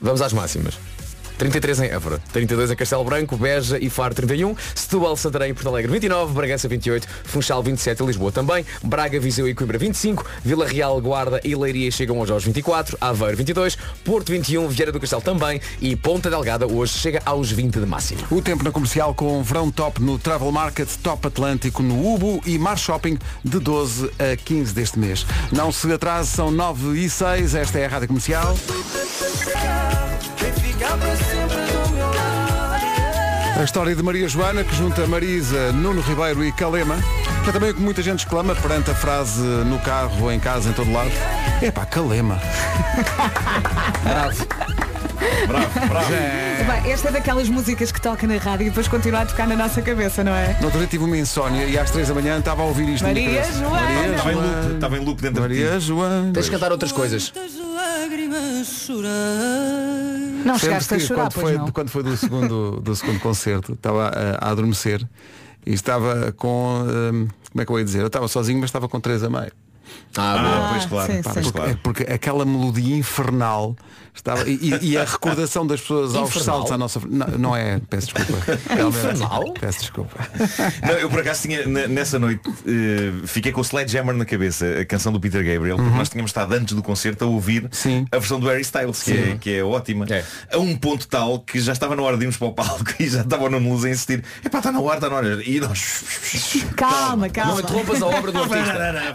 Vamos 0.00 0.20
às 0.22 0.32
máximas. 0.32 0.78
33 1.38 1.80
em 1.80 1.90
Évora, 1.90 2.20
32 2.32 2.72
em 2.72 2.76
Castelo 2.76 3.04
Branco, 3.04 3.36
Beja 3.36 3.78
e 3.80 3.88
Faro 3.88 4.14
31, 4.14 4.54
Setúbal, 4.74 5.16
Santarém 5.16 5.50
e 5.50 5.54
Porto 5.54 5.68
Alegre 5.68 5.90
29, 5.92 6.34
Bragança 6.34 6.68
28, 6.68 7.06
Funchal 7.24 7.62
27 7.62 8.02
e 8.02 8.06
Lisboa 8.06 8.32
também, 8.32 8.66
Braga, 8.82 9.20
Viseu 9.20 9.48
e 9.48 9.54
Coimbra 9.54 9.78
25, 9.78 10.26
Vila 10.44 10.66
Real, 10.66 11.00
Guarda 11.00 11.40
e 11.44 11.54
Leiria 11.54 11.90
chegam 11.90 12.18
hoje 12.18 12.32
aos 12.32 12.44
24, 12.44 12.98
Aveiro 13.00 13.36
22, 13.36 13.78
Porto 14.04 14.30
21, 14.32 14.68
Vieira 14.68 14.90
do 14.90 14.98
Castelo 15.00 15.22
também 15.22 15.60
e 15.80 15.94
Ponta 15.94 16.28
Delgada 16.28 16.66
hoje 16.66 16.94
chega 16.94 17.22
aos 17.24 17.50
20 17.50 17.78
de 17.78 17.86
máximo. 17.86 18.20
O 18.30 18.42
tempo 18.42 18.64
na 18.64 18.72
comercial 18.72 19.14
com 19.14 19.42
verão 19.42 19.70
top 19.70 20.02
no 20.02 20.18
Travel 20.18 20.50
Market, 20.50 20.88
Top 21.02 21.26
Atlântico 21.26 21.82
no 21.82 22.14
Ubo 22.14 22.40
e 22.44 22.58
Mar 22.58 22.76
Shopping 22.76 23.18
de 23.44 23.58
12 23.58 24.10
a 24.18 24.36
15 24.36 24.74
deste 24.74 24.98
mês. 24.98 25.24
Não 25.52 25.70
se 25.70 25.92
atrase, 25.92 26.30
são 26.30 26.50
9 26.50 26.98
e 26.98 27.08
6, 27.08 27.54
esta 27.54 27.78
é 27.78 27.86
a 27.86 27.88
Rádio 27.88 28.08
Comercial. 28.08 28.56
A 33.58 33.64
história 33.64 33.96
de 33.96 34.02
Maria 34.02 34.28
Joana, 34.28 34.62
que 34.62 34.72
junta 34.76 35.04
Marisa, 35.08 35.72
Nuno 35.72 36.00
Ribeiro 36.00 36.44
e 36.44 36.52
Calema, 36.52 36.96
que 37.42 37.50
é 37.50 37.52
também 37.52 37.70
o 37.70 37.74
que 37.74 37.80
muita 37.80 38.00
gente 38.00 38.20
exclama 38.20 38.54
perante 38.54 38.90
a 38.92 38.94
frase 38.94 39.40
no 39.40 39.80
carro, 39.80 40.30
em 40.30 40.38
casa, 40.38 40.70
em 40.70 40.72
todo 40.72 40.92
lado. 40.92 41.10
Epá, 41.60 41.84
Calema. 41.84 42.40
Bravo, 44.04 44.46
bravo. 45.46 46.08
Bem, 46.08 46.92
esta 46.92 47.08
é 47.08 47.12
daquelas 47.12 47.48
músicas 47.48 47.90
que 47.92 48.00
toca 48.00 48.26
na 48.26 48.36
rádio 48.36 48.66
e 48.66 48.68
depois 48.68 48.88
continua 48.88 49.20
a 49.22 49.26
tocar 49.26 49.46
na 49.46 49.56
nossa 49.56 49.82
cabeça, 49.82 50.22
não 50.22 50.32
é? 50.32 50.56
No 50.60 50.66
outro 50.66 50.78
dia 50.78 50.88
tive 50.88 51.04
uma 51.04 51.16
insónia 51.16 51.64
e 51.64 51.78
às 51.78 51.90
3 51.90 52.08
da 52.08 52.14
manhã 52.14 52.38
estava 52.38 52.62
a 52.62 52.64
ouvir 52.66 52.88
isto. 52.88 53.04
Maria. 53.04 53.42
Joana. 53.44 53.80
Maria 53.80 54.10
Estava 54.10 54.32
em 54.32 54.36
loop, 54.36 54.74
estava 54.74 54.96
em 54.96 55.04
loop 55.04 55.22
dentro 55.22 55.48
de 55.48 55.54
ti. 55.54 55.60
Maria 55.62 55.80
Joana. 55.80 56.32
Tens 56.32 56.44
de 56.46 56.50
cantar 56.50 56.72
outras 56.72 56.92
coisas. 56.92 57.32
Não 60.44 60.58
Sempre 60.58 60.60
chegaste 60.60 60.94
a 60.94 60.96
que 60.96 61.02
chorar, 61.02 61.22
quando 61.22 61.32
pois 61.34 61.46
foi, 61.46 61.58
não. 61.58 61.68
quando 61.68 61.88
foi 61.90 62.02
do 62.02 62.16
segundo, 62.16 62.80
do 62.80 62.96
segundo 62.96 63.20
concerto, 63.20 63.72
estava 63.72 64.08
a, 64.08 64.46
a 64.46 64.50
adormecer 64.50 65.06
e 65.66 65.74
estava 65.74 66.32
com. 66.32 66.84
hum, 66.86 67.28
como 67.50 67.62
é 67.62 67.64
que 67.64 67.72
eu 67.72 67.78
ia 67.78 67.84
dizer? 67.84 68.00
Eu 68.00 68.06
estava 68.06 68.28
sozinho, 68.28 68.58
mas 68.60 68.68
estava 68.68 68.88
com 68.88 69.00
três 69.00 69.22
a 69.22 69.30
meio. 69.30 69.52
Ah, 70.16 70.68
Ah, 70.68 70.68
pois 70.72 70.86
claro. 70.86 71.12
sim, 71.12 71.22
Pá, 71.22 71.32
sim. 71.34 71.42
porque, 71.42 71.60
é 71.70 71.74
porque 71.82 72.02
aquela 72.12 72.44
melodia 72.44 72.96
infernal 72.96 73.76
estava, 74.14 74.48
e, 74.48 74.54
e- 74.82 74.90
e 74.90 74.98
a 74.98 75.04
recordação 75.04 75.64
das 75.64 75.80
pessoas 75.80 76.12
aos 76.16 76.28
Infernal? 76.30 76.44
saltos 76.56 76.72
à 76.72 76.78
nossa 76.78 76.98
frente. 76.98 77.14
Não, 77.14 77.26
não 77.38 77.56
é, 77.56 77.80
peço 77.88 78.12
desculpa. 78.12 78.52
Infernal? 78.88 79.54
Peço 79.60 79.78
desculpa. 79.80 80.16
Não, 80.82 80.94
eu 80.94 81.08
por 81.08 81.20
acaso 81.20 81.42
tinha, 81.42 81.64
nessa 81.86 82.18
noite, 82.18 82.40
eh, 82.66 83.12
fiquei 83.26 83.52
com 83.52 83.60
o 83.60 83.64
Sledgehammer 83.64 84.16
na 84.16 84.24
cabeça, 84.24 84.66
a 84.80 84.84
canção 84.84 85.12
do 85.12 85.20
Peter 85.20 85.44
Gabriel, 85.44 85.76
porque 85.76 85.96
nós 85.96 86.08
tínhamos 86.08 86.30
estado 86.30 86.52
antes 86.54 86.74
do 86.74 86.82
concerto 86.82 87.24
a 87.24 87.28
ouvir 87.28 87.62
Uhum. 87.64 87.68
Sim. 87.70 88.06
a 88.10 88.18
versão 88.18 88.40
do 88.40 88.48
Harry 88.48 88.62
Styles, 88.62 89.02
que 89.02 89.12
é, 89.12 89.36
que 89.40 89.54
é 89.54 89.62
ótima, 89.62 90.04
É. 90.10 90.24
a 90.52 90.58
um 90.58 90.74
ponto 90.76 91.06
tal 91.06 91.38
que 91.38 91.60
já 91.60 91.72
estava 91.72 91.94
na 91.94 92.02
hora 92.02 92.16
de 92.16 92.24
irmos 92.24 92.36
para 92.36 92.48
o 92.48 92.52
palco 92.52 92.86
e 92.98 93.08
já 93.08 93.20
estava 93.20 93.48
no 93.48 93.58
Luz 93.58 93.84
a 93.84 93.90
insistir, 93.90 94.24
epá, 94.44 94.58
está 94.58 94.72
na 94.72 94.80
hora, 94.80 94.96
está 94.96 95.08
na 95.08 95.14
hora. 95.16 95.42
E 95.44 95.60
nós. 95.60 96.02
Calma, 96.76 97.28
calma. 97.28 97.52
Não 97.52 97.60
interrompas 97.60 98.02
a 98.02 98.06
obra 98.06 98.32
do 98.32 98.38
artista. 98.42 99.14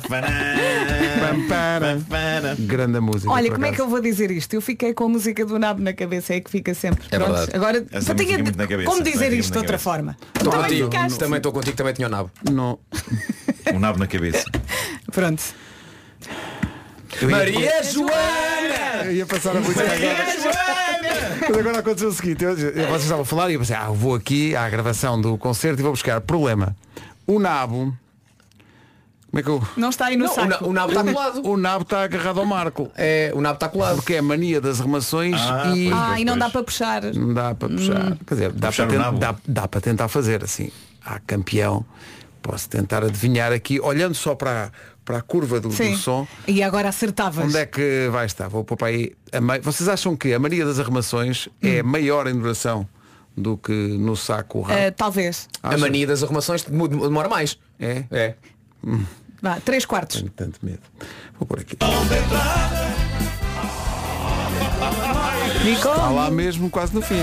Grande 2.60 3.00
música. 3.00 3.32
Olha, 3.32 3.52
como 3.52 3.66
é 3.66 3.70
que 3.70 3.76
acaso. 3.76 3.84
eu 3.84 3.90
vou 3.90 4.02
dizer 4.02 4.32
isto? 4.32 4.54
Eu 4.54 4.62
fiquei 4.62 4.94
com 4.94 5.06
a 5.06 5.10
música 5.10 5.46
do 5.46 5.58
Nabo 5.60 5.82
na 5.82 5.94
cabeça, 5.94 6.34
é 6.34 6.40
que 6.40 6.50
fica 6.50 6.74
sempre. 6.74 7.04
É 7.12 7.18
Pronto. 7.18 7.34
verdade. 7.34 7.52
Agora, 7.56 7.86
só 8.02 8.14
tinha 8.14 8.38
na 8.38 8.68
cabeça, 8.68 8.90
como 8.90 9.04
dizer 9.04 9.34
isto 9.34 9.50
de 9.50 9.56
na 9.56 9.62
outra 9.62 9.78
forma? 9.80 10.18
Estou 10.36 10.52
Também 10.52 10.68
contigo. 10.70 10.92
ficaste. 10.92 11.20
Também 11.20 11.38
estou 11.38 11.52
contigo, 11.52 11.78
também 11.78 11.94
tinha 11.94 12.08
o 12.08 12.12
nabo. 12.12 12.32
Não. 12.52 12.80
Um 13.74 13.80
nabo 13.80 14.00
na 14.00 14.08
cabeça. 14.08 14.46
Pronto. 15.12 15.42
Eu 17.22 17.30
ia- 17.30 17.38
Maria 17.38 17.84
Joana! 17.84 19.06
Eu 19.06 19.12
ia 19.14 19.26
passar 19.26 19.56
a 19.56 19.60
música 19.60 19.82
agora. 19.84 20.26
Mas 21.50 21.58
agora 21.60 21.80
aconteceu 21.80 22.10
o 22.10 22.14
seguinte, 22.14 22.44
eu, 22.44 22.58
eu, 22.58 22.88
vocês 22.88 23.04
estavam 23.04 23.22
a 23.24 23.26
falar 23.26 23.50
e 23.50 23.54
eu 23.54 23.60
pensei, 23.60 23.76
ah, 23.76 23.86
eu 23.88 23.94
vou 23.94 24.16
aqui 24.16 24.56
à 24.56 24.70
gravação 24.70 25.20
do 25.20 25.38
concerto 25.38 25.80
e 25.80 25.84
vou 25.84 25.92
buscar. 25.92 26.22
Problema. 26.22 26.76
O 27.28 27.38
nabo. 27.40 27.96
Como 29.34 29.40
é 29.40 29.44
que 29.44 29.50
eu. 29.50 29.68
Não 29.76 29.90
está 29.90 30.06
aí 30.06 30.16
no 30.16 30.26
Não, 30.26 30.32
o, 30.32 30.36
saco. 30.36 30.48
na- 30.48 30.68
o 30.68 30.72
nabo 30.74 30.90
está 30.92 31.04
colado. 31.04 31.42
O 31.50 31.58
nabo 31.58 31.82
está 31.82 32.04
agarrado 32.04 32.40
ao 32.40 32.46
Marco. 32.46 32.92
É, 32.96 33.32
o 33.34 33.42
nabo 33.42 33.56
está 33.56 33.68
colado. 33.68 33.96
Porque 33.96 34.14
é 34.14 34.20
a 34.20 34.22
mania 34.22 34.62
das 34.62 34.80
remações 34.80 35.36
Ah, 35.40 35.74
e. 35.76 35.90
pois, 35.90 36.02
Ah, 36.02 36.20
e 36.20 36.24
não 36.26 36.34
pois. 36.34 36.40
dá 36.46 36.50
para 36.52 36.64
puxar. 36.64 37.04
Não 37.16 37.34
dá 37.34 37.56
para 37.56 37.70
puxar. 37.70 38.18
Quer 38.28 38.34
dizer, 38.36 38.52
dá 38.52 38.72
para, 38.72 38.86
o 38.86 38.88
ten- 38.88 38.98
nabo. 39.00 39.18
dá, 39.18 39.36
dá 39.48 39.68
para 39.68 39.82
tentar 39.82 40.08
fazer 40.08 40.44
assim. 40.44 40.70
Há 41.04 41.20
campeão. 41.20 41.84
Posso 42.44 42.70
tentar 42.70 43.04
adivinhar 43.04 43.52
aqui, 43.52 43.80
olhando 43.80 44.14
só 44.14 44.36
para, 44.36 44.72
para 45.04 45.18
a 45.18 45.22
curva 45.24 45.60
do, 45.60 45.70
do 45.70 45.98
som. 45.98 46.28
E 46.48 46.62
agora 46.62 46.90
acertavas. 46.90 47.46
Onde 47.46 47.58
é 47.58 47.66
que 47.66 48.10
vai 48.12 48.28
estar? 48.28 48.48
Vou 48.50 48.64
pôr 48.64 48.78
para 48.78 48.90
aí. 48.90 49.14
a 49.32 49.42
mei- 49.42 49.62
Vocês 49.62 49.90
acham 49.90 50.16
que 50.16 50.32
a 50.32 50.38
mania 50.38 50.64
das 50.64 50.78
arrumações 50.80 51.50
é 51.60 51.82
maior 51.82 52.28
em 52.28 52.36
duração 52.38 52.88
do 53.36 53.58
que 53.58 53.72
no 53.72 54.16
saco 54.16 54.60
o? 54.60 54.66
Ah, 54.66 54.92
talvez. 54.96 55.50
A 55.64 55.76
mania 55.76 56.06
das 56.06 56.22
arrumações 56.22 56.62
demo- 56.64 56.88
demora 56.88 57.28
mais. 57.30 57.58
É? 57.80 58.04
É. 58.12 58.36
Vá, 59.44 59.60
três 59.60 59.86
quartos. 59.86 60.22
Tenho 60.22 60.32
tanto 60.32 60.58
medo. 60.64 60.80
Vou 61.38 61.46
pôr 61.46 61.60
aqui. 61.60 61.78
Nico? 65.66 65.90
Está 65.90 66.10
lá 66.10 66.32
mesmo 66.32 66.70
quase 66.70 66.96
no 66.96 67.02
fim. 67.02 67.22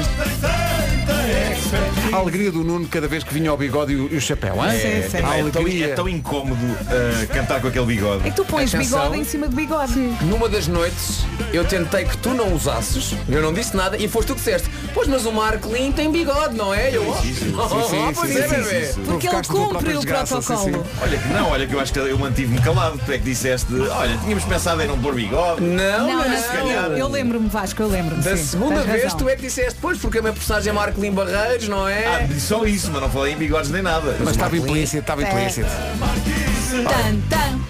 A 2.12 2.16
alegria 2.16 2.50
do 2.50 2.64
Nuno 2.64 2.86
cada 2.88 3.06
vez 3.06 3.22
que 3.22 3.32
vinha 3.32 3.50
ao 3.50 3.56
bigode 3.56 3.92
e 3.92 3.96
o, 3.96 4.12
e 4.12 4.16
o 4.16 4.20
chapéu, 4.20 4.54
hein? 4.56 4.72
Sim, 4.72 5.08
sim. 5.10 5.16
A 5.24 5.36
É 5.38 5.42
tão, 5.50 5.60
alegria. 5.62 5.86
é 5.86 5.88
tão 5.94 6.08
incómodo 6.08 6.60
uh, 6.64 7.26
cantar 7.32 7.60
com 7.60 7.68
aquele 7.68 7.86
bigode. 7.86 8.26
É 8.26 8.30
que 8.30 8.36
tu 8.36 8.44
pões 8.44 8.74
Atenção. 8.74 9.02
bigode 9.02 9.20
em 9.20 9.24
cima 9.24 9.48
de 9.48 9.54
bigode. 9.54 9.94
Numa 10.22 10.48
das 10.48 10.66
noites 10.66 11.24
eu 11.52 11.64
tentei 11.64 12.04
que 12.04 12.16
tu 12.18 12.30
não 12.30 12.52
usasses, 12.54 13.14
eu 13.28 13.40
não 13.42 13.52
disse 13.52 13.76
nada 13.76 13.96
e 13.96 14.08
foste 14.08 14.28
tu 14.28 14.34
que 14.34 14.40
disseste, 14.40 14.68
pois 14.94 15.06
mas 15.08 15.24
o 15.26 15.32
Marcolin 15.32 15.92
tem 15.92 16.10
bigode, 16.10 16.56
não 16.56 16.72
é? 16.74 16.94
Eu, 16.94 17.02
sim, 17.22 17.54
oh, 17.56 17.68
sim, 17.68 17.88
sim, 17.96 18.12
pois 18.14 18.30
sim, 18.32 18.38
é, 18.38 18.42
sim, 18.48 18.54
bebê. 18.56 18.84
sim, 18.86 18.92
sim. 18.92 19.00
Porque 19.02 19.26
ele 19.28 19.36
Provocaste 19.42 19.50
a 19.50 19.54
tua 19.54 19.60
cumpre 19.60 19.70
própria 19.70 19.96
o 19.96 20.00
desgraça, 20.00 20.40
sim, 20.40 20.46
protocolo. 20.46 20.84
sim. 20.84 20.90
Olha 21.02 21.18
que 21.18 21.28
não, 21.28 21.50
olha 21.50 21.66
que 21.66 21.74
eu 21.74 21.80
acho 21.80 21.92
que 21.92 21.98
eu 21.98 22.18
mantive-me 22.18 22.60
calado, 22.60 23.00
tu 23.04 23.12
é 23.12 23.18
que 23.18 23.24
disseste, 23.24 23.72
olha, 23.74 24.16
tínhamos 24.18 24.44
pensado 24.44 24.82
em 24.82 24.86
não 24.88 24.98
pôr 24.98 25.14
bigode. 25.14 25.60
Não, 25.62 25.76
Não, 25.76 26.06
não, 26.08 26.28
não, 26.28 26.42
calhar. 26.42 26.84
eu, 26.90 26.96
eu 26.98 27.08
lembro-me, 27.08 27.48
Vasco, 27.48 27.82
eu 27.82 27.88
lembro-me. 27.88 28.22
Da 28.22 28.36
sim, 28.36 28.44
segunda 28.44 28.80
tens 28.82 28.86
vez 28.90 29.02
razão. 29.04 29.18
tu 29.18 29.28
é 29.28 29.36
que 29.36 29.42
disseste, 29.42 29.78
pois 29.80 29.98
porque 29.98 30.18
a 30.18 30.22
minha 30.22 30.32
personagem 30.34 30.70
é 30.70 30.72
Marcolin 30.72 31.12
Barreiros, 31.24 31.68
não 31.68 31.84
Ah, 31.84 31.92
é? 31.92 32.26
disse 32.26 32.46
só 32.46 32.64
isso, 32.64 32.90
mas 32.90 33.02
não 33.02 33.10
falei 33.10 33.34
em 33.34 33.36
bigodes 33.36 33.70
nem 33.70 33.82
nada. 33.82 34.16
Mas 34.20 34.30
estava 34.30 34.56
implícito, 34.56 34.98
estava 35.00 35.22
implícito. 35.22 35.68
Tan, 35.68 37.20
tan. 37.28 37.60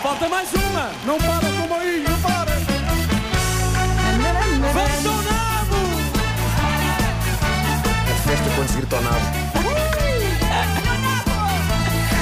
Falta 0.00 0.28
mais 0.28 0.48
uma! 0.54 0.90
Não 1.04 1.18
para 1.18 1.40
com 1.40 1.64
o 1.64 2.08
não 2.08 2.18
para! 2.20 2.52
Vamos 4.72 5.06
ao 5.06 5.22
nabo! 5.22 5.76
A 8.10 8.28
festa 8.28 8.50
quando 8.54 8.68
se 8.68 8.76
grita 8.76 8.96
ao 8.96 9.02
nabo. 9.02 9.26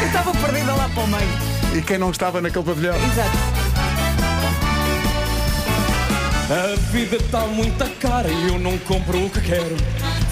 Eu 0.00 0.06
estava 0.06 0.32
perdida 0.32 0.72
lá 0.74 0.88
para 0.94 1.02
o 1.02 1.06
meio. 1.06 1.28
E 1.76 1.82
quem 1.82 1.98
não 1.98 2.10
estava 2.10 2.40
naquele 2.40 2.64
pavilhão? 2.64 2.96
Exato. 2.96 3.59
A 6.50 6.74
vida 6.90 7.14
está 7.14 7.46
muito 7.46 7.88
cara 8.00 8.28
e 8.28 8.48
eu 8.48 8.58
não 8.58 8.76
compro 8.78 9.24
o 9.24 9.30
que 9.30 9.40
quero. 9.40 9.76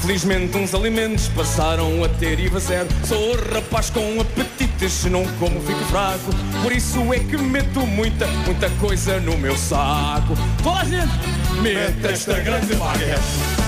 Felizmente 0.00 0.58
uns 0.58 0.74
alimentos 0.74 1.28
passaram 1.28 2.02
a 2.02 2.08
ter 2.08 2.40
IVA 2.40 2.58
zero. 2.58 2.88
Sou 3.04 3.36
rapaz 3.54 3.88
com 3.88 4.20
apetites, 4.20 4.92
se 4.94 5.08
não 5.08 5.24
como 5.38 5.60
fico 5.60 5.78
fraco. 5.84 6.32
Por 6.60 6.72
isso 6.72 7.14
é 7.14 7.20
que 7.20 7.36
meto 7.36 7.86
muita, 7.86 8.26
muita 8.46 8.68
coisa 8.80 9.20
no 9.20 9.38
meu 9.38 9.56
saco. 9.56 10.34
Toda 10.60 10.80
a 10.80 10.84
gente 10.86 11.60
mete 11.62 12.04
esta 12.12 12.40
grande 12.40 12.74
baguete 12.74 13.22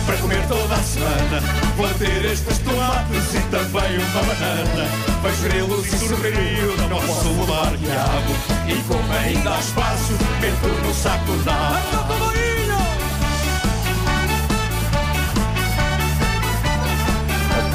para 0.05 0.17
comer 0.17 0.45
toda 0.49 0.75
a 0.75 0.83
semana. 0.83 1.41
Vou 1.77 1.89
ter 2.01 2.25
estes 2.25 2.59
tomates 2.59 3.33
e 3.33 3.41
também 3.49 3.97
uma 3.97 4.23
banana. 4.25 4.89
Vejo 5.23 5.43
grelos 5.45 5.87
e 5.87 5.99
sorrio, 5.99 6.77
não 6.79 7.01
posso 7.01 7.29
levar 7.29 7.77
diabo. 7.77 8.35
E 8.67 8.75
como 8.89 9.13
ainda 9.13 9.55
há 9.55 9.61
espaço, 9.61 10.15
meto 10.41 10.67
no 10.85 10.93
saco 10.93 11.33
nada. 11.45 12.30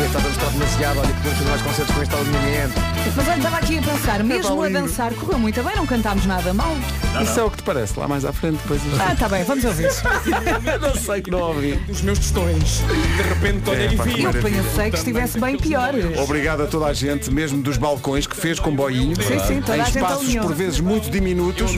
Está 0.04 0.20
a 0.20 0.50
demasiado, 0.50 1.00
olha 1.00 1.08
que 1.08 1.14
podemos 1.16 1.38
fazer 1.38 1.50
mais 1.50 1.62
concertos 1.62 1.96
com 1.96 2.02
este 2.02 2.16
alinhamento. 2.16 2.74
Mas 3.16 3.28
olha, 3.28 3.38
estava 3.38 3.58
aqui 3.58 3.78
a 3.78 3.82
pensar, 3.82 4.24
mesmo 4.24 4.64
a 4.64 4.70
dançar, 4.70 5.14
correu 5.14 5.39
muito 5.39 5.64
bem, 5.64 5.76
não 5.76 5.86
cantámos 5.86 6.26
nada 6.26 6.54
mal. 6.54 6.76
Isso 7.22 7.39
é 7.39 7.43
o 7.43 7.50
que 7.50 7.58
te 7.58 7.64
parece, 7.64 7.98
lá 7.98 8.08
mais 8.08 8.26
à 8.26 8.34
frente 8.34 8.58
depois. 8.58 8.82
Ah, 9.00 9.14
está 9.14 9.30
bem, 9.30 9.43
vamos 9.46 9.64
ouvir. 9.64 9.89
não 10.82 10.96
sei 10.96 11.22
que 11.22 11.32
não 11.32 11.39
ouvi. 11.39 11.76
Dos 11.88 12.02
meus 12.02 12.20
tostões. 12.20 12.82
De 13.16 13.22
repente 13.22 13.70
olhei 13.70 13.88
É, 13.88 13.93
e 13.93 13.98
que 13.98 14.24
Eu 14.26 14.34
pensei 14.34 14.91
que 14.91 14.98
estivesse 14.98 15.39
bem 15.39 15.58
pior. 15.58 15.93
Obrigado 16.22 16.64
a 16.64 16.68
toda 16.68 16.88
a 16.88 16.93
gente, 16.93 17.32
mesmo 17.32 17.62
dos 17.62 17.78
balcões, 17.78 18.28
que 18.28 18.36
fez 18.36 18.60
com 18.60 18.76
boinho. 18.76 19.16
Sim, 19.16 19.39
sim, 19.48 19.62
toda 19.62 19.78
em 19.78 19.82
a 19.82 19.86
gente 19.86 19.98
espaços 19.98 20.36
por 20.36 20.54
vezes 20.54 20.80
muito 20.82 21.10
diminutos. 21.10 21.72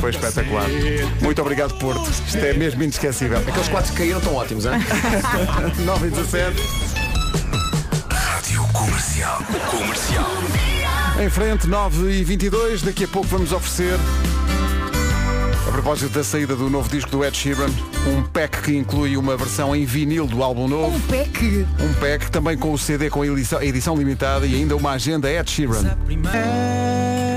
Foi 0.00 0.10
espetacular. 0.10 0.66
Muito 1.20 1.42
obrigado, 1.42 1.74
Porto. 1.74 2.08
Isto 2.08 2.38
é 2.38 2.54
mesmo 2.54 2.82
inesquecível. 2.82 3.38
Aqueles 3.38 3.68
quatro 3.68 3.92
que 3.92 3.98
caíram 3.98 4.18
estão 4.18 4.34
ótimos, 4.34 4.64
hein? 4.64 4.72
9 5.84 6.06
e 6.06 6.10
17. 6.10 7.03
Comercial. 9.24 10.24
Comercial. 10.24 11.24
Em 11.24 11.30
frente, 11.30 11.66
9 11.66 12.10
e 12.10 12.24
22 12.24 12.82
Daqui 12.82 13.04
a 13.04 13.08
pouco 13.08 13.26
vamos 13.28 13.52
oferecer, 13.52 13.98
a 15.66 15.72
propósito 15.72 16.12
da 16.12 16.22
saída 16.22 16.54
do 16.54 16.68
novo 16.68 16.88
disco 16.90 17.10
do 17.10 17.24
Ed 17.24 17.34
Sheeran, 17.34 17.70
um 18.06 18.22
pack 18.22 18.60
que 18.60 18.76
inclui 18.76 19.16
uma 19.16 19.34
versão 19.36 19.74
em 19.74 19.86
vinil 19.86 20.26
do 20.26 20.42
álbum 20.42 20.68
novo. 20.68 20.94
Um 20.96 21.00
pack. 21.00 21.66
Um 21.80 21.94
pack 21.94 22.30
também 22.30 22.58
com 22.58 22.72
o 22.72 22.78
CD 22.78 23.08
com 23.08 23.22
a 23.22 23.26
edição, 23.26 23.58
a 23.58 23.64
edição 23.64 23.96
limitada 23.96 24.46
e 24.46 24.54
ainda 24.54 24.76
uma 24.76 24.90
agenda 24.90 25.30
Ed 25.30 25.50
Sheeran. 25.50 25.96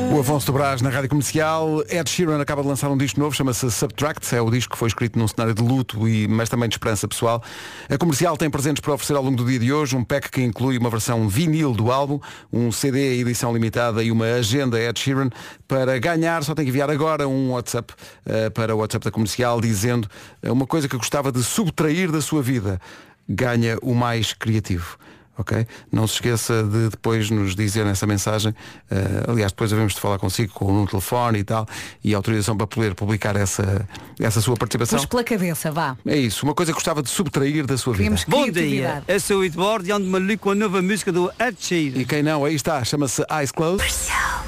O 0.10 0.20
Afonso 0.20 0.48
do 0.48 0.54
Brás 0.54 0.82
na 0.82 0.90
Rádio 0.90 1.10
Comercial. 1.10 1.84
Ed 1.90 2.10
Sheeran 2.10 2.42
acaba 2.42 2.62
de 2.62 2.68
lançar 2.68 2.90
um 2.90 2.98
disco 2.98 3.20
novo, 3.20 3.36
chama-se 3.36 3.70
Subtract. 3.70 4.34
É 4.36 4.42
o 4.42 4.50
disco 4.50 4.74
que 4.74 4.78
foi 4.78 4.88
escrito 4.88 5.20
num 5.20 5.28
cenário 5.28 5.54
de 5.54 5.62
luto, 5.62 6.08
e, 6.08 6.28
mas 6.28 6.50
também 6.50 6.70
de 6.70 6.76
esperança 6.76 7.08
pessoal. 7.08 7.44
A 7.90 7.98
Comercial 7.98 8.38
tem 8.38 8.50
presentes 8.50 8.82
para 8.82 8.94
oferecer 8.94 9.16
ao 9.16 9.24
longo 9.24 9.36
do 9.36 9.46
dia 9.46 9.60
de 9.60 9.72
hoje. 9.72 9.96
Um 9.96 10.04
pack 10.04 10.32
que 10.32 10.42
inclui 10.42 10.78
uma 10.78 10.90
versão 10.90 11.28
vinil 11.28 11.74
do 11.74 11.92
álbum, 11.92 12.20
um 12.52 12.72
CD 12.72 13.20
edição 13.20 13.54
limitada 13.54 14.02
e 14.02 14.10
uma 14.10 14.26
agenda 14.26 14.80
Ed 14.80 14.98
Sheeran. 15.00 15.30
Para 15.68 16.00
ganhar, 16.00 16.44
só 16.44 16.56
tem 16.56 16.66
que 16.66 16.70
enviar 16.70 16.90
agora 16.90 17.28
um 17.28 17.52
WhatsApp 17.52 17.94
eh, 18.26 18.50
para 18.50 18.74
o 18.74 18.80
WhatsApp 18.80 19.06
da 19.06 19.12
Comercial 19.12 19.60
dizendo 19.60 20.08
eh, 20.42 20.52
uma 20.52 20.66
coisa 20.66 20.88
que 20.88 20.98
gostava 20.98 21.32
de 21.32 21.44
subtrair 21.44 22.12
da 22.12 22.22
sua 22.22 22.42
vida. 22.42 22.80
Ganha 23.28 23.78
o 23.82 23.94
mais 23.94 24.34
criativo. 24.34 24.98
Ok? 25.38 25.66
Não 25.92 26.08
se 26.08 26.16
esqueça 26.16 26.64
de 26.64 26.90
depois 26.90 27.30
nos 27.30 27.56
dizer 27.56 27.86
nessa 27.86 28.06
mensagem, 28.08 28.54
eh, 28.90 29.24
aliás, 29.28 29.52
depois 29.52 29.70
devemos 29.70 29.94
de 29.94 30.00
falar 30.00 30.18
consigo 30.18 30.54
com 30.54 30.84
um 30.84 30.86
telefone 30.86 31.40
e 31.40 31.44
tal, 31.44 31.68
e 32.04 32.14
autorização 32.14 32.58
para 32.58 32.68
poder 32.68 32.96
publicar 32.96 33.36
essa, 33.36 33.88
essa 34.20 34.42
sua 34.42 34.56
participação. 34.56 34.98
Pus 35.00 35.06
pela 35.06 35.24
cabeça, 35.24 35.72
vá. 35.72 35.98
É 36.06 36.18
isso, 36.18 36.46
uma 36.46 36.54
coisa 36.54 36.72
que 36.72 36.76
gostava 36.76 37.02
de 37.02 37.10
subtrair 37.10 37.66
da 37.66 37.78
sua 37.78 37.94
vida. 37.94 38.06
Temos 38.06 38.24
Bom 38.26 38.50
dia, 38.50 39.04
eu 39.08 39.20
sou 39.20 39.40
o 39.40 39.44
Edward 39.44 39.88
e 39.88 39.92
ando-me 39.92 40.16
ali 40.16 40.38
com 40.38 40.52
a 40.52 40.56
nova 40.56 40.82
música 40.82 41.12
do 41.12 41.32
Ed 41.40 41.58
Sheeran. 41.60 42.00
E 42.00 42.06
quem 42.06 42.24
não, 42.24 42.44
aí 42.44 42.56
está, 42.56 42.84
chama-se 42.84 43.24
Eyes 43.32 43.52
Closed. 43.52 43.88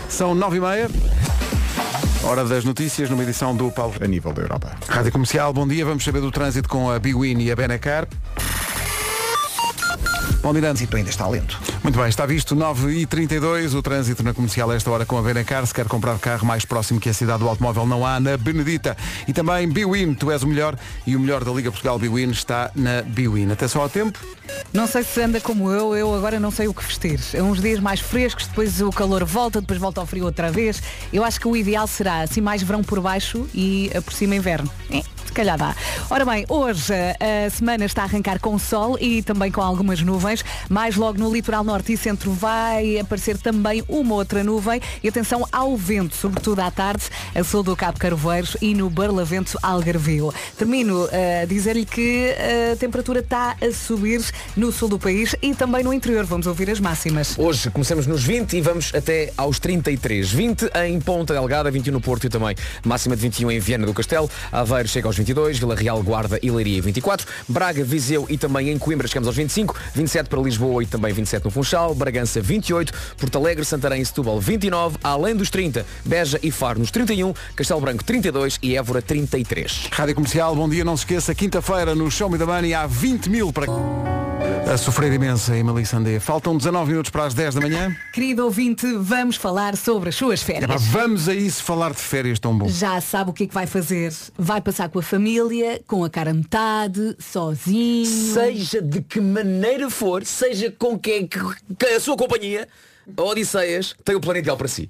São 0.08 0.34
nove 0.34 0.58
e 0.58 0.60
meia. 0.60 0.90
Hora 2.24 2.44
das 2.44 2.66
notícias 2.66 3.10
numa 3.10 3.24
edição 3.24 3.56
do 3.56 3.72
Paulo. 3.72 3.96
A 4.02 4.08
nível 4.08 4.34
da 4.34 4.42
Europa. 4.42 4.76
Rádio 4.88 5.12
Comercial, 5.12 5.54
bom 5.54 5.68
dia. 5.68 5.86
Vamos 5.86 6.04
saber 6.04 6.20
do 6.20 6.32
trânsito 6.32 6.68
com 6.68 6.92
a 6.92 7.00
Biwin 7.00 7.40
e 7.40 7.52
a 7.52 7.56
Benacar. 7.56 8.08
Bom 10.42 10.54
dia, 10.54 10.62
trânsito 10.62 10.96
ainda 10.96 11.10
está 11.10 11.28
lento. 11.28 11.60
Muito 11.84 12.00
bem, 12.00 12.08
está 12.08 12.26
visto 12.26 12.56
9h32, 12.56 13.76
o 13.76 13.82
trânsito 13.82 14.24
na 14.24 14.34
comercial 14.34 14.72
a 14.72 14.76
esta 14.76 14.90
hora 14.90 15.06
com 15.06 15.18
a 15.18 15.22
Benacar. 15.22 15.66
Se 15.66 15.74
quer 15.74 15.86
comprar 15.88 16.18
carro 16.18 16.46
mais 16.46 16.64
próximo 16.64 17.00
que 17.00 17.10
a 17.10 17.14
cidade 17.14 17.40
do 17.40 17.50
automóvel, 17.50 17.86
não 17.86 18.06
há 18.06 18.20
na 18.20 18.38
Benedita. 18.38 18.96
E 19.28 19.34
também 19.34 19.68
Biwin, 19.68 20.14
tu 20.14 20.32
és 20.32 20.42
o 20.42 20.48
melhor 20.48 20.78
e 21.06 21.16
o 21.16 21.20
melhor 21.20 21.44
da 21.44 21.52
Liga 21.52 21.72
Portugal 21.72 22.00
Biwin 22.00 22.32
está 22.32 22.72
na 22.76 23.02
Biwin. 23.02 23.50
Só 23.68 23.82
ao 23.82 23.90
tempo. 23.90 24.20
Não 24.72 24.86
sei 24.86 25.04
se 25.04 25.20
anda 25.22 25.42
como 25.42 25.72
eu, 25.72 25.96
eu 25.96 26.14
agora 26.14 26.40
não 26.40 26.52
sei 26.52 26.68
o 26.68 26.74
que 26.74 26.84
vestir. 26.84 27.20
É 27.34 27.42
uns 27.42 27.60
dias 27.60 27.80
mais 27.80 28.00
frescos, 28.00 28.46
depois 28.46 28.80
o 28.82 28.92
calor 28.92 29.26
volta, 29.26 29.60
depois 29.60 29.80
volta 29.80 30.00
ao 30.00 30.06
frio 30.06 30.26
outra 30.26 30.52
vez. 30.52 30.82
Eu 31.12 31.24
acho 31.24 31.40
que 31.40 31.48
o 31.48 31.58
ideal 31.58 31.88
será 31.88 32.22
assim 32.22 32.40
mais 32.40 32.62
verão 32.62 32.84
por 32.84 33.00
baixo 33.02 33.48
e 33.54 33.90
eh, 33.94 34.00
por 34.00 34.14
cima 34.14 34.36
inverno. 34.36 34.70
É, 34.92 35.02
se 35.26 35.34
calhar 35.34 35.58
dá. 35.58 35.76
Ora 36.10 36.24
bem, 36.26 36.46
hoje 36.48 36.94
eh, 36.94 37.46
a 37.48 37.50
semana 37.50 37.86
está 37.86 38.04
a 38.04 38.06
arrancar 38.06 38.40
com 38.40 38.60
sol 38.60 38.98
e 39.00 39.24
também 39.24 39.52
com 39.52 39.62
algumas 39.62 40.02
nuvens. 40.02 40.44
Mais 40.70 40.96
logo 40.96 41.20
no 41.20 41.32
litoral 41.32 41.64
norte 41.64 41.94
e 41.94 41.98
centro 41.98 42.32
vai 42.32 43.00
aparecer 43.00 43.38
também 43.38 43.84
uma 43.88 44.16
outra 44.16 44.44
nuvem. 44.44 44.82
E 45.04 45.08
atenção 45.08 45.48
ao 45.52 45.76
vento, 45.76 46.16
sobretudo 46.16 46.60
à 46.60 46.70
tarde, 46.70 47.04
a 47.34 47.44
sul 47.44 47.64
do 47.64 47.76
Cabo 47.76 48.00
Carvoeiros 48.00 48.56
e 48.62 48.76
no 48.76 48.90
Barlavento 48.90 49.58
Algarvio. 49.64 50.34
Termino 50.58 51.08
eh, 51.12 51.42
a 51.42 51.46
dizer-lhe 51.46 51.86
que 51.86 52.36
a 52.74 52.76
temperatura 52.76 53.20
está 53.20 53.56
a 53.62 53.72
subir 53.72 54.24
no 54.56 54.72
sul 54.72 54.90
do 54.90 55.00
país 55.00 55.36
e 55.42 55.54
também 55.54 55.84
no 55.84 55.94
interior. 55.94 56.26
Vamos 56.26 56.48
ouvir 56.48 56.70
as 56.70 56.80
máximas. 56.80 57.38
Hoje 57.38 57.70
começamos 57.70 58.08
nos 58.08 58.24
20 58.24 58.58
e 58.58 58.62
vamos 58.62 58.94
até 58.94 59.32
aos 59.38 59.60
33. 59.60 60.32
20 60.32 60.70
em 60.86 61.00
Ponta 61.00 61.34
Delgada, 61.34 61.72
21 61.72 61.94
no 61.94 62.02
Porto 62.02 62.26
e 62.26 62.30
também 62.30 62.56
máxima 62.84 63.16
de 63.16 63.22
21 63.22 63.52
em 63.52 63.60
Viana 63.60 63.86
do 63.86 63.94
Castelo. 63.94 64.30
Aveiro 64.52 64.88
chega 64.88 65.08
aos 65.08 65.18
22, 65.18 65.60
Vila 65.60 65.76
Real, 65.76 66.02
Guarda 66.04 66.40
e 66.42 66.50
Leiria 66.52 66.82
24. 66.82 67.28
Braga, 67.48 67.84
Viseu 67.84 68.26
e 68.30 68.38
também 68.38 68.70
em 68.70 68.78
Coimbra 68.78 69.08
chegamos 69.08 69.28
aos 69.28 69.36
25. 69.36 69.76
27 69.94 70.30
para 70.30 70.42
Lisboa 70.42 70.84
e 70.84 70.86
também 70.86 71.14
27 71.14 71.46
no 71.46 71.52
Funchal. 71.52 71.94
Bragança 71.96 72.42
28. 72.42 72.94
Porto 73.18 73.38
Alegre, 73.38 73.66
Santarém 73.66 74.02
e 74.02 74.06
Setúbal 74.06 74.40
29. 74.40 74.98
Além 75.04 75.36
dos 75.36 75.50
30, 75.50 75.86
Beja 76.06 76.40
e 76.42 76.52
Faro 76.52 76.80
nos 76.80 76.92
31. 76.92 77.34
Castelo 77.56 77.82
Branco 77.82 78.04
32 78.04 78.60
e 78.62 78.76
Évora 78.76 79.02
33. 79.02 79.90
Rádio 79.92 80.16
Comercial, 80.16 80.56
bom 80.56 80.70
dia, 80.70 80.84
não 80.84 80.96
se 80.96 81.04
esqueça, 81.04 81.36
quinta-feira 81.36 81.96
no 81.96 82.10
Show 82.10 82.30
Me 82.30 82.38
the 82.38 82.46
Money 82.46 82.74
há 82.74 82.86
20 82.88 83.30
mil 83.30 83.54
para... 83.54 84.29
A 84.72 84.78
sofrer 84.78 85.12
imensa 85.12 85.58
em 85.58 85.64
Melissandê. 85.64 86.20
Faltam 86.20 86.56
19 86.56 86.92
minutos 86.92 87.10
para 87.10 87.26
as 87.26 87.34
10 87.34 87.56
da 87.56 87.62
manhã. 87.62 87.96
Querido 88.14 88.46
ouvinte, 88.46 88.86
vamos 89.00 89.36
falar 89.36 89.76
sobre 89.76 90.10
as 90.10 90.16
suas 90.16 90.42
Epá, 90.48 90.60
férias. 90.60 90.84
vamos 90.88 91.28
a 91.28 91.34
isso 91.34 91.64
falar 91.64 91.92
de 91.92 91.98
férias 91.98 92.38
tão 92.40 92.56
bom. 92.56 92.68
Já 92.68 93.02
sabe 93.02 93.32
o 93.32 93.34
que 93.34 93.46
é 93.46 93.48
que 93.48 93.54
vai 93.54 93.66
fazer. 93.66 94.14
Vai 94.38 94.62
passar 94.62 94.88
com 94.90 95.00
a 95.00 95.04
família, 95.04 95.82
com 95.88 96.04
a 96.04 96.10
cara 96.10 96.30
a 96.30 96.34
metade, 96.34 97.16
sozinho. 97.20 98.06
Seja 98.06 98.82
de 98.82 99.02
que 99.02 99.20
maneira 99.20 99.90
for, 99.90 100.24
seja 100.26 100.72
com 100.78 100.98
quem 101.00 101.26
que, 101.26 101.40
que 101.78 101.86
a 101.88 102.00
sua 102.00 102.16
companhia, 102.16 102.68
a 103.18 103.24
Odisseias, 103.24 103.96
tem 104.06 104.16
o 104.16 104.22
plano 104.22 104.40
ideal 104.40 104.56
para 104.56 104.68
si. 104.68 104.88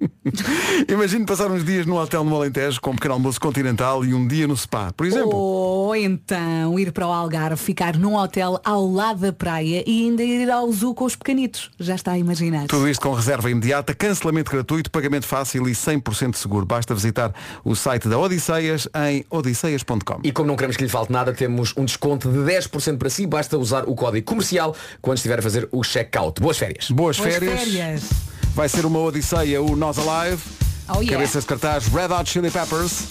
Imagine 0.88 1.24
passar 1.24 1.50
uns 1.50 1.64
dias 1.64 1.86
no 1.86 1.96
hotel 1.96 2.24
no 2.24 2.34
Alentejo 2.36 2.80
com 2.80 2.90
um 2.90 2.94
pequeno 2.94 3.14
almoço 3.14 3.40
continental 3.40 4.04
e 4.04 4.12
um 4.12 4.26
dia 4.26 4.46
no 4.46 4.56
spa, 4.56 4.92
por 4.92 5.06
exemplo. 5.06 5.34
Ou 5.34 5.96
então 5.96 6.78
ir 6.78 6.92
para 6.92 7.06
o 7.06 7.12
Algarve, 7.12 7.56
ficar 7.56 7.96
num 7.96 8.16
hotel 8.16 8.60
ao 8.64 8.86
lado 8.90 9.20
da 9.20 9.32
praia 9.32 9.82
e 9.86 10.04
ainda 10.04 10.22
ir 10.22 10.50
ao 10.50 10.70
zoo 10.72 10.94
com 10.94 11.04
os 11.04 11.16
pequenitos. 11.16 11.70
Já 11.78 11.94
está 11.94 12.12
a 12.12 12.18
imaginar. 12.18 12.66
Tudo 12.66 12.88
isto 12.88 13.00
com 13.00 13.14
reserva 13.14 13.50
imediata, 13.50 13.94
cancelamento 13.94 14.50
gratuito, 14.50 14.90
pagamento 14.90 15.26
fácil 15.26 15.68
e 15.68 15.72
100% 15.72 16.36
seguro. 16.36 16.66
Basta 16.66 16.94
visitar 16.94 17.32
o 17.64 17.74
site 17.74 18.08
da 18.08 18.18
Odisseias 18.18 18.88
em 19.08 19.24
odisseias.com. 19.30 20.20
E 20.22 20.32
como 20.32 20.48
não 20.48 20.56
queremos 20.56 20.76
que 20.76 20.82
lhe 20.82 20.88
falte 20.90 21.12
nada, 21.12 21.32
temos 21.32 21.72
um 21.76 21.84
desconto 21.84 22.30
de 22.30 22.38
10% 22.38 22.98
para 22.98 23.08
si. 23.10 23.26
Basta 23.26 23.56
usar 23.56 23.84
o 23.88 23.94
código 23.94 24.26
comercial 24.26 24.74
quando 25.00 25.16
estiver 25.18 25.38
a 25.38 25.42
fazer 25.42 25.68
o 25.72 25.82
check-out. 25.82 26.40
Boas 26.40 26.58
férias. 26.58 26.90
Boas, 26.90 27.16
Boas 27.16 27.34
férias. 27.34 27.60
férias. 27.60 28.35
Vai 28.56 28.70
ser 28.70 28.86
uma 28.86 28.98
Odisseia, 29.00 29.60
o 29.60 29.76
Nós 29.76 29.98
Alive. 29.98 30.42
Oh, 30.88 30.94
yeah. 30.94 31.12
Cabeças 31.12 31.42
de 31.44 31.48
cartaz, 31.48 31.88
Red 31.88 32.10
Hot 32.10 32.30
Chili 32.30 32.50
Peppers. 32.50 33.02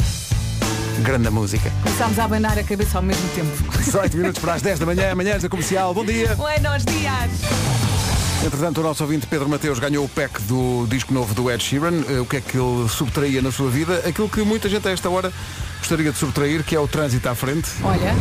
Grande 1.03 1.29
música. 1.29 1.71
Começámos 1.83 2.17
a 2.17 2.23
abanar 2.23 2.57
a 2.57 2.63
cabeça 2.63 2.97
ao 2.97 3.03
mesmo 3.03 3.29
tempo. 3.35 3.77
18 3.77 4.17
minutos 4.17 4.41
para 4.41 4.55
as 4.55 4.63
10 4.63 4.79
da 4.79 4.87
manhã, 4.87 5.11
amanhã 5.11 5.37
da 5.37 5.47
comercial. 5.47 5.93
Bom 5.93 6.03
dia. 6.03 6.33
Buenos 6.33 6.83
dias. 6.83 8.14
Entretanto, 8.43 8.79
o 8.79 8.83
nosso 8.83 9.03
ouvinte 9.03 9.25
Pedro 9.25 9.49
Mateus 9.49 9.79
ganhou 9.79 10.05
o 10.05 10.09
pack 10.09 10.39
do 10.43 10.85
disco 10.87 11.13
novo 11.13 11.33
do 11.33 11.49
Ed 11.49 11.63
Sheeran. 11.63 12.03
Eh, 12.07 12.19
O 12.19 12.25
que 12.25 12.37
é 12.37 12.41
que 12.41 12.57
ele 12.57 12.87
subtraía 12.87 13.41
na 13.41 13.51
sua 13.51 13.69
vida? 13.69 14.03
Aquilo 14.07 14.29
que 14.29 14.41
muita 14.43 14.69
gente 14.69 14.87
a 14.87 14.91
esta 14.91 15.09
hora 15.09 15.31
gostaria 15.79 16.11
de 16.11 16.17
subtrair, 16.17 16.63
que 16.63 16.75
é 16.75 16.79
o 16.79 16.87
trânsito 16.87 17.27
à 17.27 17.33
frente. 17.33 17.69
Olha, 17.83 18.13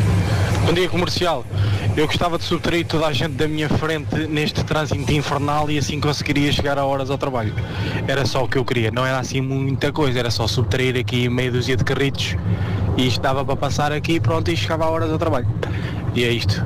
Bom 0.66 0.72
dia 0.72 0.88
comercial. 0.88 1.44
Eu 1.94 2.06
gostava 2.06 2.38
de 2.38 2.44
subtrair 2.44 2.86
toda 2.86 3.06
a 3.06 3.12
gente 3.12 3.32
da 3.32 3.46
minha 3.46 3.68
frente 3.68 4.26
neste 4.26 4.64
trânsito 4.64 5.12
infernal 5.12 5.70
e 5.70 5.76
assim 5.78 6.00
conseguiria 6.00 6.50
chegar 6.50 6.78
a 6.78 6.84
horas 6.86 7.10
ao 7.10 7.18
trabalho. 7.18 7.54
Era 8.08 8.24
só 8.24 8.44
o 8.44 8.48
que 8.48 8.56
eu 8.56 8.64
queria, 8.64 8.90
não 8.90 9.04
era 9.04 9.18
assim 9.18 9.42
muita 9.42 9.92
coisa, 9.92 10.18
era 10.18 10.30
só 10.30 10.46
subtrair 10.46 10.96
aqui 10.96 11.28
meia 11.28 11.52
dúzia 11.52 11.76
de 11.76 11.84
carritos 11.84 12.34
e 12.96 13.06
isto 13.06 13.20
dava 13.20 13.44
para 13.44 13.56
passar 13.56 13.92
aqui 13.92 14.18
pronto 14.18 14.50
e 14.50 14.56
chegava 14.56 14.84
a 14.86 14.88
horas 14.88 15.10
ao 15.10 15.18
trabalho. 15.18 15.46
E 16.14 16.24
é 16.24 16.32
isto. 16.32 16.64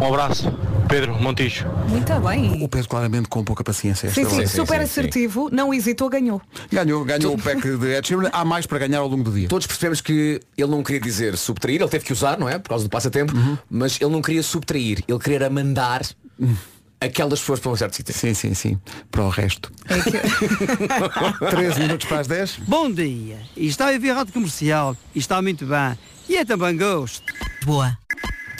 Um 0.00 0.06
abraço. 0.06 0.50
Pedro 0.88 1.14
Montijo. 1.20 1.66
muito 1.88 2.12
bem. 2.20 2.62
O 2.62 2.68
Pedro 2.68 2.88
claramente 2.88 3.28
com 3.28 3.42
pouca 3.42 3.64
paciência. 3.64 4.10
Sim, 4.10 4.24
sim, 4.28 4.46
super 4.46 4.80
assertivo, 4.80 5.48
não 5.50 5.72
hesitou, 5.72 6.08
ganhou. 6.08 6.40
Ganhou, 6.70 7.04
ganhou 7.04 7.34
o 7.34 7.38
pack 7.38 7.60
de 7.60 7.86
Ed 7.94 8.06
Sheeran. 8.06 8.30
Há 8.32 8.44
mais 8.44 8.66
para 8.66 8.78
ganhar 8.78 8.98
ao 8.98 9.08
longo 9.08 9.24
do 9.24 9.32
dia. 9.32 9.48
Todos 9.48 9.66
percebemos 9.66 10.00
que 10.00 10.40
ele 10.56 10.70
não 10.70 10.82
queria 10.82 11.00
dizer 11.00 11.36
subtrair, 11.36 11.80
ele 11.80 11.90
teve 11.90 12.04
que 12.04 12.12
usar, 12.12 12.38
não 12.38 12.48
é? 12.48 12.58
Por 12.58 12.68
causa 12.68 12.84
do 12.84 12.90
passatempo, 12.90 13.32
mas 13.70 14.00
ele 14.00 14.10
não 14.10 14.22
queria 14.22 14.42
subtrair, 14.42 15.02
ele 15.08 15.18
queria 15.18 15.50
mandar 15.50 16.02
aquelas 17.00 17.40
pessoas 17.40 17.60
para 17.60 17.70
um 17.70 17.76
certo 17.76 17.96
sítio. 17.96 18.14
Sim, 18.14 18.34
sim, 18.34 18.54
sim. 18.54 18.80
Para 19.10 19.22
o 19.24 19.28
resto. 19.28 19.70
É 19.88 20.00
que... 20.00 21.50
13 21.50 21.80
minutos 21.80 22.06
para 22.06 22.20
as 22.20 22.26
10. 22.26 22.60
Bom 22.66 22.90
dia. 22.90 23.38
E 23.56 23.66
está 23.66 23.88
a 23.88 23.98
ver 23.98 24.10
a 24.10 24.14
rádio 24.14 24.32
comercial. 24.32 24.96
E 25.14 25.18
está 25.18 25.40
muito 25.42 25.66
bem. 25.66 25.98
E 26.28 26.36
é 26.36 26.44
também 26.44 26.76
gosto. 26.76 27.22
Boa. 27.64 27.96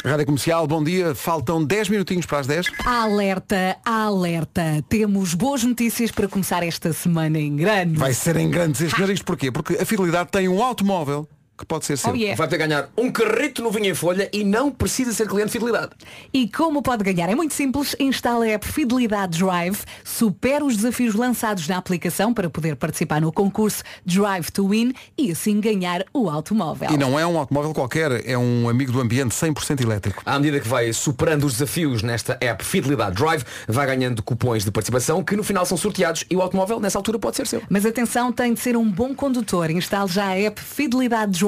Rádio 0.04 0.26
Comercial, 0.26 0.66
bom 0.66 0.84
dia. 0.84 1.14
Faltam 1.14 1.64
10 1.64 1.88
minutinhos 1.88 2.26
para 2.26 2.40
as 2.40 2.46
10. 2.46 2.66
Alerta, 2.84 3.78
alerta. 3.82 4.84
Temos 4.86 5.32
boas 5.32 5.64
notícias 5.64 6.10
para 6.10 6.28
começar 6.28 6.62
esta 6.62 6.92
semana 6.92 7.38
em 7.38 7.56
grande. 7.56 7.98
Vai 7.98 8.12
ser 8.12 8.36
em 8.36 8.50
grandes 8.50 8.82
este 8.82 9.00
nariz. 9.00 9.22
Porquê? 9.22 9.50
Porque 9.50 9.78
a 9.80 9.86
Fidelidade 9.86 10.28
tem 10.30 10.46
um 10.46 10.62
automóvel 10.62 11.26
que 11.56 11.64
pode 11.64 11.84
ser 11.84 11.96
seu. 11.96 12.12
Oh, 12.12 12.16
yeah. 12.16 12.36
Vai 12.36 12.48
ter 12.48 12.58
que 12.58 12.66
ganhar 12.66 12.88
um 12.96 13.10
carrito 13.10 13.62
no 13.62 13.70
vinho 13.70 13.86
em 13.86 13.94
folha 13.94 14.28
e 14.32 14.42
não 14.42 14.70
precisa 14.70 15.12
ser 15.12 15.28
cliente 15.28 15.46
de 15.46 15.52
fidelidade. 15.52 15.92
E 16.32 16.48
como 16.48 16.82
pode 16.82 17.04
ganhar? 17.04 17.28
É 17.30 17.34
muito 17.34 17.54
simples. 17.54 17.94
Instala 17.98 18.44
a 18.44 18.48
app 18.48 18.66
Fidelidade 18.66 19.38
Drive, 19.38 19.78
supera 20.04 20.64
os 20.64 20.76
desafios 20.76 21.14
lançados 21.14 21.68
na 21.68 21.76
aplicação 21.76 22.34
para 22.34 22.50
poder 22.50 22.74
participar 22.76 23.20
no 23.20 23.32
concurso 23.32 23.84
Drive 24.04 24.50
to 24.50 24.68
Win 24.68 24.92
e 25.16 25.30
assim 25.30 25.60
ganhar 25.60 26.04
o 26.12 26.28
automóvel. 26.28 26.90
E 26.90 26.96
não 26.96 27.18
é 27.18 27.26
um 27.26 27.38
automóvel 27.38 27.72
qualquer, 27.72 28.28
é 28.28 28.36
um 28.36 28.68
amigo 28.68 28.90
do 28.90 29.00
ambiente 29.00 29.32
100% 29.32 29.80
elétrico. 29.80 30.22
À 30.26 30.38
medida 30.38 30.58
que 30.58 30.68
vai 30.68 30.92
superando 30.92 31.44
os 31.44 31.52
desafios 31.54 32.02
nesta 32.02 32.36
app 32.40 32.64
Fidelidade 32.64 33.14
Drive, 33.14 33.44
vai 33.68 33.86
ganhando 33.86 34.22
cupons 34.22 34.64
de 34.64 34.72
participação 34.72 35.22
que 35.22 35.36
no 35.36 35.44
final 35.44 35.64
são 35.64 35.76
sorteados 35.76 36.24
e 36.28 36.34
o 36.34 36.42
automóvel 36.42 36.80
nessa 36.80 36.98
altura 36.98 37.18
pode 37.18 37.36
ser 37.36 37.46
seu. 37.46 37.62
Mas 37.68 37.86
atenção, 37.86 38.32
tem 38.32 38.54
de 38.54 38.60
ser 38.60 38.76
um 38.76 38.90
bom 38.90 39.14
condutor. 39.14 39.70
Instale 39.70 40.10
já 40.10 40.26
a 40.26 40.38
app 40.38 40.60
Fidelidade 40.60 41.32
Drive 41.32 41.43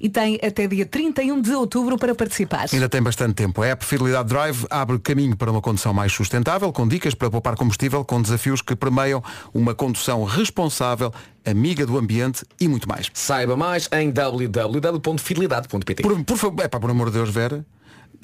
e 0.00 0.08
tem 0.08 0.38
até 0.42 0.66
dia 0.66 0.86
31 0.86 1.40
de 1.40 1.52
outubro 1.52 1.98
para 1.98 2.14
participar. 2.14 2.66
Ainda 2.72 2.88
tem 2.88 3.02
bastante 3.02 3.34
tempo. 3.34 3.62
A 3.62 3.66
app 3.66 3.84
Fidelidade 3.84 4.28
Drive 4.28 4.66
abre 4.70 4.98
caminho 4.98 5.36
para 5.36 5.50
uma 5.50 5.60
condução 5.60 5.92
mais 5.92 6.12
sustentável, 6.12 6.72
com 6.72 6.86
dicas 6.86 7.14
para 7.14 7.30
poupar 7.30 7.56
combustível, 7.56 8.04
com 8.04 8.20
desafios 8.20 8.62
que 8.62 8.74
permeiam 8.74 9.22
uma 9.52 9.74
condução 9.74 10.24
responsável, 10.24 11.12
amiga 11.44 11.84
do 11.86 11.98
ambiente 11.98 12.44
e 12.60 12.68
muito 12.68 12.88
mais. 12.88 13.10
Saiba 13.12 13.56
mais 13.56 13.88
em 13.92 14.10
www.fidelidade.pt 14.10 16.02
Por, 16.02 16.24
por 16.24 16.36
favor, 16.36 16.64
epá, 16.64 16.80
por 16.80 16.90
amor 16.90 17.08
de 17.08 17.14
Deus, 17.14 17.30
Vera, 17.30 17.64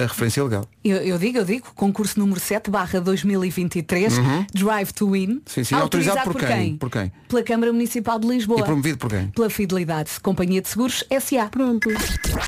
a 0.04 0.06
referência 0.08 0.42
legal. 0.42 0.64
Eu, 0.84 0.96
eu 0.98 1.18
digo, 1.18 1.38
eu 1.38 1.44
digo, 1.44 1.66
concurso 1.74 2.18
número 2.18 2.40
7 2.40 2.70
barra 2.70 3.00
2023, 3.00 4.18
Uhum. 4.18 4.46
Drive 4.54 4.92
to 4.92 5.10
Win. 5.10 5.42
Sim, 5.46 5.64
sim, 5.64 5.74
autorizado 5.74 6.22
por 6.30 6.36
quem? 6.40 6.76
Por 6.76 6.90
quem? 6.90 7.12
Pela 7.28 7.42
Câmara 7.42 7.72
Municipal 7.72 8.18
de 8.18 8.26
Lisboa. 8.28 8.60
E 8.60 8.64
promovido 8.64 8.98
por 8.98 9.10
quem? 9.10 9.28
Pela 9.28 9.50
Fidelidade, 9.50 10.10
Companhia 10.22 10.60
de 10.62 10.68
Seguros 10.68 11.04
SA. 11.20 11.46
Pronto. 11.50 11.88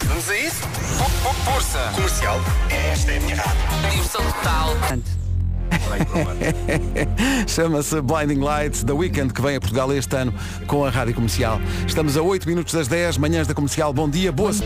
Vamos 0.07 0.29
a 0.31 0.39
isso? 0.39 0.63
Força! 1.45 1.93
Comercial. 1.95 2.41
Esta 2.93 3.13
é 3.13 3.17
a 3.17 3.21
minha 3.21 3.37
rádio. 3.37 3.91
Diversão 3.91 4.23
total. 4.25 4.77
Chama-se 7.49 8.01
Blinding 8.01 8.41
Lights, 8.41 8.85
da 8.85 8.95
Weekend, 8.95 9.33
que 9.33 9.43
vem 9.43 9.57
a 9.57 9.61
Portugal 9.61 9.93
este 9.93 10.15
ano 10.17 10.33
com 10.67 10.85
a 10.85 10.91
Rádio 10.91 11.15
Comercial. 11.15 11.61
Estamos 11.87 12.17
a 12.17 12.23
8 12.23 12.49
minutos 12.49 12.73
das 12.75 12.89
10, 12.89 13.19
manhãs 13.19 13.47
da 13.47 13.55
Comercial. 13.55 13.93
Bom 13.93 14.09
dia, 14.09 14.31
boa. 14.33 14.53
se- 14.53 14.63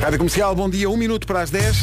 Rádio 0.00 0.16
Comercial, 0.16 0.54
bom 0.54 0.70
dia, 0.70 0.88
1 0.88 0.96
minuto 0.96 1.26
para 1.26 1.42
as 1.42 1.50
10. 1.50 1.76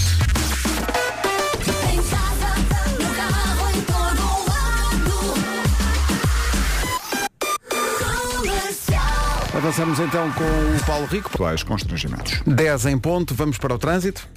Avançamos 9.55 9.99
então 9.99 10.32
com 10.32 10.43
o 10.43 10.86
Paulo 10.86 11.05
Rico. 11.05 11.30
Atuais 11.32 11.61
constrangimentos. 11.61 12.41
10 12.47 12.88
em 12.88 12.97
ponto, 12.97 13.36
vamos 13.36 13.59
para 13.59 13.76
o 13.76 13.78
trânsito. 13.78 14.28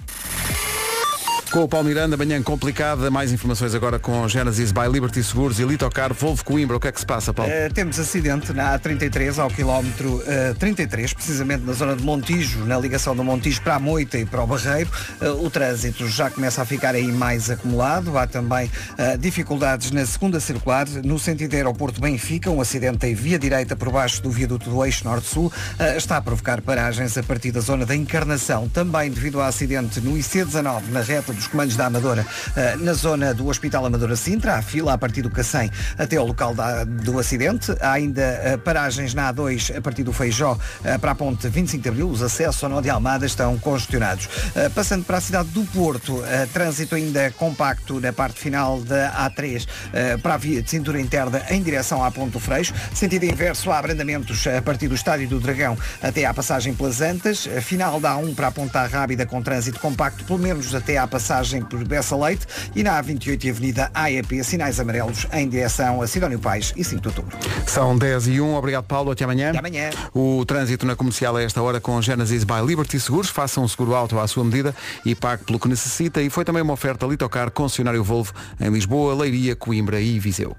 Com 1.51 1.65
o 1.65 1.69
Paulo 1.69 1.89
Miranda, 1.89 2.17
manhã 2.17 2.41
complicada. 2.41 3.11
Mais 3.11 3.33
informações 3.33 3.75
agora 3.75 3.99
com 3.99 4.29
Genesis 4.29 4.71
by 4.71 4.87
Liberty 4.89 5.21
Seguros 5.21 5.59
e 5.59 5.65
Litocar 5.65 6.15
Volvo 6.15 6.45
Coimbra. 6.45 6.77
O 6.77 6.81
que 6.81 6.87
é 6.87 6.93
que 6.93 7.01
se 7.01 7.07
passa, 7.07 7.35
Paulo? 7.35 7.51
Eh, 7.51 7.69
temos 7.71 7.99
acidente 7.99 8.53
na 8.53 8.79
A33 8.79 9.37
ao 9.37 9.51
quilómetro 9.51 10.23
eh, 10.29 10.55
33, 10.57 11.13
precisamente 11.13 11.65
na 11.65 11.73
zona 11.73 11.97
de 11.97 12.05
Montijo, 12.05 12.65
na 12.67 12.79
ligação 12.79 13.17
do 13.17 13.25
Montijo 13.25 13.61
para 13.63 13.75
a 13.75 13.81
Moita 13.81 14.17
e 14.17 14.25
para 14.25 14.45
o 14.45 14.47
Barreiro. 14.47 14.89
Eh, 15.21 15.29
o 15.29 15.51
trânsito 15.51 16.07
já 16.07 16.31
começa 16.31 16.63
a 16.63 16.65
ficar 16.65 16.95
aí 16.95 17.11
mais 17.11 17.51
acumulado. 17.51 18.17
Há 18.17 18.29
também 18.29 18.71
dificuldades 19.19 19.91
na 19.91 20.07
segunda 20.07 20.39
circular, 20.39 20.87
no 21.03 21.19
sentido 21.19 21.55
aeroporto 21.55 22.01
Benfica, 22.01 22.49
um 22.49 22.61
acidente 22.61 23.07
em 23.07 23.15
via 23.15 23.39
direita 23.41 23.75
por 23.75 23.91
baixo 23.91 24.23
do 24.23 24.31
viaduto 24.31 24.71
do 24.71 24.85
eixo 24.85 25.05
norte-sul 25.05 25.53
está 25.97 26.17
a 26.19 26.23
provocar 26.23 26.61
paragens 26.61 27.17
a 27.19 27.23
partir 27.23 27.51
da 27.51 27.61
zona 27.61 27.85
da 27.85 27.97
Encarnação. 27.97 28.69
Também 28.69 29.11
devido 29.11 29.41
ao 29.41 29.47
acidente 29.49 30.01
no 30.01 30.17
IC19, 30.17 30.89
na 30.91 31.01
reta 31.01 31.33
dos 31.41 31.49
comandos 31.49 31.75
da 31.75 31.87
Amadora, 31.87 32.27
eh, 32.55 32.77
na 32.77 32.93
zona 32.93 33.33
do 33.33 33.49
Hospital 33.49 33.87
Amadora 33.87 34.15
Sintra, 34.15 34.57
há 34.57 34.63
fila 34.63 34.93
a 34.93 34.99
partir 34.99 35.23
do 35.23 35.31
Cacém 35.31 35.71
até 35.99 36.17
ao 36.17 36.27
local 36.27 36.55
da- 36.55 36.85
do 36.85 37.19
acidente. 37.19 37.75
Há 37.81 37.93
ainda 37.93 38.21
eh, 38.23 38.57
paragens 38.59 39.15
na 39.15 39.33
A2 39.33 39.77
a 39.77 39.81
partir 39.81 40.03
do 40.03 40.13
Feijó 40.13 40.59
eh, 40.85 40.99
para 40.99 41.13
a 41.13 41.15
ponte 41.15 41.49
25 41.49 41.83
de 41.83 41.89
Abril. 41.89 42.09
Os 42.11 42.23
acessos 42.23 42.63
ao 42.63 42.69
Nó 42.71 42.81
de 42.83 42.91
Almada 42.91 43.25
estão 43.25 43.59
congestionados. 43.59 44.29
Passando 44.75 45.05
para 45.05 45.17
a 45.17 45.21
cidade 45.21 45.49
do 45.51 45.63
Porto, 45.65 46.23
trânsito 46.53 46.95
ainda 46.95 47.31
compacto 47.33 47.99
na 48.01 48.13
parte 48.13 48.39
final 48.39 48.81
da 48.83 49.13
A3 49.31 49.67
eh, 49.93 50.17
para 50.19 50.35
a 50.35 50.37
via 50.37 50.61
de 50.63 50.69
cintura 50.71 51.01
interna 51.01 51.43
em 51.51 51.63
direção 51.63 52.05
à 52.05 52.11
Ponte 52.11 52.33
do 52.33 52.41
Freixo. 52.41 52.75
Sentido 52.95 53.25
inverso, 53.25 53.71
há 53.71 53.79
abrandamentos 53.79 54.47
a 54.47 54.61
partir 54.61 54.89
do 54.89 54.95
Estádio 54.95 55.29
do 55.29 55.41
Dragão 55.41 55.77
até 56.03 56.25
à 56.27 56.35
passagem 56.35 56.75
pelas 56.75 57.01
Antas. 57.01 57.49
Final 57.63 57.99
da 58.01 58.15
A1 58.15 58.35
para 58.35 58.49
a 58.49 58.51
Ponta 58.53 58.85
Rábida 58.87 59.25
com 59.25 59.41
trânsito 59.43 59.81
compacto, 59.81 60.25
pelo 60.25 60.39
menos 60.39 60.75
até 60.75 60.99
à 60.99 61.07
passagem 61.07 61.30
por 61.69 61.85
Bessa 61.85 62.17
Leite. 62.17 62.47
E 62.75 62.83
na 62.83 63.03
A28 63.03 63.45
e 63.45 63.51
Avenida 63.51 63.91
AEP, 63.95 64.43
sinais 64.43 64.81
amarelos 64.81 65.27
em 65.33 65.49
direção 65.49 66.03
a 66.03 66.07
Sidónio 66.07 66.39
Pais 66.39 66.73
e 66.77 66.83
5 66.83 67.01
de 67.01 67.09
outubro. 67.09 67.39
São 67.67 67.97
10 67.97 68.29
e 68.29 68.41
1. 68.41 68.55
Obrigado, 68.55 68.85
Paulo. 68.85 69.11
Até 69.11 69.25
amanhã. 69.25 69.51
Até 69.51 69.59
amanhã. 69.59 69.91
O 70.15 70.45
trânsito 70.45 70.85
na 70.85 70.97
comercial 70.97 71.37
a 71.37 71.43
esta 71.43 71.63
hora 71.63 71.81
com 71.81 72.01
Genesis 72.03 72.45
by 72.45 72.61
Liberty 72.67 72.99
Seguros. 72.99 73.31
Faça 73.31 73.61
um 73.61 73.69
seguro 73.69 73.95
alto 73.95 74.19
à 74.19 74.27
sua 74.27 74.45
medida 74.45 74.75
e 75.05 75.15
pague 75.15 75.45
pelo 75.45 75.59
que 75.59 75.69
necessita. 75.69 76.21
E 76.21 76.31
foi 76.31 76.45
também 76.45 76.63
uma 76.63 76.73
oferta 76.73 77.07
Litocar 77.07 77.51
concessionário 77.51 78.03
Volvo 78.03 78.33
em 78.61 78.71
Lisboa, 78.71 79.15
Leiria, 79.15 79.55
Coimbra 79.55 80.01
e 80.01 80.19
Viseu. 80.19 80.57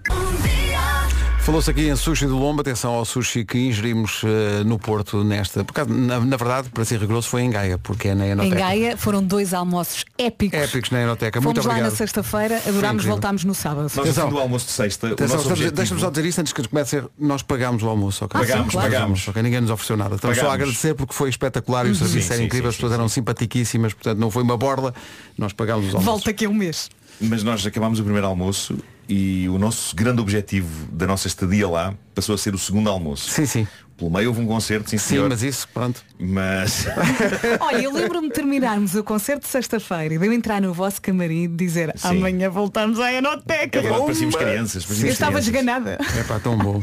Falou-se 1.43 1.71
aqui 1.71 1.87
em 1.89 1.95
sushi 1.95 2.27
do 2.27 2.37
Lombo, 2.37 2.61
atenção 2.61 2.93
ao 2.93 3.03
sushi 3.03 3.43
que 3.43 3.57
ingerimos 3.57 4.21
eh, 4.23 4.63
no 4.63 4.77
Porto 4.77 5.23
nesta. 5.23 5.63
Por 5.65 5.73
causa, 5.73 5.91
na, 5.91 6.19
na 6.19 6.37
verdade, 6.37 6.69
para 6.69 6.85
ser 6.85 6.99
rigoroso, 6.99 7.27
foi 7.27 7.41
em 7.41 7.49
Gaia, 7.49 7.79
porque 7.79 8.09
é 8.09 8.15
na 8.15 8.27
Em 8.27 8.31
Enoteca. 8.31 8.55
Gaia 8.55 8.95
foram 8.95 9.23
dois 9.23 9.51
almoços 9.51 10.05
épicos. 10.19 10.57
Épicos 10.59 10.91
na 10.91 11.01
Enoteca. 11.01 11.41
Fomos 11.41 11.55
Muito 11.55 11.67
lá 11.67 11.73
obrigado. 11.73 11.91
na 11.91 11.97
sexta-feira, 11.97 12.61
adorámos, 12.67 13.03
voltámos 13.05 13.43
no 13.43 13.55
sábado. 13.55 13.91
Nós 13.93 13.95
no 14.07 14.13
fim 14.13 14.29
do 14.29 14.39
almoço 14.39 14.67
de 14.67 14.71
sexta, 14.71 15.07
o 15.07 15.13
Atenção, 15.13 15.39
objetivo... 15.39 15.71
Deixa-me 15.71 15.99
só 15.99 16.09
dizer 16.11 16.25
isto 16.27 16.39
antes 16.41 16.53
que 16.53 16.67
comece 16.67 16.95
a 16.97 17.01
ser, 17.01 17.09
nós 17.17 17.41
pagámos 17.41 17.81
o 17.81 17.89
almoço, 17.89 18.23
ok? 18.23 18.39
Ah, 18.39 18.43
sim, 18.45 18.51
Pagámos, 18.51 18.71
claro. 18.73 18.91
pagámos. 18.91 19.27
ok? 19.27 19.41
Ninguém 19.41 19.61
nos 19.61 19.71
ofereceu 19.71 19.97
nada. 19.97 20.15
Estamos 20.15 20.37
só 20.37 20.41
a 20.43 20.45
Pagámos. 20.45 20.61
agradecer 20.61 20.93
porque 20.93 21.13
foi 21.15 21.29
espetacular 21.29 21.87
e 21.87 21.89
o 21.89 21.95
serviço 21.95 22.27
Sim, 22.27 22.33
era 22.33 22.37
sim, 22.37 22.45
incrível, 22.45 22.69
as 22.69 22.75
pessoas 22.75 22.93
eram 22.93 23.09
simpaticíssimas, 23.09 23.93
portanto 23.93 24.19
não 24.19 24.29
foi 24.29 24.43
uma 24.43 24.55
borla, 24.57 24.93
nós 25.35 25.53
pagámos 25.53 25.87
os 25.87 25.95
almoços. 25.95 26.05
Volta 26.05 26.29
aqui 26.29 26.45
um 26.47 26.53
mês. 26.53 26.87
Mas 27.19 27.41
nós 27.43 27.65
acabámos 27.65 27.99
o 27.99 28.03
primeiro 28.03 28.27
almoço 28.27 28.77
e 29.13 29.49
o 29.49 29.57
nosso 29.59 29.93
grande 29.93 30.21
objetivo 30.21 30.87
da 30.89 31.05
nossa 31.05 31.27
estadia 31.27 31.67
lá 31.67 31.93
passou 32.15 32.33
a 32.33 32.37
ser 32.37 32.55
o 32.55 32.57
segundo 32.57 32.89
almoço. 32.89 33.29
Sim, 33.29 33.45
sim. 33.45 33.67
Pelo 33.97 34.09
meio 34.09 34.29
houve 34.29 34.39
um 34.39 34.47
concerto, 34.47 34.89
sim, 34.89 34.97
Sim, 34.97 35.05
senhor. 35.09 35.29
mas 35.29 35.43
isso, 35.43 35.67
pronto. 35.73 36.01
Mas. 36.17 36.87
Olha, 37.59 37.81
eu 37.81 37.91
lembro-me 37.93 38.29
de 38.29 38.33
terminarmos 38.33 38.95
o 38.95 39.03
concerto 39.03 39.41
de 39.41 39.49
sexta-feira 39.49 40.13
e 40.13 40.17
de 40.17 40.25
eu 40.25 40.31
entrar 40.31 40.61
no 40.61 40.73
vosso 40.73 41.01
camarim 41.01 41.43
e 41.43 41.47
dizer 41.49 41.91
Sim. 41.97 42.07
amanhã 42.07 42.49
voltamos 42.49 42.99
à 43.01 43.11
Enoteca. 43.11 43.79
É 43.79 43.81
verdade, 43.81 44.05
parecíamos 44.05 44.35
crianças, 44.35 44.85
parecíamos 44.85 45.03
Eu 45.03 45.11
estava 45.13 45.31
crianças. 45.41 45.47
esganada. 45.47 45.97
É 46.17 46.23
pá, 46.23 46.39
tão 46.39 46.57
bom. 46.57 46.81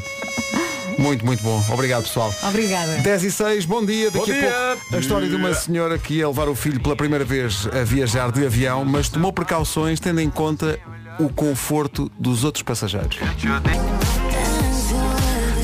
Muito, 0.99 1.25
muito 1.25 1.43
bom. 1.43 1.65
Obrigado, 1.73 2.03
pessoal. 2.03 2.33
Obrigada. 2.43 2.99
10 2.99 3.25
e 3.25 3.31
6, 3.33 3.65
bom 3.65 3.85
dia. 3.87 4.11
Daqui 4.11 4.31
Bom 4.31 4.37
a 4.37 4.41
dia. 4.41 4.77
pouco 4.81 4.97
a 4.97 4.99
história 4.99 5.29
de 5.29 5.35
uma 5.35 5.55
senhora 5.55 5.97
que 5.99 6.15
ia 6.15 6.29
levar 6.29 6.49
o 6.49 6.55
filho 6.55 6.79
pela 6.81 6.95
primeira 6.97 7.25
vez 7.25 7.67
a 7.73 7.85
viajar 7.85 8.31
de 8.33 8.45
avião, 8.45 8.85
mas 8.85 9.09
tomou 9.09 9.33
precauções 9.33 9.99
tendo 9.99 10.21
em 10.21 10.29
conta 10.29 10.79
o 11.19 11.29
conforto 11.29 12.11
dos 12.19 12.45
outros 12.45 12.63
passageiros. 12.63 13.19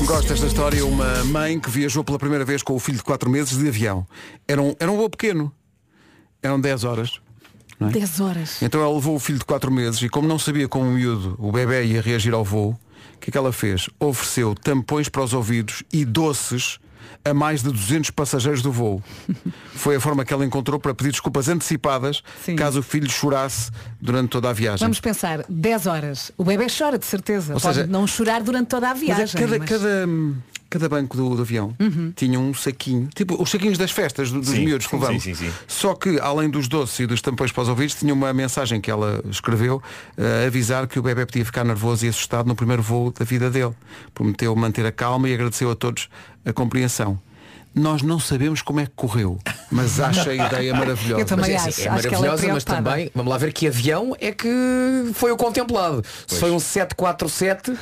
Gosto 0.05 0.27
desta 0.27 0.45
história, 0.45 0.85
uma 0.85 1.23
mãe 1.25 1.59
que 1.59 1.69
viajou 1.69 2.03
pela 2.03 2.19
primeira 2.19 2.45
vez 2.45 2.61
com 2.61 2.75
o 2.75 2.79
filho 2.79 2.97
de 2.97 3.03
4 3.03 3.29
meses 3.29 3.57
de 3.57 3.67
avião. 3.67 4.05
Era 4.47 4.61
um, 4.61 4.75
era 4.79 4.91
um 4.91 4.97
voo 4.97 5.09
pequeno. 5.09 5.51
Eram 6.43 6.59
10 6.59 6.83
horas. 6.83 7.19
não 7.79 7.87
é? 7.87 7.91
10 7.91 8.19
horas. 8.19 8.61
Então 8.61 8.81
ela 8.81 8.93
levou 8.93 9.15
o 9.15 9.19
filho 9.19 9.39
de 9.39 9.45
4 9.45 9.71
meses 9.71 10.01
e 10.03 10.09
como 10.09 10.27
não 10.27 10.37
sabia 10.37 10.67
como 10.67 10.85
o 10.85 10.91
miúdo, 10.91 11.35
o 11.39 11.51
bebê 11.51 11.85
ia 11.85 12.01
reagir 12.01 12.33
ao 12.33 12.43
voo, 12.43 12.77
o 13.15 13.17
que 13.19 13.29
é 13.29 13.31
que 13.31 13.37
ela 13.37 13.51
fez? 13.51 13.89
Ofereceu 13.99 14.53
tampões 14.53 15.09
para 15.09 15.23
os 15.23 15.33
ouvidos 15.33 15.83
e 15.91 16.05
doces 16.05 16.79
a 17.25 17.33
mais 17.33 17.63
de 17.63 17.71
200 17.71 18.11
passageiros 18.11 18.61
do 18.61 18.71
voo. 18.71 19.01
Foi 19.73 19.95
a 19.95 19.99
forma 19.99 20.23
que 20.23 20.31
ela 20.33 20.45
encontrou 20.45 20.79
para 20.79 20.93
pedir 20.93 21.11
desculpas 21.11 21.49
antecipadas 21.49 22.21
Sim. 22.45 22.55
caso 22.55 22.79
o 22.79 22.83
filho 22.83 23.09
chorasse 23.09 23.71
durante 23.99 24.29
toda 24.29 24.49
a 24.49 24.53
viagem. 24.53 24.85
Vamos 24.85 24.99
pensar, 24.99 25.43
10 25.49 25.87
horas. 25.87 26.31
O 26.37 26.43
bebê 26.43 26.67
chora, 26.69 26.97
de 26.99 27.05
certeza. 27.05 27.53
Ou 27.55 27.59
Pode 27.59 27.75
seja, 27.75 27.87
não 27.87 28.05
chorar 28.05 28.43
durante 28.43 28.67
toda 28.67 28.87
a 28.89 28.93
Mas 28.93 29.01
é 29.01 29.05
viagem. 29.05 29.41
cada, 29.41 29.57
mas- 29.59 29.69
cada, 29.69 30.07
cada 30.69 30.89
banco 30.89 31.15
do, 31.17 31.35
do 31.35 31.41
avião 31.41 31.75
tinha 32.15 32.39
um 32.39 32.53
saquinho, 32.53 33.09
tipo 33.15 33.41
os 33.41 33.49
saquinhos 33.49 33.77
das 33.77 33.91
festas 33.91 34.29
do- 34.31 34.39
dos 34.39 34.49
Sim, 34.49 34.65
miúdos 34.65 34.85
que 34.87 34.95
levamos. 34.95 35.23
sim, 35.23 35.33
sim, 35.33 35.45
sim. 35.47 35.53
Só 35.67 35.95
que 35.95 36.19
além 36.19 36.49
dos 36.49 36.67
doces 36.67 36.99
e 36.99 37.07
dos 37.07 37.21
tampões 37.21 37.51
para 37.51 37.63
os 37.63 37.69
ouvidos, 37.69 37.95
tinha 37.95 38.13
uma 38.13 38.31
mensagem 38.33 38.79
que 38.79 38.91
ela 38.91 39.23
escreveu 39.31 39.81
a 40.17 40.45
avisar 40.47 40.85
que 40.87 40.99
o 40.99 41.01
bebê 41.01 41.25
podia 41.25 41.43
ficar 41.45 41.63
nervoso 41.63 42.05
e 42.05 42.09
assustado 42.09 42.45
no 42.47 42.55
primeiro 42.55 42.81
voo 42.83 43.11
da 43.11 43.25
vida 43.25 43.49
dele. 43.49 43.73
Prometeu 44.13 44.55
manter 44.55 44.85
a 44.85 44.91
calma 44.91 45.27
e 45.29 45.33
agradeceu 45.33 45.71
a 45.71 45.75
todos 45.75 46.07
a 46.45 46.53
compreensão. 46.53 47.19
Nós 47.77 48.01
não 48.01 48.17
sabemos 48.21 48.61
como 48.61 48.79
é 48.79 48.85
que 48.85 48.93
correu, 48.95 49.37
mas 49.69 49.99
acho 49.99 50.29
a 50.29 50.33
ideia 50.47 50.73
maravilhosa. 50.73 51.21
Eu 51.21 51.25
também 51.25 51.51
Mas 51.51 51.51
é, 51.51 51.55
acho. 51.57 51.67
assim, 51.67 51.81
é 51.83 51.89
Acho 51.89 52.07
ela 52.07 52.15
é 52.15 52.19
maravilhosa, 52.21 52.53
mas 52.53 52.63
preocupada. 52.63 52.89
também, 52.95 53.11
vamos 53.13 53.31
lá 53.31 53.37
ver 53.37 53.51
que 53.51 53.67
avião 53.67 54.15
é 54.21 54.31
que 54.31 55.11
foi 55.13 55.31
o 55.33 55.35
contemplado. 55.35 56.01
Se 56.25 56.39
foi 56.39 56.51
um 56.51 56.59
747, 56.59 57.73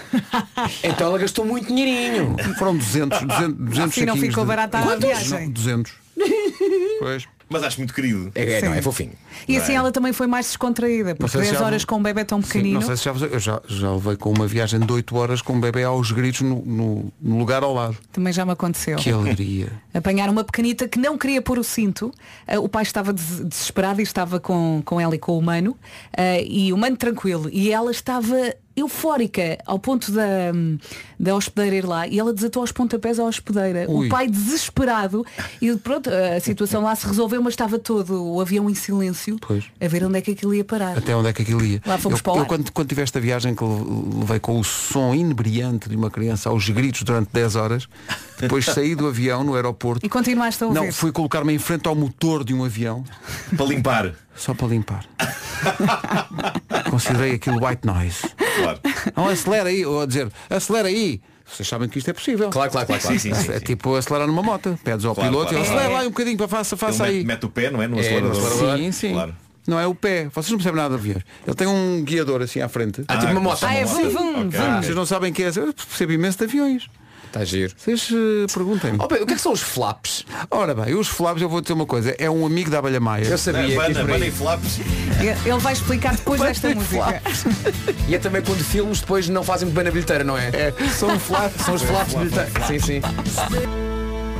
então 0.83 1.07
ela 1.09 1.19
gastou 1.19 1.45
muito 1.45 1.67
dinheirinho. 1.67 2.35
Foram 2.57 2.75
200, 2.75 3.21
200, 3.21 3.53
200 3.55 3.79
Assim 3.93 4.05
não 4.05 4.17
ficou 4.17 4.43
de- 4.43 4.47
barata 4.47 4.79
a 4.79 4.81
Quantos? 4.81 5.05
viagem. 5.05 5.41
Não, 5.45 5.51
200. 5.51 5.93
Pois. 6.99 7.27
Mas 7.49 7.63
acho 7.63 7.77
muito 7.79 7.93
querido. 7.93 8.31
É, 8.35 8.61
não, 8.61 8.71
Sim. 8.73 8.77
é 8.77 8.81
fofinho. 8.81 9.11
E 9.47 9.57
assim 9.57 9.73
ela 9.73 9.91
também 9.91 10.11
foi 10.13 10.25
mais 10.27 10.47
descontraída, 10.47 11.09
Não 11.09 11.15
porque 11.17 11.31
sei 11.33 11.41
se 11.41 11.47
10 11.49 11.59
já- 11.59 11.65
horas 11.65 11.85
com 11.85 11.95
um 11.97 12.03
bebê 12.03 12.23
tão 12.25 12.41
Sim, 12.41 12.47
pequenino. 12.47 12.79
não 12.79 12.87
sei 12.87 12.97
se 12.97 13.03
já, 13.03 13.11
eu 13.11 13.39
já, 13.39 13.61
já 13.67 13.91
levei 13.91 14.15
com 14.15 14.31
uma 14.31 14.47
viagem 14.47 14.79
de 14.79 14.91
8 14.91 15.15
horas 15.15 15.41
com 15.41 15.53
um 15.53 15.59
bebê 15.59 15.83
aos 15.83 16.11
gritos 16.11 16.41
no, 16.41 16.63
no- 16.65 17.13
no 17.21 17.37
lugar 17.37 17.61
ao 17.63 17.73
lado. 17.73 17.97
Também 18.11 18.31
já 18.33 18.45
me 18.45 18.51
aconteceu. 18.51 18.97
Que 18.97 19.11
alegria. 19.11 19.71
Apanhar 19.93 20.29
uma 20.29 20.43
pequenita 20.43 20.87
que 20.87 20.97
não 20.97 21.17
queria 21.17 21.41
pôr 21.41 21.59
o 21.59 21.63
cinto. 21.63 22.11
Ah, 22.47 22.59
o 22.59 22.67
pai 22.69 22.83
estava 22.83 23.11
des- 23.13 23.39
desesperado 23.41 23.99
e 23.99 24.03
estava 24.03 24.39
com, 24.39 24.81
com 24.85 24.99
ela 24.99 25.15
e 25.15 25.19
com 25.19 25.37
o 25.37 25.41
mano. 25.41 25.77
ah, 26.17 26.39
e 26.41 26.71
o 26.73 26.77
mano 26.77 26.95
tranquilo. 26.97 27.49
E 27.51 27.71
ela 27.71 27.91
estava 27.91 28.35
eufórica 28.75 29.57
ao 29.65 29.77
ponto 29.79 30.11
da, 30.11 30.51
da 31.19 31.35
hospedeira 31.35 31.75
ir 31.75 31.85
lá 31.85 32.07
e 32.07 32.19
ela 32.19 32.33
desatou 32.33 32.61
aos 32.61 32.71
pontapés 32.71 33.19
à 33.19 33.23
hospedeira. 33.23 33.85
Ui. 33.89 34.07
O 34.07 34.09
pai 34.09 34.27
desesperado 34.27 35.25
e 35.61 35.75
pronto, 35.77 36.09
a 36.09 36.39
situação 36.39 36.81
lá 36.83 36.95
se 36.95 37.05
resolveu, 37.07 37.41
mas 37.41 37.53
estava 37.53 37.77
todo 37.79 38.23
o 38.33 38.41
avião 38.41 38.69
em 38.69 38.73
silêncio 38.73 39.37
Pois. 39.45 39.65
a 39.79 39.87
ver 39.87 40.03
onde 40.05 40.17
é 40.17 40.21
que 40.21 40.31
aquilo 40.31 40.53
ia 40.53 40.63
parar. 40.63 40.97
Até 40.97 41.15
onde 41.15 41.29
é 41.29 41.33
que 41.33 41.41
aquilo 41.41 41.63
ia? 41.63 41.81
Lá 41.85 41.97
fomos 41.97 42.19
eu, 42.19 42.23
para 42.23 42.33
o 42.33 42.37
eu 42.39 42.45
quando, 42.45 42.71
quando 42.71 42.87
tive 42.89 43.01
esta 43.01 43.19
viagem 43.19 43.53
que 43.55 43.63
le- 43.63 44.19
levei 44.19 44.39
com 44.39 44.59
o 44.59 44.63
som 44.63 45.13
inebriante 45.13 45.87
de 45.89 45.95
uma 45.95 46.09
criança 46.09 46.49
aos 46.49 46.67
gritos 46.69 47.03
durante 47.03 47.29
10 47.31 47.55
horas, 47.55 47.87
depois 48.39 48.65
saí 48.65 48.95
do 48.95 49.07
avião 49.07 49.43
no 49.43 49.55
aeroporto. 49.55 50.05
E 50.05 50.09
continuaste 50.09 50.63
a 50.63 50.67
ouvir. 50.67 50.79
Não, 50.79 50.91
fui 50.91 51.11
colocar-me 51.11 51.53
em 51.53 51.59
frente 51.59 51.87
ao 51.87 51.95
motor 51.95 52.43
de 52.43 52.53
um 52.53 52.63
avião. 52.63 53.03
Para 53.55 53.65
limpar. 53.65 54.13
Só 54.35 54.53
para 54.53 54.67
limpar. 54.67 55.05
Considerei 56.89 57.35
aquilo 57.35 57.65
white 57.65 57.85
noise. 57.85 58.21
Claro. 58.57 58.79
Não 59.15 59.27
acelera 59.29 59.69
aí, 59.69 59.85
ou 59.85 60.01
a 60.01 60.05
dizer, 60.05 60.29
acelera 60.49 60.87
aí. 60.87 61.21
Vocês 61.45 61.67
sabem 61.67 61.87
que 61.89 61.97
isto 61.99 62.09
é 62.09 62.13
possível. 62.13 62.49
Claro, 62.49 62.71
claro, 62.71 62.87
claro, 62.87 63.01
claro. 63.01 63.19
Sim, 63.19 63.31
sim, 63.33 63.41
sim, 63.43 63.51
É 63.51 63.59
tipo 63.59 63.95
acelerar 63.95 64.27
numa 64.27 64.41
moto. 64.41 64.77
Pedes 64.83 65.05
ao 65.05 65.13
Claro, 65.13 65.29
piloto 65.29 65.49
claro. 65.49 65.63
e 65.63 65.67
ele 65.67 65.75
acelera 65.75 65.93
É. 65.93 65.97
lá 65.97 66.01
um 66.07 66.09
bocadinho 66.09 66.37
para 66.37 66.47
faça, 66.47 66.75
faça 66.77 67.07
Ele 67.07 67.19
aí. 67.19 67.23
mete, 67.25 67.45
o 67.45 67.49
pé, 67.49 67.69
não 67.69 67.81
é? 67.81 67.87
No 67.87 67.97
É, 67.97 67.99
acelerador. 68.01 68.31
acelerador. 68.31 68.77
Sim, 68.77 68.91
sim. 68.91 69.11
Claro. 69.13 69.35
Não 69.67 69.79
é 69.79 69.87
o 69.87 69.95
pé. 69.95 70.27
Vocês 70.33 70.49
não 70.51 70.57
percebem 70.57 70.81
nada 70.81 70.95
de 70.95 70.99
aviões. 71.01 71.23
Ele 71.47 71.55
tem 71.55 71.67
um 71.67 72.03
guiador 72.03 72.41
assim 72.41 72.59
à 72.59 72.67
frente. 72.67 73.03
Ah, 73.07 73.17
tipo 73.17 73.31
uma 73.31 73.39
moto. 73.39 73.63
Ah, 73.65 73.73
é 73.73 73.85
vum, 73.85 74.09
vum. 74.09 74.49
Vocês 74.81 74.95
não 74.95 75.05
sabem 75.05 75.31
o 75.31 75.33
que 75.33 75.43
é. 75.43 75.47
Eu 75.55 75.73
percebo 75.73 76.11
imenso 76.11 76.37
de 76.39 76.43
aviões. 76.45 76.87
Está 77.33 77.43
giro. 77.43 77.73
Vocês 77.75 78.11
eh, 78.11 78.45
perguntem-me. 78.53 78.99
Oh, 79.01 79.07
bem, 79.07 79.23
o 79.23 79.25
que 79.25 79.33
é 79.33 79.35
que 79.35 79.41
são 79.41 79.53
os 79.53 79.61
flaps? 79.61 80.23
Ora 80.51 80.75
bem, 80.75 80.93
os 80.93 81.07
flaps, 81.07 81.41
eu 81.41 81.49
vou 81.49 81.61
dizer 81.61 81.73
uma 81.73 81.87
coisa. 81.87 82.15
É 82.19 82.29
um 82.29 82.45
amigo 82.45 82.69
da 82.69 82.77
abelha 82.77 82.99
maia. 82.99 83.25
Eu 83.25 83.39
sabia 83.39 83.65
que 83.65 83.75
bana 83.75 84.13
aí. 84.13 84.27
e 84.27 84.31
flaps. 84.31 84.79
Ele 85.19 85.57
vai 85.57 85.73
explicar 85.73 86.15
depois 86.15 86.39
desta 86.39 86.69
música. 86.75 87.23
E 88.07 88.13
é 88.13 88.19
também 88.19 88.41
quando 88.43 88.63
filmes 88.63 88.99
depois 88.99 89.27
não 89.29 89.43
fazem 89.43 89.65
muito 89.65 89.75
bem 89.75 89.85
na 89.85 89.89
bilheteira, 89.89 90.23
não 90.23 90.37
é? 90.37 90.49
É, 90.49 90.73
são 90.89 91.17
flaps. 91.19 91.65
São 91.65 91.73
os 91.73 91.81
flaps 91.81 92.13
de 92.13 92.19
bilheteira. 92.19 92.51
Sim, 92.67 92.79
sim. 92.79 93.01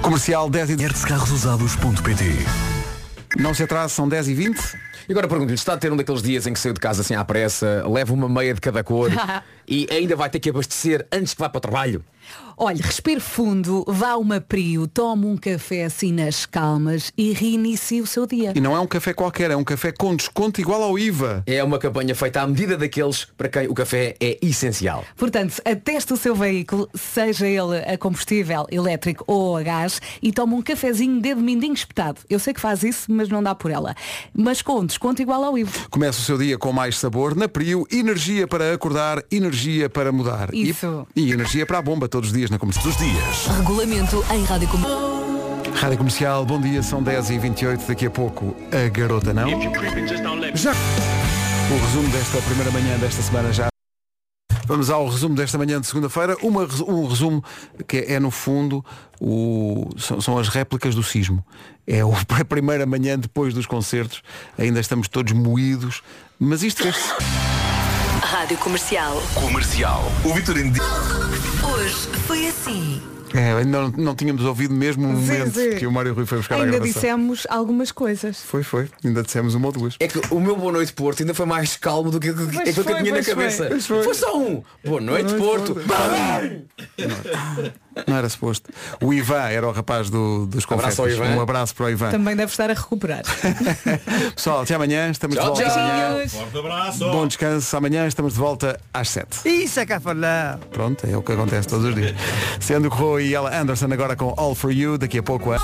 Comercial 0.03 0.49
10 0.49 0.69
e 0.69 0.75
Carrosusados.pt 1.07 2.23
Não 3.37 3.55
se 3.55 3.63
atrasa, 3.63 3.89
são 3.89 4.07
10 4.07 4.27
e 4.27 4.33
20. 4.35 4.59
E 5.07 5.11
agora 5.11 5.27
pergunto-lhe, 5.27 5.55
está 5.55 5.73
a 5.73 5.77
ter 5.77 5.91
um 5.91 5.97
daqueles 5.97 6.21
dias 6.21 6.47
em 6.47 6.53
que 6.53 6.59
saiu 6.59 6.73
de 6.73 6.79
casa 6.79 7.01
assim 7.01 7.13
à 7.13 7.25
pressa, 7.25 7.83
leva 7.87 8.13
uma 8.13 8.29
meia 8.29 8.53
de 8.53 8.61
cada 8.61 8.83
cor 8.83 9.11
e 9.67 9.87
ainda 9.91 10.15
vai 10.15 10.29
ter 10.29 10.39
que 10.39 10.49
abastecer 10.49 11.05
antes 11.11 11.33
que 11.33 11.39
vá 11.41 11.49
para 11.49 11.57
o 11.57 11.61
trabalho? 11.61 12.03
Olha, 12.57 12.81
respire 12.83 13.19
fundo, 13.19 13.83
vá 13.87 14.11
a 14.11 14.17
uma 14.17 14.39
Prio, 14.39 14.87
tome 14.87 15.25
um 15.25 15.35
café 15.37 15.85
assim 15.85 16.11
nas 16.11 16.45
calmas 16.45 17.11
e 17.17 17.31
reinicie 17.33 18.01
o 18.01 18.07
seu 18.07 18.25
dia. 18.27 18.53
E 18.55 18.61
não 18.61 18.75
é 18.75 18.79
um 18.79 18.87
café 18.87 19.13
qualquer, 19.13 19.51
é 19.51 19.55
um 19.55 19.63
café 19.63 19.91
com 19.91 20.15
desconto 20.15 20.61
igual 20.61 20.81
ao 20.83 20.97
IVA. 20.97 21.43
É 21.45 21.63
uma 21.63 21.79
campanha 21.79 22.13
feita 22.15 22.41
à 22.41 22.47
medida 22.47 22.77
daqueles 22.77 23.25
para 23.37 23.49
quem 23.49 23.67
o 23.67 23.73
café 23.73 24.15
é 24.19 24.37
essencial. 24.41 25.03
Portanto, 25.17 25.61
ateste 25.65 26.13
o 26.13 26.17
seu 26.17 26.35
veículo, 26.35 26.89
seja 26.93 27.47
ele 27.47 27.77
a 27.79 27.97
combustível, 27.97 28.65
elétrico 28.71 29.23
ou 29.27 29.57
a 29.57 29.63
gás, 29.63 29.99
e 30.21 30.31
tome 30.31 30.53
um 30.53 30.61
cafezinho 30.61 31.19
dedo 31.19 31.41
mindinho 31.41 31.73
espetado. 31.73 32.21
Eu 32.29 32.39
sei 32.39 32.53
que 32.53 32.61
faz 32.61 32.83
isso, 32.83 33.11
mas 33.11 33.29
não 33.29 33.41
dá 33.41 33.55
por 33.55 33.71
ela. 33.71 33.95
Mas 34.33 34.61
com 34.61 34.85
desconto 34.85 35.21
igual 35.21 35.43
ao 35.43 35.57
IVA. 35.57 35.71
Começa 35.89 36.19
o 36.19 36.23
seu 36.23 36.37
dia 36.37 36.57
com 36.57 36.71
mais 36.71 36.97
sabor. 36.97 37.35
Na 37.35 37.47
Prio, 37.47 37.87
energia 37.91 38.47
para 38.47 38.73
acordar, 38.73 39.23
energia 39.31 39.89
para 39.89 40.11
mudar. 40.11 40.53
E- 40.53 40.69
Isso. 40.69 41.07
E, 41.15 41.31
energia 41.31 41.65
para 41.65 41.77
a 41.79 41.81
bomba 41.81 42.07
todos 42.07 42.29
os 42.29 42.35
dias 42.35 42.42
na 42.49 42.57
comercial. 42.59 42.85
Dos 42.85 42.97
dias. 42.97 43.47
Regulamento 43.57 44.23
em 44.33 44.43
rádio 44.43 44.67
Com- 44.67 44.79
Rádio 45.75 45.97
Comercial, 45.97 46.45
bom 46.45 46.61
dia, 46.61 46.83
são 46.83 47.01
10 47.01 47.29
e 47.31 47.39
28 47.39 47.87
daqui 47.87 48.05
a 48.05 48.11
pouco 48.11 48.55
a 48.71 48.89
garota 48.89 49.33
não. 49.33 49.47
Já. 50.53 50.71
O 50.71 51.85
resumo 51.85 52.09
desta 52.09 52.37
primeira 52.41 52.69
manhã 52.71 52.97
desta 52.99 53.21
semana 53.21 53.51
já. 53.51 53.67
Vamos 54.65 54.89
ao 54.89 55.07
resumo 55.09 55.35
desta 55.35 55.57
manhã 55.57 55.81
de 55.81 55.87
segunda-feira. 55.87 56.37
Uma 56.41 56.61
Um 56.87 57.05
resumo 57.07 57.43
que 57.87 57.97
é, 58.07 58.19
no 58.19 58.29
fundo, 58.31 58.85
o, 59.19 59.89
são, 59.97 60.21
são 60.21 60.37
as 60.37 60.47
réplicas 60.47 60.95
do 60.95 61.03
sismo. 61.03 61.43
É 61.87 62.03
o- 62.05 62.13
a 62.39 62.45
primeira 62.45 62.85
manhã 62.85 63.17
depois 63.17 63.53
dos 63.53 63.65
concertos. 63.65 64.21
Ainda 64.57 64.79
estamos 64.79 65.07
todos 65.07 65.33
moídos. 65.33 66.01
Mas 66.39 66.61
isto 66.63 66.83
fez 66.83 66.95
Rádio 68.43 68.57
Comercial. 68.57 69.23
Comercial. 69.35 70.03
O 70.25 70.33
Vitorino 70.33 70.69
diz. 70.71 70.83
Hoje 71.63 71.95
foi 72.27 72.45
assim. 72.47 73.01
É, 73.33 73.53
ainda 73.53 73.83
não, 73.83 73.89
não 73.91 74.15
tínhamos 74.15 74.43
ouvido 74.43 74.73
mesmo 74.73 75.05
o 75.07 75.15
Sim, 75.15 75.21
momento 75.39 75.53
sim. 75.59 75.77
que 75.77 75.87
o 75.87 75.91
Mário 75.93 76.13
Rui 76.13 76.25
foi 76.25 76.39
buscar 76.39 76.55
a 76.55 76.57
Ainda 76.57 76.71
gravação. 76.71 76.93
dissemos 76.93 77.47
algumas 77.49 77.89
coisas. 77.89 78.41
Foi, 78.43 78.61
foi. 78.61 78.89
Ainda 79.03 79.23
dissemos 79.23 79.55
uma 79.55 79.67
ou 79.67 79.71
duas. 79.71 79.95
É 79.97 80.09
que 80.09 80.19
o 80.29 80.41
meu 80.41 80.57
Boa 80.57 80.73
Noite 80.73 80.91
Porto 80.91 81.21
ainda 81.21 81.33
foi 81.33 81.45
mais 81.45 81.77
calmo 81.77 82.11
do 82.11 82.19
que 82.19 82.29
aquilo 82.29 82.47
que, 82.47 82.55
Pois 82.57 82.67
aquilo 82.69 82.83
que 82.85 82.91
eu 82.91 82.95
foi, 82.95 83.01
tinha 83.01 83.15
na 83.15 83.23
pois 83.23 83.25
foi. 83.25 83.35
cabeça. 83.35 83.65
Pois 83.69 83.87
foi. 83.87 84.13
só 84.13 84.37
um. 84.37 84.61
Boa 84.83 84.99
Noite 84.99 85.33
Porto. 85.35 85.75
Não 88.07 88.17
era 88.17 88.27
suposto. 88.29 88.69
O 89.01 89.13
Ivan 89.13 89.49
era 89.49 89.67
o 89.67 89.71
rapaz 89.71 90.09
do, 90.09 90.45
dos 90.45 90.65
confetes. 90.65 90.99
Um 91.19 91.41
abraço 91.41 91.75
para 91.75 91.85
o 91.85 91.89
Ivan. 91.89 92.09
Também 92.09 92.35
deve 92.35 92.51
estar 92.51 92.69
a 92.69 92.73
recuperar. 92.73 93.23
Pessoal, 94.35 94.61
até 94.61 94.75
amanhã. 94.75 95.09
Estamos 95.09 95.35
Tchau, 95.35 95.53
de 95.53 95.63
volta. 95.63 95.75
tchau. 95.75 96.29
Forte 96.29 96.57
abraço. 96.57 96.99
Bom 96.99 97.27
descanso. 97.27 97.77
Amanhã 97.77 98.07
estamos 98.07 98.33
de 98.33 98.39
volta 98.39 98.79
às 98.93 99.09
7. 99.09 99.47
Isso 99.47 99.79
é 99.79 99.85
cafarnão. 99.85 100.59
Pronto, 100.71 101.05
é 101.05 101.15
o 101.15 101.21
que 101.21 101.31
acontece 101.31 101.67
todos 101.67 101.85
os 101.85 101.95
dias. 101.95 102.15
Sendo 102.59 102.89
que 102.89 102.97
Rui 102.97 103.27
e 103.27 103.35
ela 103.35 103.55
Anderson 103.55 103.87
agora 103.91 104.15
com 104.15 104.33
All 104.37 104.55
For 104.55 104.71
You. 104.71 104.97
Daqui 104.97 105.19
a 105.19 105.23
pouco 105.23 105.51
a... 105.51 105.57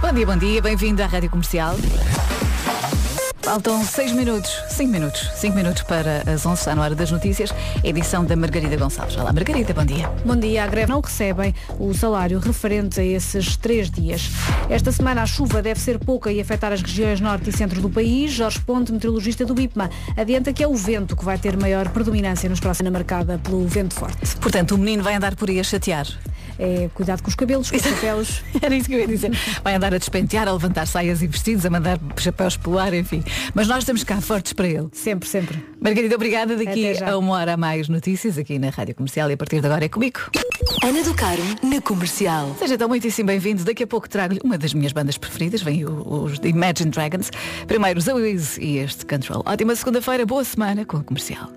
Bom 0.00 0.12
dia, 0.12 0.26
bom 0.26 0.36
dia, 0.36 0.60
bem-vindo 0.62 1.02
à 1.02 1.06
Rádio 1.06 1.30
Comercial. 1.30 1.76
Faltam 3.44 3.84
6 3.84 4.12
minutos, 4.12 4.50
5 4.70 4.90
minutos, 4.90 5.30
5 5.34 5.54
minutos 5.54 5.82
para 5.82 6.22
as 6.26 6.46
11, 6.46 6.58
está 6.58 6.74
na 6.74 6.80
hora 6.80 6.94
das 6.94 7.10
notícias, 7.10 7.52
edição 7.84 8.24
da 8.24 8.34
Margarida 8.34 8.74
Gonçalves. 8.74 9.18
Olá, 9.18 9.34
Margarida, 9.34 9.74
bom 9.74 9.84
dia. 9.84 10.08
Bom 10.24 10.34
dia. 10.34 10.64
A 10.64 10.66
greve 10.66 10.90
não 10.90 11.02
recebem 11.02 11.54
o 11.78 11.92
salário 11.92 12.38
referente 12.38 12.98
a 13.00 13.04
esses 13.04 13.54
três 13.58 13.90
dias. 13.90 14.30
Esta 14.70 14.90
semana 14.90 15.22
a 15.22 15.26
chuva 15.26 15.60
deve 15.60 15.78
ser 15.78 15.98
pouca 15.98 16.32
e 16.32 16.40
afetar 16.40 16.72
as 16.72 16.80
regiões 16.80 17.20
norte 17.20 17.50
e 17.50 17.52
centro 17.52 17.82
do 17.82 17.90
país. 17.90 18.32
Jorge 18.32 18.60
Ponte, 18.60 18.90
meteorologista 18.90 19.44
do 19.44 19.60
IPMA, 19.60 19.90
adianta 20.16 20.50
que 20.50 20.62
é 20.62 20.66
o 20.66 20.74
vento 20.74 21.14
que 21.14 21.24
vai 21.24 21.36
ter 21.36 21.54
maior 21.54 21.86
predominância 21.90 22.48
nos 22.48 22.60
próximos 22.60 22.90
marcada 22.90 23.38
pelo 23.44 23.66
vento 23.68 23.94
forte. 23.94 24.36
Portanto, 24.38 24.74
o 24.74 24.78
menino 24.78 25.02
vai 25.02 25.16
andar 25.16 25.36
por 25.36 25.50
aí 25.50 25.60
a 25.60 25.64
chatear. 25.64 26.06
É, 26.58 26.88
cuidado 26.94 27.22
com 27.22 27.28
os 27.28 27.34
cabelos, 27.34 27.70
com 27.70 27.76
os 27.76 27.82
chapéus. 27.82 28.42
Era 28.62 28.74
isso 28.74 28.88
que 28.88 28.94
eu 28.94 29.00
ia 29.00 29.08
dizer. 29.08 29.32
Vai 29.62 29.74
andar 29.74 29.92
a 29.92 29.98
despentear, 29.98 30.46
a 30.46 30.52
levantar 30.52 30.86
saias 30.86 31.22
e 31.22 31.26
vestidos, 31.26 31.66
a 31.66 31.70
mandar 31.70 31.98
chapéus 32.16 32.56
pelo 32.56 32.78
ar, 32.78 32.94
enfim. 32.94 33.24
Mas 33.54 33.68
nós 33.68 33.78
estamos 33.78 34.04
cá 34.04 34.20
fortes 34.20 34.52
para 34.52 34.66
ele. 34.68 34.88
Sempre, 34.92 35.28
sempre. 35.28 35.64
Margarida, 35.80 36.14
obrigada. 36.14 36.56
Daqui 36.56 37.02
a 37.02 37.18
uma 37.18 37.34
hora 37.34 37.54
a 37.54 37.56
mais 37.56 37.88
notícias 37.88 38.38
aqui 38.38 38.58
na 38.58 38.70
Rádio 38.70 38.94
Comercial 38.94 39.30
e 39.30 39.34
a 39.34 39.36
partir 39.36 39.60
de 39.60 39.66
agora 39.66 39.84
é 39.84 39.88
comigo. 39.88 40.20
Ana 40.82 41.02
do 41.02 41.14
Caro 41.14 41.42
na 41.62 41.80
Comercial. 41.80 42.54
Seja 42.58 42.74
então 42.74 42.88
muitíssimo 42.88 43.26
bem-vindo. 43.26 43.64
Daqui 43.64 43.82
a 43.82 43.86
pouco 43.86 44.08
trago-lhe 44.08 44.40
uma 44.44 44.56
das 44.58 44.72
minhas 44.74 44.92
bandas 44.92 45.16
preferidas, 45.18 45.62
vem 45.62 45.84
o- 45.84 46.24
os 46.24 46.38
The 46.38 46.48
Imagine 46.48 46.90
Dragons. 46.90 47.30
Primeiro 47.66 47.98
os 47.98 48.06
Oasis 48.08 48.58
e 48.58 48.78
este 48.78 49.04
Control. 49.06 49.42
Ótima 49.46 49.74
segunda-feira, 49.74 50.24
boa 50.26 50.44
semana 50.44 50.84
com 50.84 50.96
a 50.98 51.02
comercial. 51.04 51.50